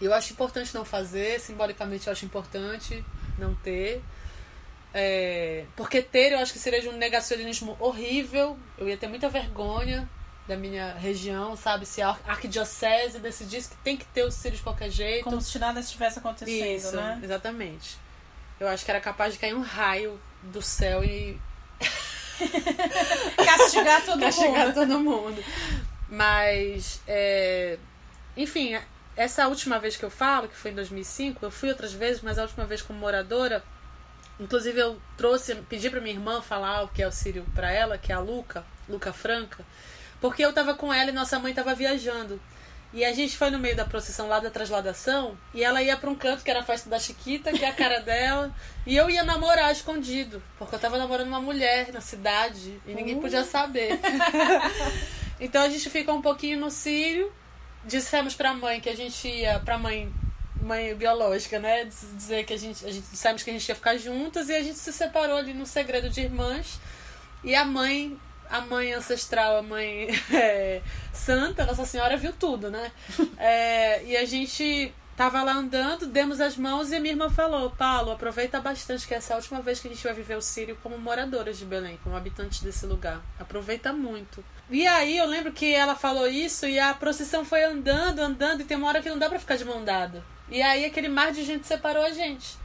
Eu 0.00 0.12
acho 0.12 0.32
importante 0.32 0.74
não 0.74 0.84
fazer, 0.84 1.40
simbolicamente 1.40 2.06
eu 2.06 2.12
acho 2.12 2.24
importante 2.24 3.04
não 3.38 3.54
ter. 3.54 4.02
É, 4.92 5.64
porque 5.74 6.00
ter 6.02 6.32
eu 6.32 6.38
acho 6.38 6.52
que 6.52 6.58
seria 6.58 6.80
de 6.80 6.88
um 6.88 6.96
negacionismo 6.96 7.76
horrível. 7.80 8.56
Eu 8.78 8.88
ia 8.88 8.96
ter 8.96 9.08
muita 9.08 9.28
vergonha 9.28 10.08
da 10.46 10.56
minha 10.56 10.92
região, 10.94 11.56
sabe? 11.56 11.86
Se 11.86 12.02
a 12.02 12.16
arquidiocese 12.26 13.18
decidisse 13.18 13.70
que 13.70 13.76
tem 13.78 13.96
que 13.96 14.04
ter 14.06 14.24
o 14.24 14.30
Sírio 14.30 14.56
de 14.58 14.62
qualquer 14.62 14.90
jeito. 14.90 15.24
Como 15.24 15.40
se 15.40 15.58
nada 15.58 15.80
estivesse 15.80 16.18
acontecendo, 16.18 16.76
Isso, 16.76 16.94
né? 16.96 17.18
exatamente. 17.22 17.96
Eu 18.60 18.68
acho 18.68 18.84
que 18.84 18.90
era 18.90 19.00
capaz 19.00 19.32
de 19.32 19.38
cair 19.40 19.54
um 19.54 19.62
raio 19.62 20.20
do 20.42 20.60
céu 20.62 21.02
e 21.02 21.40
Castigar 23.44 24.04
todo 24.04 24.20
castigar 24.20 24.66
mundo. 24.66 24.74
todo 24.74 25.00
mundo. 25.00 25.44
Mas, 26.08 27.00
é, 27.08 27.78
enfim, 28.36 28.78
essa 29.16 29.46
última 29.46 29.78
vez 29.78 29.96
que 29.96 30.04
eu 30.04 30.10
falo, 30.10 30.48
que 30.48 30.56
foi 30.56 30.70
em 30.70 30.74
2005, 30.74 31.44
eu 31.44 31.50
fui 31.50 31.68
outras 31.68 31.92
vezes, 31.92 32.20
mas 32.22 32.38
a 32.38 32.42
última 32.42 32.64
vez 32.64 32.82
como 32.82 32.98
moradora, 32.98 33.62
inclusive 34.40 34.78
eu 34.78 35.00
trouxe, 35.16 35.54
pedi 35.54 35.88
pra 35.88 36.00
minha 36.00 36.14
irmã 36.14 36.42
falar 36.42 36.82
o 36.82 36.88
que 36.88 37.02
é 37.02 37.06
o 37.06 37.12
Sírio 37.12 37.46
pra 37.54 37.70
ela, 37.70 37.96
que 37.96 38.10
é 38.10 38.14
a 38.14 38.20
Luca, 38.20 38.64
Luca 38.88 39.12
Franca, 39.12 39.64
porque 40.20 40.44
eu 40.44 40.52
tava 40.52 40.74
com 40.74 40.92
ela 40.92 41.10
e 41.10 41.12
nossa 41.12 41.38
mãe 41.38 41.54
tava 41.54 41.74
viajando. 41.74 42.40
E 42.92 43.04
a 43.04 43.12
gente 43.12 43.36
foi 43.36 43.50
no 43.50 43.58
meio 43.58 43.74
da 43.74 43.84
procissão 43.84 44.28
lá 44.28 44.38
da 44.38 44.50
trasladação 44.50 45.36
e 45.52 45.64
ela 45.64 45.82
ia 45.82 45.96
pra 45.96 46.08
um 46.08 46.14
canto 46.14 46.44
que 46.44 46.50
era 46.50 46.60
a 46.60 46.64
festa 46.64 46.88
da 46.88 46.96
Chiquita, 46.96 47.52
que 47.52 47.64
é 47.64 47.68
a 47.68 47.72
cara 47.72 47.98
dela, 48.00 48.54
e 48.86 48.96
eu 48.96 49.10
ia 49.10 49.24
namorar 49.24 49.72
escondido, 49.72 50.40
porque 50.56 50.76
eu 50.76 50.78
tava 50.78 50.96
namorando 50.96 51.26
uma 51.26 51.40
mulher 51.40 51.92
na 51.92 52.00
cidade 52.00 52.80
e 52.86 52.94
ninguém 52.94 53.20
podia 53.20 53.42
saber. 53.42 53.98
então 55.40 55.62
a 55.62 55.68
gente 55.68 55.90
ficou 55.90 56.14
um 56.14 56.22
pouquinho 56.22 56.60
no 56.60 56.70
Sírio, 56.70 57.32
dissemos 57.86 58.34
pra 58.34 58.54
mãe 58.54 58.80
que 58.80 58.88
a 58.88 58.96
gente 58.96 59.28
ia, 59.28 59.58
pra 59.60 59.78
mãe 59.78 60.12
mãe 60.62 60.94
biológica, 60.94 61.58
né? 61.58 61.84
Diz- 61.84 62.08
Dizer 62.16 62.44
que 62.44 62.52
a 62.54 62.56
gente, 62.58 62.84
a 62.86 62.90
gente 62.90 63.04
dissemos 63.10 63.42
que 63.42 63.50
a 63.50 63.52
gente 63.52 63.68
ia 63.68 63.74
ficar 63.74 63.96
juntas 63.98 64.48
e 64.48 64.54
a 64.54 64.62
gente 64.62 64.78
se 64.78 64.92
separou 64.92 65.36
ali 65.36 65.52
no 65.52 65.66
segredo 65.66 66.08
de 66.08 66.22
irmãs. 66.22 66.80
E 67.42 67.54
a 67.54 67.64
mãe, 67.64 68.18
a 68.48 68.62
mãe 68.62 68.92
ancestral, 68.94 69.58
a 69.58 69.62
mãe 69.62 70.08
é, 70.32 70.80
santa, 71.12 71.66
Nossa 71.66 71.84
Senhora, 71.84 72.16
viu 72.16 72.32
tudo, 72.32 72.70
né? 72.70 72.90
É, 73.36 74.02
e 74.04 74.16
a 74.16 74.24
gente 74.24 74.92
tava 75.16 75.42
lá 75.42 75.52
andando, 75.52 76.06
demos 76.06 76.40
as 76.40 76.56
mãos 76.56 76.90
e 76.90 76.96
a 76.96 77.00
minha 77.00 77.12
irmã 77.12 77.30
falou: 77.30 77.70
Paulo, 77.70 78.10
aproveita 78.10 78.60
bastante, 78.60 79.06
que 79.06 79.14
essa 79.14 79.32
é 79.32 79.34
a 79.34 79.36
última 79.38 79.60
vez 79.60 79.80
que 79.80 79.88
a 79.88 79.90
gente 79.90 80.02
vai 80.02 80.12
viver 80.12 80.36
o 80.36 80.42
Sírio 80.42 80.78
como 80.82 80.98
moradoras 80.98 81.58
de 81.58 81.64
Belém, 81.64 81.98
como 82.02 82.16
habitantes 82.16 82.60
desse 82.60 82.86
lugar. 82.86 83.20
Aproveita 83.38 83.92
muito. 83.92 84.44
E 84.70 84.86
aí 84.86 85.18
eu 85.18 85.26
lembro 85.26 85.52
que 85.52 85.74
ela 85.74 85.94
falou 85.94 86.26
isso 86.26 86.66
e 86.66 86.78
a 86.78 86.94
procissão 86.94 87.44
foi 87.44 87.64
andando, 87.64 88.20
andando, 88.20 88.62
e 88.62 88.64
tem 88.64 88.76
uma 88.76 88.88
hora 88.88 89.02
que 89.02 89.10
não 89.10 89.18
dá 89.18 89.28
pra 89.28 89.38
ficar 89.38 89.56
de 89.56 89.64
mão 89.64 89.84
dada. 89.84 90.24
E 90.48 90.60
aí 90.62 90.84
aquele 90.84 91.08
mar 91.08 91.32
de 91.32 91.44
gente 91.44 91.66
separou 91.66 92.04
a 92.04 92.10
gente. 92.10 92.56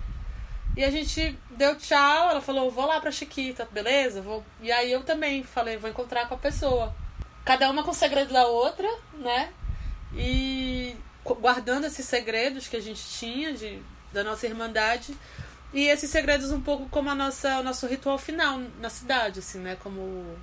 E 0.77 0.83
a 0.83 0.91
gente 0.91 1.37
deu 1.51 1.75
tchau, 1.75 2.29
ela 2.29 2.41
falou, 2.41 2.71
vou 2.71 2.85
lá 2.85 3.01
pra 3.01 3.11
Chiquita, 3.11 3.67
beleza? 3.71 4.21
Vou... 4.21 4.45
E 4.61 4.71
aí 4.71 4.91
eu 4.91 5.03
também 5.03 5.43
falei, 5.43 5.77
vou 5.77 5.89
encontrar 5.89 6.27
com 6.27 6.35
a 6.35 6.37
pessoa. 6.37 6.95
Cada 7.43 7.69
uma 7.69 7.83
com 7.83 7.91
o 7.91 7.93
segredo 7.93 8.31
da 8.31 8.45
outra, 8.47 8.87
né? 9.13 9.51
E 10.15 10.68
guardando 11.35 11.85
esses 11.85 12.05
segredos 12.05 12.67
que 12.67 12.77
a 12.77 12.81
gente 12.81 13.03
tinha 13.03 13.53
de, 13.53 13.81
da 14.11 14.23
nossa 14.23 14.47
irmandade. 14.47 15.15
E 15.73 15.87
esses 15.87 16.09
segredos 16.09 16.51
um 16.51 16.61
pouco 16.61 16.89
como 16.89 17.09
a 17.09 17.15
nossa, 17.15 17.59
o 17.59 17.63
nosso 17.63 17.85
ritual 17.85 18.17
final 18.17 18.59
na 18.79 18.89
cidade, 18.89 19.39
assim, 19.39 19.59
né? 19.59 19.77
Como... 19.81 20.37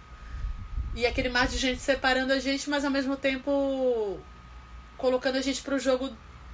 E 0.94 1.04
aquele 1.04 1.28
mar 1.28 1.46
de 1.46 1.58
gente 1.58 1.80
separando 1.80 2.32
a 2.32 2.38
gente, 2.38 2.70
mas 2.70 2.84
ao 2.84 2.90
mesmo 2.90 3.16
tempo 3.16 4.18
colocando 4.96 5.36
a 5.36 5.42
gente 5.42 5.62
pro 5.62 5.78
jogo 5.78 6.10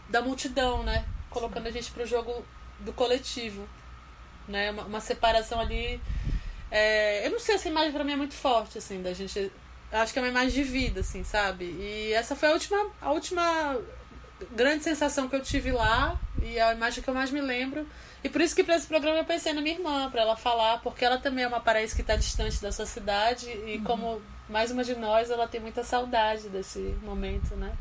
da 0.09 0.21
multidão, 0.21 0.83
né? 0.83 1.05
Colocando 1.31 1.67
a 1.69 1.71
gente 1.71 1.91
pro 1.93 2.07
jogo 2.07 2.45
do 2.81 2.93
coletivo, 2.93 3.69
né? 4.49 4.71
Uma, 4.71 4.85
uma 4.85 5.01
separação 5.01 5.61
ali. 5.61 6.01
é, 6.71 7.27
eu 7.27 7.31
não 7.31 7.39
sei, 7.39 7.55
essa 7.55 7.69
imagem 7.69 7.93
pra 7.93 8.05
mim 8.05 8.13
é 8.13 8.17
muito 8.17 8.35
forte, 8.35 8.79
assim, 8.79 9.03
da 9.03 9.13
gente. 9.13 9.53
acho 9.93 10.13
que 10.13 10.19
é 10.19 10.23
uma 10.23 10.29
imagem 10.29 10.51
de 10.51 10.65
vida, 10.65 11.01
assim, 11.01 11.23
sabe? 11.23 11.65
E 11.65 12.13
essa 12.13 12.35
foi 12.35 12.49
a 12.49 12.53
última, 12.53 12.91
a 13.01 13.13
última 13.13 13.79
grande 14.51 14.85
sensação 14.85 15.29
que 15.29 15.37
eu 15.37 15.43
tive 15.43 15.73
lá 15.73 16.19
e 16.43 16.59
a 16.59 16.73
imagem 16.73 17.03
que 17.03 17.09
eu 17.09 17.15
mais 17.15 17.31
me 17.31 17.41
lembro. 17.41 17.87
E 18.25 18.29
por 18.29 18.41
isso 18.41 18.55
que 18.55 18.63
para 18.63 18.77
esse 18.77 18.87
programa 18.87 19.19
eu 19.19 19.25
pensei 19.25 19.53
na 19.53 19.61
minha 19.61 19.75
irmã, 19.75 20.11
para 20.11 20.23
ela 20.23 20.37
falar, 20.37 20.81
porque 20.81 21.05
ela 21.05 21.19
também 21.19 21.45
é 21.45 21.49
uma 21.49 21.61
paraíso 21.61 21.95
que 21.95 22.03
está 22.03 22.17
distante 22.17 22.61
da 22.61 22.71
sua 22.71 22.87
cidade 22.87 23.51
e 23.51 23.81
como 23.81 24.23
mais 24.49 24.71
uma 24.71 24.85
de 24.85 24.95
nós, 24.95 25.31
ela 25.31 25.49
tem 25.49 25.61
muita 25.61 25.83
saudade 25.83 26.49
desse 26.49 26.79
momento, 27.03 27.57
né? 27.57 27.77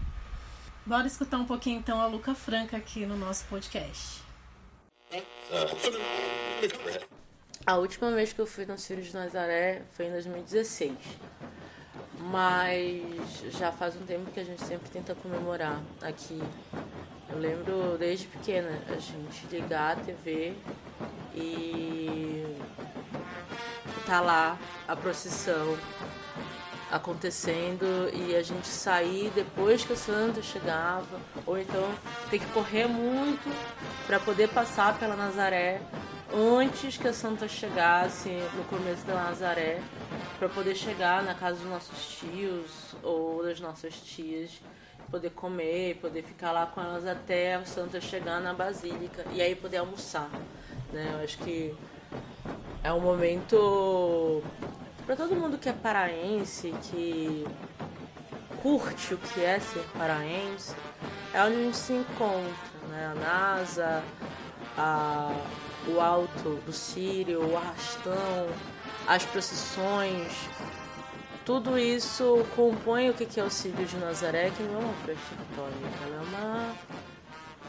Bora 0.85 1.05
escutar 1.05 1.37
um 1.37 1.45
pouquinho 1.45 1.79
então 1.79 1.99
a 2.01 2.07
Luca 2.07 2.33
Franca 2.33 2.77
aqui 2.77 3.05
no 3.05 3.15
nosso 3.15 3.45
podcast. 3.45 4.23
A 7.65 7.75
última 7.75 8.11
vez 8.11 8.33
que 8.33 8.39
eu 8.39 8.47
fui 8.47 8.65
no 8.65 8.77
Círio 8.77 9.03
de 9.03 9.13
Nazaré 9.13 9.83
foi 9.91 10.07
em 10.07 10.11
2016. 10.11 10.93
Mas 12.19 13.43
já 13.57 13.71
faz 13.71 13.95
um 13.95 14.05
tempo 14.05 14.31
que 14.31 14.39
a 14.39 14.43
gente 14.43 14.63
sempre 14.63 14.89
tenta 14.89 15.15
comemorar 15.15 15.81
aqui. 16.01 16.41
Eu 17.29 17.39
lembro 17.39 17.97
desde 17.97 18.27
pequena 18.27 18.81
a 18.87 18.97
gente 18.97 19.47
ligar 19.49 19.93
a 19.93 19.95
TV 20.01 20.53
e 21.33 22.45
tá 24.05 24.21
lá 24.21 24.57
a 24.87 24.95
procissão 24.95 25.77
acontecendo 26.91 27.85
e 28.13 28.35
a 28.35 28.43
gente 28.43 28.67
sair 28.67 29.31
depois 29.33 29.83
que 29.83 29.93
a 29.93 29.95
Santa 29.95 30.41
chegava, 30.41 31.19
ou 31.45 31.57
então 31.57 31.89
ter 32.29 32.39
que 32.39 32.45
correr 32.47 32.85
muito 32.85 33.49
para 34.05 34.19
poder 34.19 34.49
passar 34.49 34.99
pela 34.99 35.15
Nazaré 35.15 35.81
antes 36.33 36.97
que 36.97 37.07
a 37.07 37.13
Santa 37.13 37.47
chegasse 37.47 38.29
no 38.55 38.63
começo 38.65 39.05
da 39.05 39.15
Nazaré, 39.15 39.81
para 40.39 40.49
poder 40.49 40.75
chegar 40.75 41.23
na 41.23 41.35
casa 41.35 41.57
dos 41.57 41.69
nossos 41.69 42.17
tios 42.17 42.95
ou 43.03 43.43
das 43.43 43.59
nossas 43.59 43.95
tias, 43.95 44.51
poder 45.09 45.31
comer, 45.31 45.97
poder 45.97 46.23
ficar 46.23 46.51
lá 46.51 46.65
com 46.65 46.81
elas 46.81 47.05
até 47.05 47.55
a 47.55 47.65
Santa 47.65 47.99
chegar 47.99 48.39
na 48.41 48.53
Basílica 48.53 49.25
e 49.33 49.41
aí 49.41 49.55
poder 49.55 49.77
almoçar. 49.77 50.29
Né? 50.91 51.11
Eu 51.13 51.23
acho 51.23 51.37
que 51.39 51.75
é 52.83 52.91
um 52.91 52.99
momento 52.99 54.41
para 55.05 55.15
todo 55.15 55.35
mundo 55.35 55.57
que 55.57 55.69
é 55.69 55.73
paraense, 55.73 56.73
que 56.83 57.45
curte 58.61 59.13
o 59.13 59.17
que 59.17 59.41
é 59.41 59.59
ser 59.59 59.83
paraense, 59.97 60.75
é 61.33 61.43
onde 61.43 61.55
a 61.55 61.63
gente 61.63 61.77
se 61.77 61.93
encontra, 61.93 62.87
né? 62.89 63.11
A 63.11 63.15
NASA, 63.15 64.03
a, 64.77 65.35
o 65.87 65.99
alto 65.99 66.55
do 66.65 66.73
Sírio, 66.73 67.43
o 67.43 67.57
arrastão, 67.57 68.47
as 69.07 69.25
procissões, 69.25 70.31
tudo 71.45 71.77
isso 71.77 72.45
compõe 72.55 73.09
o 73.09 73.13
que 73.13 73.39
é 73.39 73.43
o 73.43 73.49
Sírio 73.49 73.85
de 73.85 73.97
Nazaré, 73.97 74.51
que 74.51 74.61
não 74.63 74.75
é 74.75 74.77
uma 74.77 74.93
festa 75.05 75.35
católica, 75.35 76.05
é 76.05 76.21
uma, 76.21 76.75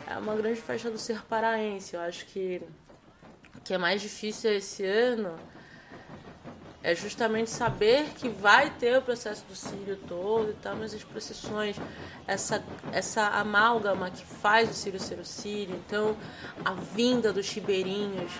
é 0.08 0.18
uma 0.18 0.36
grande 0.36 0.60
festa 0.60 0.90
do 0.90 0.98
ser 0.98 1.22
paraense. 1.24 1.94
Eu 1.94 2.02
acho 2.02 2.26
que 2.26 2.62
o 3.56 3.60
que 3.60 3.72
é 3.72 3.78
mais 3.78 4.02
difícil 4.02 4.52
esse 4.52 4.84
ano 4.84 5.34
é 6.82 6.94
justamente 6.94 7.48
saber 7.48 8.10
que 8.16 8.28
vai 8.28 8.70
ter 8.70 8.98
o 8.98 9.02
processo 9.02 9.44
do 9.46 9.54
Sírio 9.54 9.96
todo 10.08 10.50
e 10.50 10.54
tal, 10.54 10.74
mas 10.74 10.92
as 10.92 11.04
procissões, 11.04 11.76
essa, 12.26 12.62
essa 12.92 13.28
amálgama 13.28 14.10
que 14.10 14.24
faz 14.24 14.68
o 14.68 14.74
Sírio 14.74 14.98
ser 14.98 15.18
o 15.20 15.24
Sírio, 15.24 15.76
então 15.86 16.16
a 16.64 16.72
vinda 16.72 17.32
dos 17.32 17.48
ribeirinhos 17.50 18.32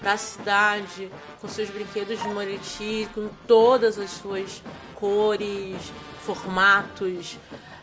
para 0.00 0.14
a 0.14 0.16
cidade 0.16 1.08
com 1.40 1.46
seus 1.46 1.70
brinquedos 1.70 2.20
de 2.20 2.28
Moriti, 2.28 3.08
com 3.14 3.28
todas 3.46 3.98
as 3.98 4.10
suas 4.10 4.60
cores, 4.96 5.92
formatos, 6.22 7.38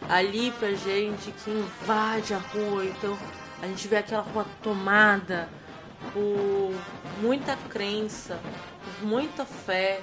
ali 0.09 0.51
pra 0.51 0.72
gente 0.74 1.32
que 1.32 1.51
invade 1.51 2.34
a 2.34 2.38
rua, 2.38 2.84
então 2.84 3.18
a 3.62 3.68
gente 3.68 3.88
vê 3.88 3.97
aquela 3.97 4.24
rua 4.24 4.45
tomada 4.62 5.47
por 6.14 6.74
muita 7.22 7.55
crença, 7.70 8.39
por 8.84 9.08
muita 9.08 9.46
fé, 9.46 10.02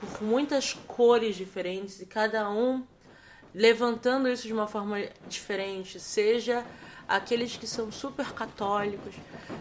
por 0.00 0.22
muitas 0.22 0.72
cores 0.86 1.36
diferentes 1.36 2.00
e 2.00 2.06
cada 2.06 2.48
um 2.50 2.84
levantando 3.54 4.28
isso 4.28 4.46
de 4.46 4.52
uma 4.52 4.66
forma 4.66 4.98
diferente, 5.28 5.98
seja 5.98 6.64
aqueles 7.08 7.56
que 7.56 7.66
são 7.66 7.90
super 7.90 8.32
católicos, 8.32 9.14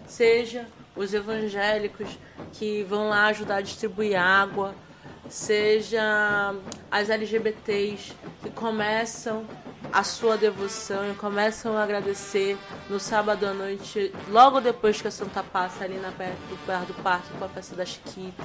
seja 0.08 0.68
os 0.96 1.14
evangélicos 1.14 2.08
que 2.54 2.84
vão 2.84 3.10
lá 3.10 3.26
ajudar 3.28 3.58
a 3.58 3.62
distribuir 3.62 4.20
água, 4.20 4.76
seja 5.30 6.56
as 6.90 7.10
LGBTs 7.10 8.14
que 8.42 8.50
começam 8.50 9.46
a 9.92 10.04
sua 10.04 10.38
devoção 10.38 11.10
e 11.12 11.16
começam 11.16 11.78
a 11.78 11.84
agradecer 11.84 12.58
no 12.90 13.00
sábado 13.00 13.46
à 13.46 13.54
noite, 13.54 14.14
logo 14.30 14.60
depois 14.60 15.02
que 15.02 15.08
a 15.08 15.12
Santa 15.12 15.44
passa 15.44 15.84
ali 15.84 15.98
na 15.98 16.12
perto, 16.12 16.38
perto 16.66 16.88
do 16.88 17.04
parque 17.04 17.30
com 17.38 17.46
a 17.46 17.50
festa 17.50 17.76
da 17.76 17.86
Chiquita. 17.86 18.44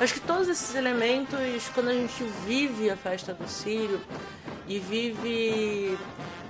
Acho 0.00 0.14
que 0.14 0.20
todos 0.20 0.48
esses 0.48 0.74
elementos, 0.74 1.68
quando 1.74 1.88
a 1.88 1.92
gente 1.92 2.24
vive 2.46 2.90
a 2.90 2.96
festa 2.96 3.34
do 3.34 3.48
Sírio 3.48 4.00
e 4.66 4.78
vive 4.78 5.98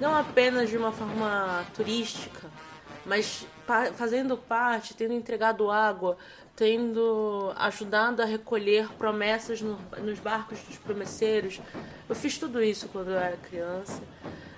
não 0.00 0.14
apenas 0.14 0.70
de 0.70 0.76
uma 0.76 0.92
forma 0.92 1.64
turística, 1.74 2.48
mas 3.04 3.46
fazendo 3.94 4.36
parte, 4.36 4.94
tendo 4.94 5.12
entregado 5.12 5.70
água, 5.70 6.16
tendo 6.56 7.52
ajudado 7.54 8.22
a 8.22 8.24
recolher 8.24 8.88
promessas 8.94 9.60
no, 9.60 9.78
nos 9.98 10.18
barcos 10.18 10.58
dos 10.60 10.78
promesseiros. 10.78 11.60
Eu 12.08 12.14
fiz 12.14 12.38
tudo 12.38 12.62
isso 12.62 12.88
quando 12.88 13.10
eu 13.10 13.18
era 13.18 13.36
criança, 13.36 14.02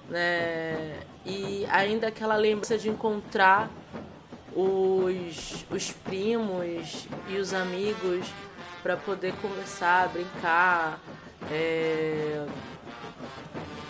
né? 0.08 1.00
E 1.26 1.66
ainda 1.70 2.06
aquela 2.06 2.36
lembrança 2.36 2.78
de 2.78 2.88
encontrar 2.88 3.68
os, 4.54 5.66
os 5.70 5.90
primos 5.90 7.08
e 7.28 7.36
os 7.36 7.52
amigos 7.52 8.26
para 8.82 8.96
poder 8.96 9.34
conversar, 9.42 10.08
brincar, 10.08 11.00
é, 11.50 12.46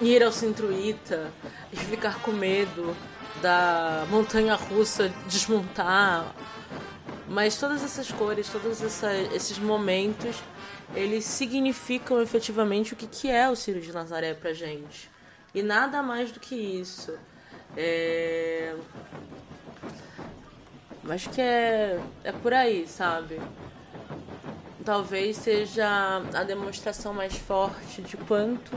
ir 0.00 0.22
ao 0.22 0.32
Centruíta 0.32 1.30
e 1.70 1.76
ficar 1.76 2.20
com 2.22 2.32
medo 2.32 2.96
da 3.42 4.06
montanha 4.10 4.54
russa 4.54 5.12
desmontar 5.26 6.34
mas 7.28 7.58
todas 7.58 7.84
essas 7.84 8.10
cores, 8.10 8.48
todos 8.48 8.82
essa, 8.82 9.12
esses 9.34 9.58
momentos, 9.58 10.42
eles 10.94 11.24
significam 11.24 12.22
efetivamente 12.22 12.94
o 12.94 12.96
que, 12.96 13.06
que 13.06 13.30
é 13.30 13.48
o 13.48 13.54
Círio 13.54 13.82
de 13.82 13.92
Nazaré 13.92 14.34
pra 14.34 14.52
gente. 14.52 15.10
E 15.54 15.62
nada 15.62 16.02
mais 16.02 16.32
do 16.32 16.40
que 16.40 16.54
isso. 16.54 17.16
É... 17.76 18.74
Acho 21.08 21.30
que 21.30 21.40
é, 21.40 22.00
é 22.24 22.32
por 22.32 22.52
aí, 22.52 22.86
sabe? 22.86 23.40
Talvez 24.84 25.36
seja 25.36 26.22
a 26.34 26.44
demonstração 26.44 27.12
mais 27.14 27.36
forte 27.36 28.02
de 28.02 28.16
quanto 28.16 28.76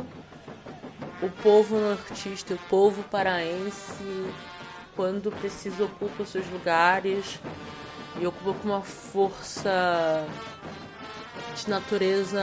o 1.21 1.29
povo 1.41 1.77
nortista, 1.77 2.53
o 2.53 2.57
povo 2.69 3.03
paraense, 3.03 4.31
quando 4.95 5.31
precisa 5.31 5.83
ocupa 5.83 6.23
os 6.23 6.29
seus 6.29 6.47
lugares, 6.49 7.39
e 8.19 8.27
ocupa 8.27 8.53
com 8.59 8.69
uma 8.69 8.81
força 8.81 10.25
de 11.55 11.69
natureza 11.69 12.41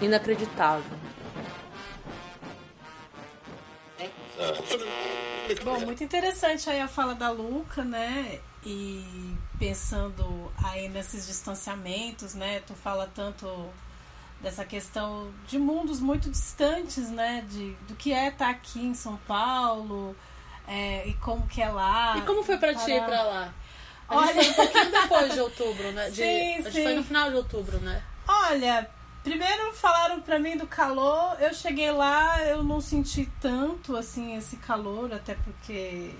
inacreditável. 0.00 0.98
Bom, 5.64 5.80
muito 5.80 6.04
interessante 6.04 6.68
aí 6.68 6.80
a 6.80 6.88
fala 6.88 7.14
da 7.14 7.30
Luca, 7.30 7.84
né? 7.84 8.40
E 8.64 9.34
pensando 9.58 10.52
aí 10.62 10.88
nesses 10.88 11.26
distanciamentos, 11.26 12.34
né? 12.34 12.60
Tu 12.60 12.74
fala 12.74 13.10
tanto 13.14 13.46
dessa 14.40 14.64
questão 14.64 15.32
de 15.46 15.58
mundos 15.58 16.00
muito 16.00 16.30
distantes, 16.30 17.10
né? 17.10 17.44
De, 17.48 17.72
do 17.88 17.94
que 17.94 18.12
é 18.12 18.28
estar 18.28 18.50
aqui 18.50 18.80
em 18.80 18.94
São 18.94 19.16
Paulo, 19.26 20.14
é, 20.68 21.08
e 21.08 21.14
como 21.14 21.46
que 21.46 21.60
é 21.62 21.68
lá. 21.68 22.16
E 22.18 22.22
como 22.22 22.42
foi 22.42 22.58
pra 22.58 22.74
ti 22.74 22.90
ir 22.92 23.02
pra 23.04 23.22
lá? 23.22 23.54
A 24.08 24.16
Olha... 24.16 24.32
gente 24.42 24.54
foi 24.54 24.64
um 24.64 24.68
pouquinho 24.68 24.90
depois 25.02 25.32
de 25.34 25.40
outubro, 25.40 25.92
né? 25.92 26.08
De, 26.10 26.16
Sim, 26.16 26.52
a 26.54 26.56
gente 26.62 26.72
sim. 26.72 26.82
foi 26.82 26.94
no 26.94 27.04
final 27.04 27.30
de 27.30 27.36
outubro, 27.36 27.78
né? 27.80 28.02
Olha, 28.26 28.88
primeiro 29.24 29.72
falaram 29.74 30.20
pra 30.20 30.38
mim 30.38 30.56
do 30.56 30.66
calor, 30.66 31.36
eu 31.40 31.52
cheguei 31.52 31.90
lá, 31.90 32.40
eu 32.44 32.62
não 32.62 32.80
senti 32.80 33.26
tanto 33.40 33.96
assim 33.96 34.36
esse 34.36 34.56
calor, 34.58 35.12
até 35.12 35.34
porque 35.34 36.14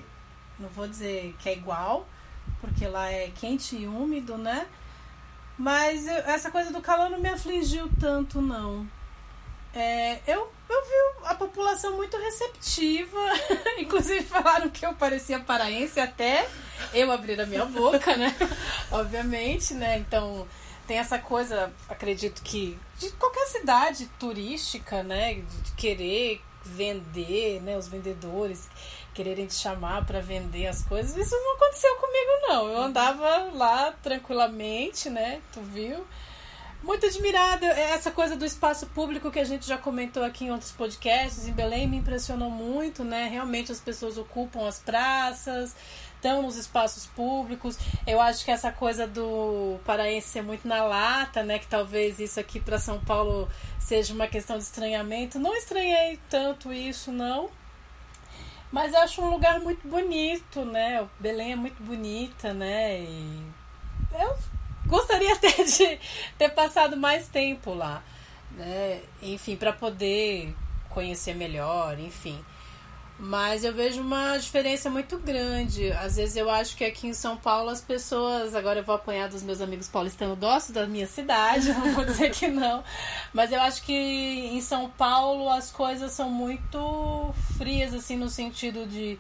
não 0.59 0.68
vou 0.70 0.86
dizer 0.88 1.34
que 1.38 1.49
é 1.49 1.53
igual, 1.55 2.07
porque 2.61 2.86
lá 2.86 3.11
é 3.11 3.30
quente 3.34 3.76
e 3.76 3.86
úmido, 3.86 4.36
né? 4.36 4.66
Mas 5.57 6.07
eu- 6.07 6.14
essa 6.26 6.51
coisa 6.51 6.72
do 6.72 6.80
calor 6.80 7.11
não 7.11 7.18
me 7.20 7.28
afligiu 7.28 7.90
tanto, 8.01 8.40
não. 8.40 8.86
É, 9.78 10.18
eu, 10.26 10.50
eu 10.68 10.84
vi 10.84 11.24
a 11.26 11.36
população 11.36 11.94
muito 11.94 12.16
receptiva, 12.16 13.16
inclusive 13.78 14.24
falaram 14.24 14.68
que 14.68 14.84
eu 14.84 14.92
parecia 14.94 15.38
paraense 15.38 16.00
até 16.00 16.48
eu 16.92 17.12
abrir 17.12 17.40
a 17.40 17.46
minha 17.46 17.64
boca, 17.64 18.16
né? 18.16 18.34
Obviamente, 18.90 19.74
né? 19.74 19.98
Então 19.98 20.48
tem 20.84 20.98
essa 20.98 21.20
coisa, 21.20 21.72
acredito 21.88 22.42
que 22.42 22.76
de 22.98 23.08
qualquer 23.12 23.46
cidade 23.46 24.06
turística, 24.18 25.04
né? 25.04 25.34
De 25.34 25.72
querer 25.76 26.42
vender, 26.64 27.62
né? 27.62 27.76
Os 27.76 27.86
vendedores 27.86 28.68
quererem 29.14 29.46
te 29.46 29.54
chamar 29.54 30.04
para 30.04 30.20
vender 30.20 30.66
as 30.66 30.82
coisas. 30.82 31.16
Isso 31.16 31.36
não 31.36 31.54
aconteceu 31.54 31.94
comigo, 31.98 32.30
não. 32.48 32.68
Eu 32.68 32.78
andava 32.78 33.50
lá 33.54 33.92
tranquilamente, 34.02 35.08
né? 35.08 35.40
Tu 35.52 35.60
viu? 35.60 36.04
Muito 36.82 37.06
admirada. 37.06 37.66
É 37.66 37.90
Essa 37.90 38.10
coisa 38.10 38.36
do 38.36 38.44
espaço 38.44 38.86
público 38.86 39.30
que 39.30 39.38
a 39.38 39.44
gente 39.44 39.66
já 39.66 39.76
comentou 39.76 40.22
aqui 40.22 40.44
em 40.44 40.52
outros 40.52 40.70
podcasts, 40.70 41.46
em 41.46 41.52
Belém, 41.52 41.88
me 41.88 41.96
impressionou 41.96 42.50
muito, 42.50 43.04
né? 43.04 43.28
Realmente 43.28 43.72
as 43.72 43.80
pessoas 43.80 44.16
ocupam 44.16 44.66
as 44.66 44.78
praças, 44.78 45.74
estão 46.14 46.42
nos 46.42 46.56
espaços 46.56 47.06
públicos. 47.06 47.76
Eu 48.06 48.20
acho 48.20 48.44
que 48.44 48.50
essa 48.50 48.70
coisa 48.70 49.06
do 49.06 49.78
paraense 49.84 50.28
ser 50.28 50.42
muito 50.42 50.68
na 50.68 50.84
lata, 50.84 51.42
né? 51.42 51.58
Que 51.58 51.66
talvez 51.66 52.20
isso 52.20 52.38
aqui 52.38 52.60
para 52.60 52.78
São 52.78 53.00
Paulo 53.00 53.48
seja 53.80 54.14
uma 54.14 54.28
questão 54.28 54.56
de 54.56 54.64
estranhamento. 54.64 55.38
Não 55.38 55.54
estranhei 55.56 56.18
tanto 56.30 56.72
isso, 56.72 57.10
não. 57.10 57.50
Mas 58.70 58.92
eu 58.92 59.00
acho 59.00 59.22
um 59.22 59.30
lugar 59.30 59.60
muito 59.60 59.86
bonito, 59.88 60.64
né? 60.64 61.08
Belém 61.18 61.52
é 61.52 61.56
muito 61.56 61.82
bonita, 61.82 62.52
né? 62.52 63.00
E 63.00 63.42
eu 64.12 64.57
gostaria 64.89 65.32
até 65.34 65.62
de 65.62 65.99
ter 66.36 66.49
passado 66.51 66.97
mais 66.97 67.28
tempo 67.28 67.74
lá, 67.74 68.03
né? 68.53 69.03
Enfim, 69.22 69.57
para 69.57 69.72
poder 69.72 70.55
conhecer 70.89 71.34
melhor, 71.34 71.99
enfim. 71.99 72.43
Mas 73.20 73.64
eu 73.64 73.72
vejo 73.72 74.01
uma 74.01 74.36
diferença 74.36 74.89
muito 74.89 75.18
grande. 75.18 75.91
Às 75.91 76.14
vezes 76.16 76.36
eu 76.36 76.49
acho 76.49 76.76
que 76.76 76.84
aqui 76.84 77.09
em 77.09 77.12
São 77.12 77.36
Paulo 77.36 77.68
as 77.68 77.80
pessoas. 77.80 78.55
Agora 78.55 78.78
eu 78.78 78.84
vou 78.84 78.95
apanhar 78.95 79.28
dos 79.28 79.43
meus 79.43 79.61
amigos 79.61 79.89
paulistanos, 79.89 80.39
gosto 80.39 80.72
da 80.72 80.86
minha 80.86 81.07
cidade, 81.07 81.72
não 81.74 81.95
vou 81.95 82.05
dizer 82.05 82.30
que 82.30 82.47
não. 82.47 82.84
Mas 83.32 83.51
eu 83.51 83.61
acho 83.61 83.82
que 83.82 83.93
em 83.93 84.61
São 84.61 84.89
Paulo 84.91 85.51
as 85.51 85.72
coisas 85.72 86.12
são 86.12 86.30
muito 86.30 87.34
frias, 87.57 87.93
assim, 87.93 88.16
no 88.16 88.28
sentido 88.28 88.86
de 88.86 89.18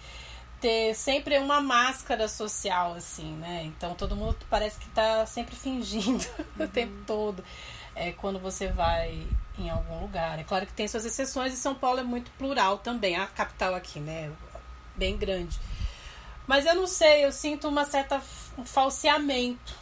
ter 0.60 0.94
sempre 0.94 1.38
uma 1.38 1.60
máscara 1.60 2.28
social, 2.28 2.94
assim, 2.94 3.32
né? 3.36 3.62
Então 3.64 3.94
todo 3.94 4.16
mundo 4.16 4.36
parece 4.50 4.78
que 4.78 4.88
tá 4.90 5.24
sempre 5.26 5.54
fingindo 5.54 6.24
o 6.58 6.66
tempo 6.66 6.94
todo. 7.06 7.44
É 7.94 8.12
quando 8.12 8.38
você 8.38 8.68
vai 8.68 9.26
em 9.58 9.70
algum 9.70 10.00
lugar. 10.00 10.38
É 10.38 10.44
claro 10.44 10.66
que 10.66 10.72
tem 10.72 10.86
suas 10.86 11.04
exceções 11.04 11.52
e 11.52 11.56
São 11.56 11.74
Paulo 11.74 12.00
é 12.00 12.04
muito 12.04 12.30
plural 12.32 12.78
também, 12.78 13.16
a 13.16 13.26
capital 13.26 13.74
aqui, 13.74 13.98
né? 13.98 14.30
Bem 14.96 15.16
grande. 15.16 15.58
Mas 16.46 16.64
eu 16.64 16.74
não 16.74 16.86
sei, 16.86 17.24
eu 17.24 17.32
sinto 17.32 17.68
uma 17.68 17.84
certa 17.84 18.22
um 18.56 18.64
falseamento 18.64 19.76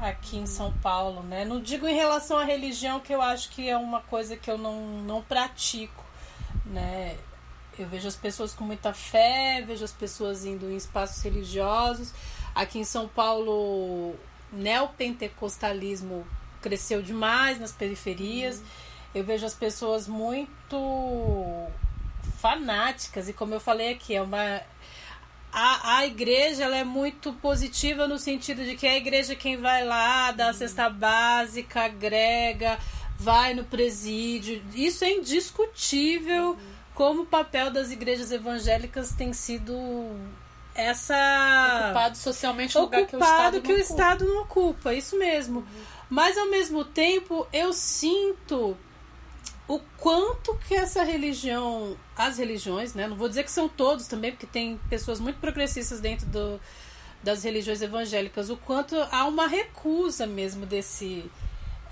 aqui 0.00 0.36
em 0.36 0.46
São 0.46 0.72
Paulo, 0.74 1.22
né? 1.22 1.44
Não 1.44 1.60
digo 1.60 1.86
em 1.86 1.94
relação 1.94 2.38
à 2.38 2.44
religião, 2.44 3.00
que 3.00 3.14
eu 3.14 3.20
acho 3.20 3.50
que 3.50 3.68
é 3.68 3.76
uma 3.76 4.00
coisa 4.00 4.36
que 4.36 4.50
eu 4.50 4.58
não, 4.58 4.80
não 5.02 5.22
pratico, 5.22 6.04
né? 6.64 7.16
Eu 7.78 7.88
vejo 7.88 8.06
as 8.06 8.16
pessoas 8.16 8.54
com 8.54 8.64
muita 8.64 8.92
fé, 8.92 9.62
vejo 9.66 9.84
as 9.84 9.92
pessoas 9.92 10.44
indo 10.44 10.70
em 10.70 10.76
espaços 10.76 11.22
religiosos. 11.22 12.12
Aqui 12.54 12.78
em 12.78 12.84
São 12.84 13.08
Paulo, 13.08 13.50
o 13.50 14.16
neopentecostalismo 14.52 16.26
cresceu 16.60 17.02
demais 17.02 17.58
nas 17.58 17.72
periferias. 17.72 18.58
Uhum. 18.58 18.64
Eu 19.14 19.24
vejo 19.24 19.44
as 19.44 19.54
pessoas 19.54 20.08
muito 20.08 21.68
fanáticas, 22.40 23.28
e 23.28 23.32
como 23.32 23.54
eu 23.54 23.60
falei 23.60 23.92
aqui, 23.92 24.14
é 24.14 24.22
uma. 24.22 24.60
A, 25.52 25.98
a 25.98 26.06
igreja 26.06 26.64
ela 26.64 26.76
é 26.76 26.84
muito 26.84 27.32
positiva 27.34 28.08
no 28.08 28.18
sentido 28.18 28.64
de 28.64 28.76
que 28.76 28.86
é 28.86 28.90
a 28.90 28.96
igreja 28.96 29.36
quem 29.36 29.56
vai 29.56 29.84
lá, 29.84 30.32
dá 30.32 30.50
a 30.50 30.52
cesta 30.52 30.90
básica, 30.90 31.84
agrega, 31.84 32.76
vai 33.16 33.54
no 33.54 33.64
presídio. 33.64 34.62
Isso 34.74 35.04
é 35.04 35.12
indiscutível 35.12 36.50
uhum. 36.50 36.74
Como 36.94 37.22
o 37.22 37.26
papel 37.26 37.70
das 37.70 37.90
igrejas 37.90 38.30
evangélicas 38.30 39.12
tem 39.12 39.32
sido 39.32 39.74
essa 40.74 41.84
ocupado 41.86 42.16
socialmente 42.16 42.76
ocupado 42.76 43.06
lugar 43.06 43.08
que 43.08 43.16
o 43.16 43.20
Estado 43.20 43.60
que 43.60 43.68
não 43.68 43.74
o 43.74 43.78
ocupa. 43.78 43.92
Estado 43.92 44.24
não 44.24 44.42
ocupa, 44.42 44.94
isso 44.94 45.18
mesmo. 45.18 45.60
Uhum. 45.60 45.66
Mas 46.10 46.38
ao 46.38 46.48
mesmo 46.48 46.84
tempo 46.84 47.46
eu 47.52 47.72
sinto 47.72 48.76
o 49.66 49.80
quanto 49.96 50.54
que 50.68 50.74
essa 50.74 51.02
religião, 51.02 51.96
as 52.16 52.38
religiões, 52.38 52.94
né? 52.94 53.06
Não 53.06 53.16
vou 53.16 53.28
dizer 53.28 53.44
que 53.44 53.50
são 53.50 53.68
todos 53.68 54.06
também, 54.06 54.30
porque 54.30 54.46
tem 54.46 54.78
pessoas 54.90 55.18
muito 55.18 55.38
progressistas 55.40 56.00
dentro 56.00 56.26
do, 56.26 56.60
das 57.22 57.42
religiões 57.42 57.80
evangélicas, 57.80 58.50
o 58.50 58.56
quanto 58.56 58.94
há 59.10 59.24
uma 59.24 59.46
recusa 59.46 60.26
mesmo 60.26 60.66
desse 60.66 61.30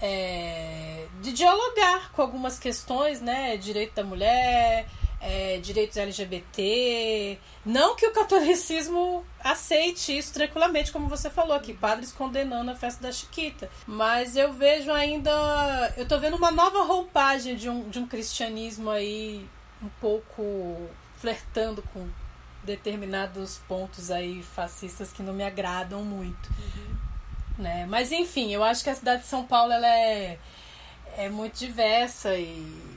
é, 0.02 1.06
de 1.20 1.32
dialogar 1.32 2.10
com 2.10 2.20
algumas 2.20 2.58
questões, 2.58 3.20
né? 3.20 3.56
Direito 3.56 3.94
da 3.94 4.02
mulher, 4.02 4.88
é, 5.20 5.58
direitos 5.58 5.96
LGBT. 5.96 7.38
Não 7.64 7.94
que 7.94 8.04
o 8.04 8.12
catolicismo 8.12 9.24
aceite 9.38 10.18
isso 10.18 10.34
tranquilamente, 10.34 10.90
como 10.90 11.08
você 11.08 11.30
falou 11.30 11.54
aqui, 11.54 11.72
padres 11.72 12.10
condenando 12.10 12.72
a 12.72 12.74
festa 12.74 13.00
da 13.00 13.12
Chiquita. 13.12 13.70
Mas 13.86 14.34
eu 14.34 14.52
vejo 14.52 14.90
ainda. 14.90 15.94
Eu 15.96 16.06
tô 16.06 16.18
vendo 16.18 16.36
uma 16.36 16.50
nova 16.50 16.82
roupagem 16.82 17.54
de 17.54 17.68
um, 17.68 17.88
de 17.88 18.00
um 18.00 18.06
cristianismo 18.08 18.90
aí 18.90 19.48
um 19.80 19.88
pouco 20.00 20.88
flertando 21.16 21.80
com 21.94 22.08
determinados 22.64 23.58
pontos 23.68 24.10
aí 24.10 24.42
fascistas 24.42 25.12
que 25.12 25.22
não 25.22 25.32
me 25.32 25.44
agradam 25.44 26.04
muito. 26.04 26.50
Né? 27.58 27.86
Mas 27.86 28.10
enfim, 28.12 28.50
eu 28.52 28.62
acho 28.64 28.82
que 28.82 28.90
a 28.90 28.94
cidade 28.94 29.22
de 29.22 29.28
São 29.28 29.44
Paulo 29.44 29.72
ela 29.72 29.86
é, 29.86 30.38
é 31.16 31.28
muito 31.28 31.58
diversa 31.58 32.34
e 32.36 32.92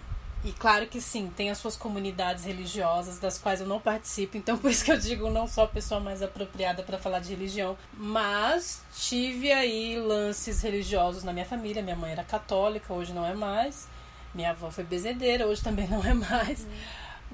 e 0.46 0.52
claro 0.52 0.86
que 0.86 1.02
sim, 1.02 1.32
tem 1.36 1.50
as 1.50 1.58
suas 1.58 1.76
comunidades 1.76 2.46
religiosas, 2.46 3.18
das 3.18 3.36
quais 3.40 3.62
eu 3.62 3.66
não 3.66 3.80
participo, 3.80 4.38
então 4.38 4.56
por 4.60 4.70
isso 4.70 4.86
que 4.86 4.92
eu 4.92 4.98
digo 5.00 5.28
não 5.32 5.48
sou 5.48 5.64
a 5.64 5.68
pessoa 5.68 6.00
mais 6.00 6.22
apropriada 6.22 6.84
para 6.84 7.00
falar 7.00 7.18
de 7.18 7.32
religião. 7.32 7.76
Mas 7.92 8.84
tive 8.96 9.52
aí 9.52 9.98
lances 9.98 10.62
religiosos 10.62 11.24
na 11.24 11.34
minha 11.34 11.48
família. 11.48 11.82
Minha 11.82 11.96
mãe 11.96 12.12
era 12.12 12.24
católica, 12.24 12.94
hoje 12.94 13.12
não 13.12 13.26
é 13.26 13.34
mais. 13.34 13.88
Minha 14.36 14.52
avó 14.52 14.70
foi 14.70 14.84
bezedeira, 14.84 15.48
hoje 15.48 15.64
também 15.64 15.88
não 15.90 16.04
é 16.06 16.14
mais. 16.14 16.68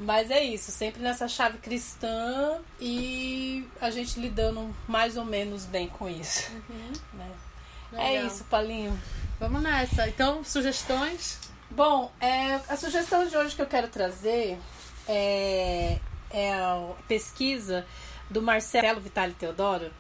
Mas 0.02 0.32
é 0.32 0.44
isso, 0.44 0.72
sempre 0.72 1.00
nessa 1.00 1.28
chave 1.28 1.60
cristã 1.60 2.60
e 2.80 3.64
a 3.80 3.92
gente 3.92 4.20
lidando 4.20 4.76
mais 4.88 5.16
ou 5.16 5.24
menos 5.24 5.66
bem 5.66 5.88
com 5.88 6.10
isso. 6.10 6.52
Né? 7.14 7.32
É 7.94 8.26
isso, 8.26 8.44
Palinho. 8.46 9.00
Vamos 9.40 9.62
nessa. 9.62 10.08
Então, 10.08 10.44
sugestões? 10.44 11.40
Bom, 11.70 12.12
é, 12.20 12.56
a 12.68 12.76
sugestão 12.76 13.28
de 13.28 13.38
hoje 13.38 13.56
que 13.56 13.62
eu 13.62 13.68
quero 13.68 13.90
trazer 13.90 14.58
é, 15.08 16.00
é 16.32 16.52
a 16.52 16.94
pesquisa 17.08 17.86
do 18.28 18.42
Marcelo 18.42 19.00
Vitale 19.00 19.34
Teodoro, 19.34 19.92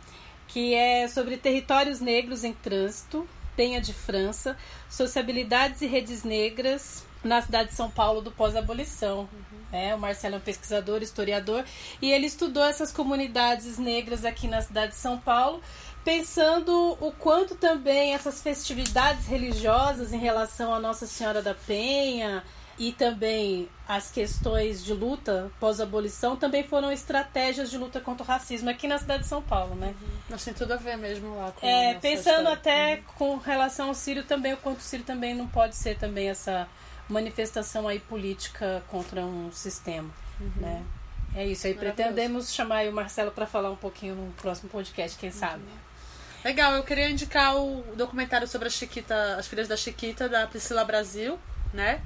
que 0.48 0.74
é 0.74 1.08
sobre 1.08 1.38
territórios 1.38 2.00
negros 2.00 2.44
em 2.44 2.54
trânsito, 2.54 3.28
Penha 3.56 3.80
de 3.80 3.94
França, 3.94 4.58
sociabilidades 4.90 5.82
e 5.82 5.86
redes 5.86 6.24
negras 6.24 7.06
na 7.24 7.40
cidade 7.40 7.70
de 7.70 7.76
São 7.76 7.92
Paulo 7.92 8.20
do 8.22 8.32
pós-abolição. 8.32 9.30
É, 9.72 9.96
o 9.96 10.00
Marcelo 10.00 10.36
é 10.36 10.38
um 10.38 10.42
pesquisador, 10.42 11.02
historiador, 11.02 11.64
e 12.02 12.12
ele 12.12 12.28
estudou 12.28 12.64
essas 12.64 12.92
comunidades 12.92 13.78
negras 13.78 14.26
aqui 14.26 14.48
na 14.48 14.62
cidade 14.62 14.92
de 14.92 14.98
São 14.98 15.18
Paulo, 15.18 15.62
pensando 16.04 16.98
o 17.00 17.12
quanto 17.12 17.56
também 17.56 18.14
essas 18.14 18.42
festividades 18.42 19.28
religiosas 19.28 20.12
em 20.14 20.18
relação 20.18 20.74
a 20.74 20.80
Nossa 20.80 21.06
Senhora 21.06 21.42
da 21.42 21.54
Penha 21.54 22.44
e 22.78 22.92
também 22.92 23.70
as 23.88 24.10
questões 24.10 24.84
de 24.84 24.94
luta 24.94 25.52
pós-abolição 25.60 26.36
também 26.36 26.64
foram 26.64 26.92
estratégias 26.92 27.70
de 27.70 27.78
luta 27.78 28.00
contra 28.00 28.24
o 28.24 28.26
racismo 28.26 28.70
aqui 28.70 28.88
na 28.88 28.98
cidade 28.98 29.24
de 29.24 29.30
São 29.30 29.42
Paulo, 29.42 29.76
né? 29.76 29.94
Nós 30.30 30.44
tem 30.44 30.54
tudo 30.54 30.74
a 30.74 30.78
ver 30.78 30.98
mesmo 30.98 31.36
lá 31.36 31.52
com 31.52 31.68
É, 31.68 31.94
pensando 31.96 32.50
história. 32.50 32.54
até 32.54 33.04
com 33.18 33.38
relação 33.38 33.90
ao 33.90 33.94
Sírio 33.94 34.24
também, 34.24 34.54
o 34.54 34.58
quanto 34.58 34.80
o 34.80 34.82
Sírio 34.82 35.06
também 35.06 35.36
não 35.36 35.48
pode 35.48 35.76
ser 35.76 35.98
também 35.98 36.30
essa 36.30 36.68
manifestação 37.10 37.88
aí 37.88 38.00
política 38.00 38.84
contra 38.88 39.22
um 39.22 39.52
sistema, 39.52 40.10
né? 40.58 40.84
É 41.36 41.46
isso 41.46 41.68
aí. 41.68 41.74
Pretendemos 41.74 42.54
chamar 42.54 42.78
aí 42.78 42.90
o 42.90 42.94
Marcelo 42.94 43.32
para 43.32 43.46
falar 43.46 43.72
um 43.72 43.76
pouquinho 43.76 44.16
no 44.16 44.32
próximo 44.34 44.70
podcast, 44.70 45.18
quem 45.18 45.32
sabe. 45.32 45.64
Legal, 46.44 46.74
eu 46.74 46.84
queria 46.84 47.10
indicar 47.10 47.56
o 47.56 47.84
documentário 47.96 48.48
sobre 48.48 48.68
a 48.68 48.72
Chiquita, 48.72 49.36
as 49.38 49.48
filhas 49.48 49.68
da 49.68 49.78
Chiquita, 49.78 50.28
da 50.28 50.48
Priscila 50.48 50.84
Brasil, 50.84 51.40
né? 51.74 52.02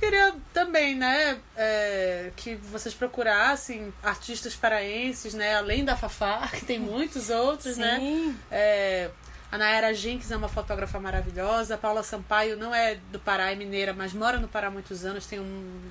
Queria 0.00 0.34
também, 0.52 0.94
né, 0.94 1.40
é, 1.56 2.30
que 2.36 2.54
vocês 2.54 2.94
procurassem 2.94 3.92
artistas 4.00 4.54
paraenses, 4.54 5.34
né, 5.34 5.56
além 5.56 5.84
da 5.84 5.96
Fafá, 5.96 6.46
que 6.54 6.64
tem 6.64 6.78
muitos 6.78 7.30
outros, 7.30 7.76
né? 7.76 7.98
Sim. 7.98 8.36
É, 8.50 9.10
a 9.50 9.58
Nayara 9.58 9.94
Jinks 9.94 10.30
é 10.30 10.36
uma 10.36 10.48
fotógrafa 10.48 10.98
maravilhosa, 11.00 11.74
a 11.74 11.78
Paula 11.78 12.02
Sampaio 12.02 12.56
não 12.56 12.74
é 12.74 12.96
do 13.10 13.18
Pará, 13.18 13.50
é 13.50 13.54
mineira, 13.54 13.92
mas 13.94 14.12
mora 14.12 14.38
no 14.38 14.48
Pará 14.48 14.66
há 14.68 14.70
muitos 14.70 15.04
anos, 15.04 15.26
tem 15.26 15.40
um- 15.40 15.90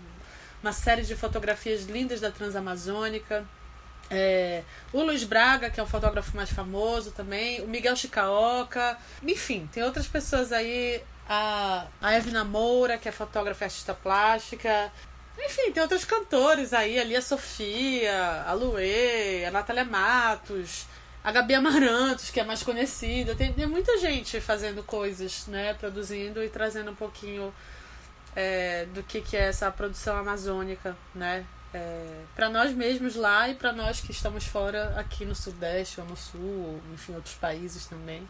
uma 0.62 0.72
série 0.74 1.04
de 1.04 1.16
fotografias 1.16 1.84
lindas 1.86 2.20
da 2.20 2.32
Transamazônica. 2.32 3.46
É, 4.10 4.64
o 4.94 5.02
Luiz 5.02 5.24
Braga, 5.24 5.70
que 5.70 5.80
é 5.80 5.84
um 5.84 5.88
fotógrafo 5.88 6.36
mais 6.36 6.50
famoso 6.50 7.12
também, 7.12 7.62
o 7.62 7.68
Miguel 7.68 7.96
Chicaoca, 7.96 8.98
enfim, 9.22 9.68
tem 9.72 9.84
outras 9.84 10.08
pessoas 10.08 10.52
aí, 10.54 11.02
a, 11.28 11.86
a 12.02 12.16
Evna 12.16 12.44
Moura, 12.46 12.98
que 12.98 13.10
é 13.10 13.12
fotógrafa 13.12 13.64
e 13.64 13.66
artista 13.66 13.94
plástica, 13.94 14.92
enfim, 15.38 15.72
tem 15.74 15.84
outros 15.84 16.06
cantores 16.06 16.74
aí, 16.74 16.98
ali 16.98 17.16
a 17.16 17.22
Sofia, 17.22 18.44
a 18.48 18.54
Luê, 18.54 19.44
a 19.46 19.52
Natália 19.52 19.84
Matos, 19.84 20.86
a 21.24 21.32
Gabi 21.32 21.56
Amarantos, 21.56 22.30
que 22.30 22.40
é 22.40 22.44
mais 22.44 22.64
conhecida, 22.64 23.36
tem, 23.36 23.52
tem 23.52 23.66
muita 23.66 23.98
gente 23.98 24.40
fazendo 24.40 24.84
coisas, 24.84 25.46
né, 25.48 25.74
produzindo 25.74 26.44
e 26.44 26.50
trazendo 26.50 26.92
um 26.92 26.96
pouquinho 26.96 27.54
é, 28.36 28.86
do 28.94 29.04
que, 29.04 29.22
que 29.22 29.36
é 29.36 29.48
essa 29.48 29.70
produção 29.72 30.16
amazônica, 30.18 30.96
né? 31.14 31.46
É, 31.74 32.22
para 32.34 32.50
nós 32.50 32.72
mesmos 32.72 33.16
lá 33.16 33.50
e 33.50 33.56
para 33.56 33.74
nós 33.74 34.00
que 34.00 34.12
estamos 34.12 34.46
fora 34.46 34.98
aqui 34.98 35.26
no 35.26 35.36
Sudeste 35.36 36.00
ou 36.00 36.08
no 36.08 36.16
Sul, 36.16 36.40
ou 36.42 36.82
enfim, 36.94 37.14
outros 37.14 37.36
países 37.36 37.86
também. 37.86 38.26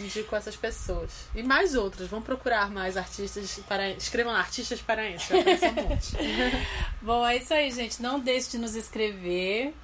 Indico 0.00 0.34
essas 0.34 0.56
pessoas. 0.56 1.28
E 1.34 1.42
mais 1.42 1.74
outras. 1.74 2.08
Vão 2.08 2.22
procurar 2.22 2.70
mais 2.70 2.96
artistas 2.96 3.60
para 3.68 3.90
Escrevam 3.90 4.32
lá, 4.32 4.38
artistas 4.38 4.80
paraenses. 4.80 5.28
um. 5.30 7.02
Bom, 7.02 7.26
é 7.26 7.36
isso 7.36 7.52
aí, 7.52 7.70
gente. 7.70 8.00
Não 8.00 8.20
deixe 8.20 8.52
de 8.52 8.58
nos 8.58 8.74
escrever. 8.74 9.74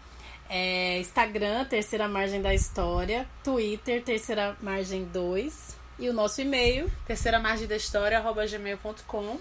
É, 0.51 0.99
Instagram, 0.99 1.65
Terceira 1.65 2.09
Margem 2.09 2.43
da 2.43 2.53
História. 2.53 3.25
Twitter, 3.45 4.03
Terceira 4.03 4.57
Margem 4.61 5.05
2. 5.05 5.79
E 6.01 6.09
o 6.09 6.13
nosso 6.13 6.41
e-mail. 6.41 6.91
Terceira 7.07 7.39
margem 7.39 7.69
da 7.69 7.77
história, 7.77 8.19
arroba 8.19 8.47
gmail.com. 8.47 9.39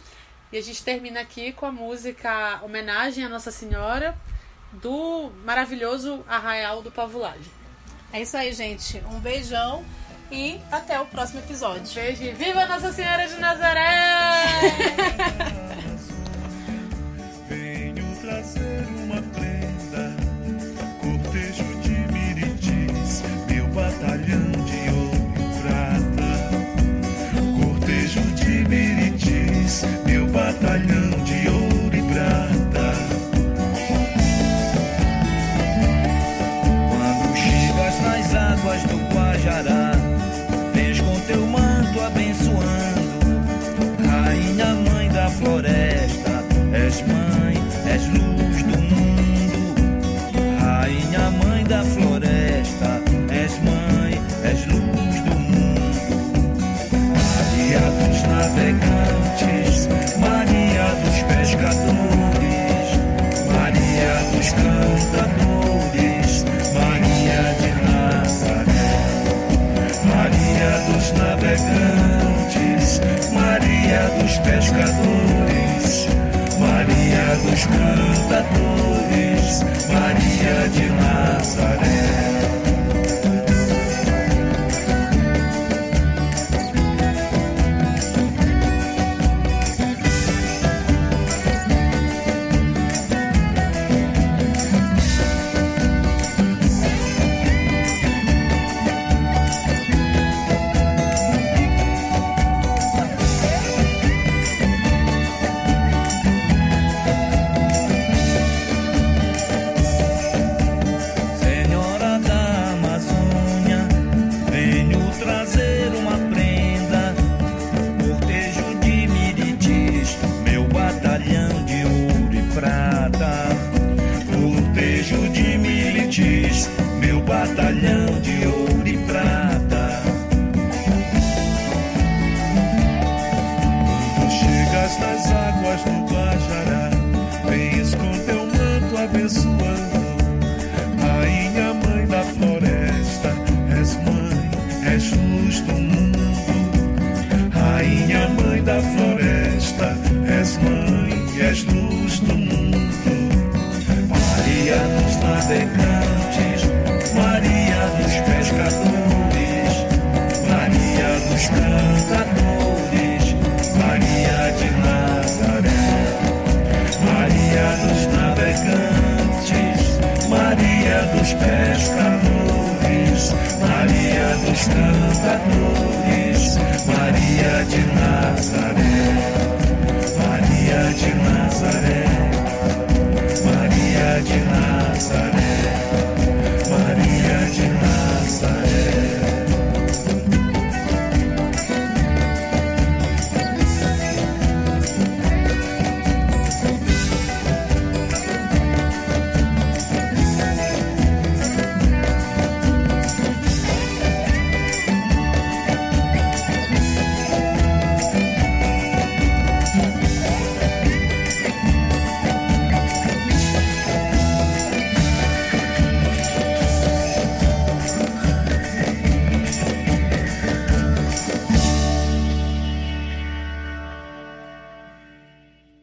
E 0.51 0.57
a 0.57 0.62
gente 0.62 0.84
termina 0.84 1.22
aqui 1.22 1.53
com 1.53 1.66
a 1.66 1.72
música 1.72 2.60
Homenagem 2.62 3.24
à 3.24 3.30
Nossa 3.30 3.49
Senhora 3.49 4.16
do 4.74 5.32
maravilhoso 5.45 6.24
Arraial 6.28 6.82
do 6.82 6.91
Pavulagem. 6.91 7.51
É 8.12 8.22
isso 8.22 8.36
aí, 8.36 8.51
gente. 8.51 9.01
Um 9.12 9.20
beijão 9.20 9.86
e 10.32 10.60
até 10.72 10.99
o 10.99 11.05
próximo 11.05 11.39
episódio. 11.39 11.93
Beijo 11.93 12.36
viva 12.36 12.66
Nossa 12.66 12.91
Senhora 12.91 13.28
de 13.28 13.36
Nazaré! 13.36 14.43
meu 23.80 24.49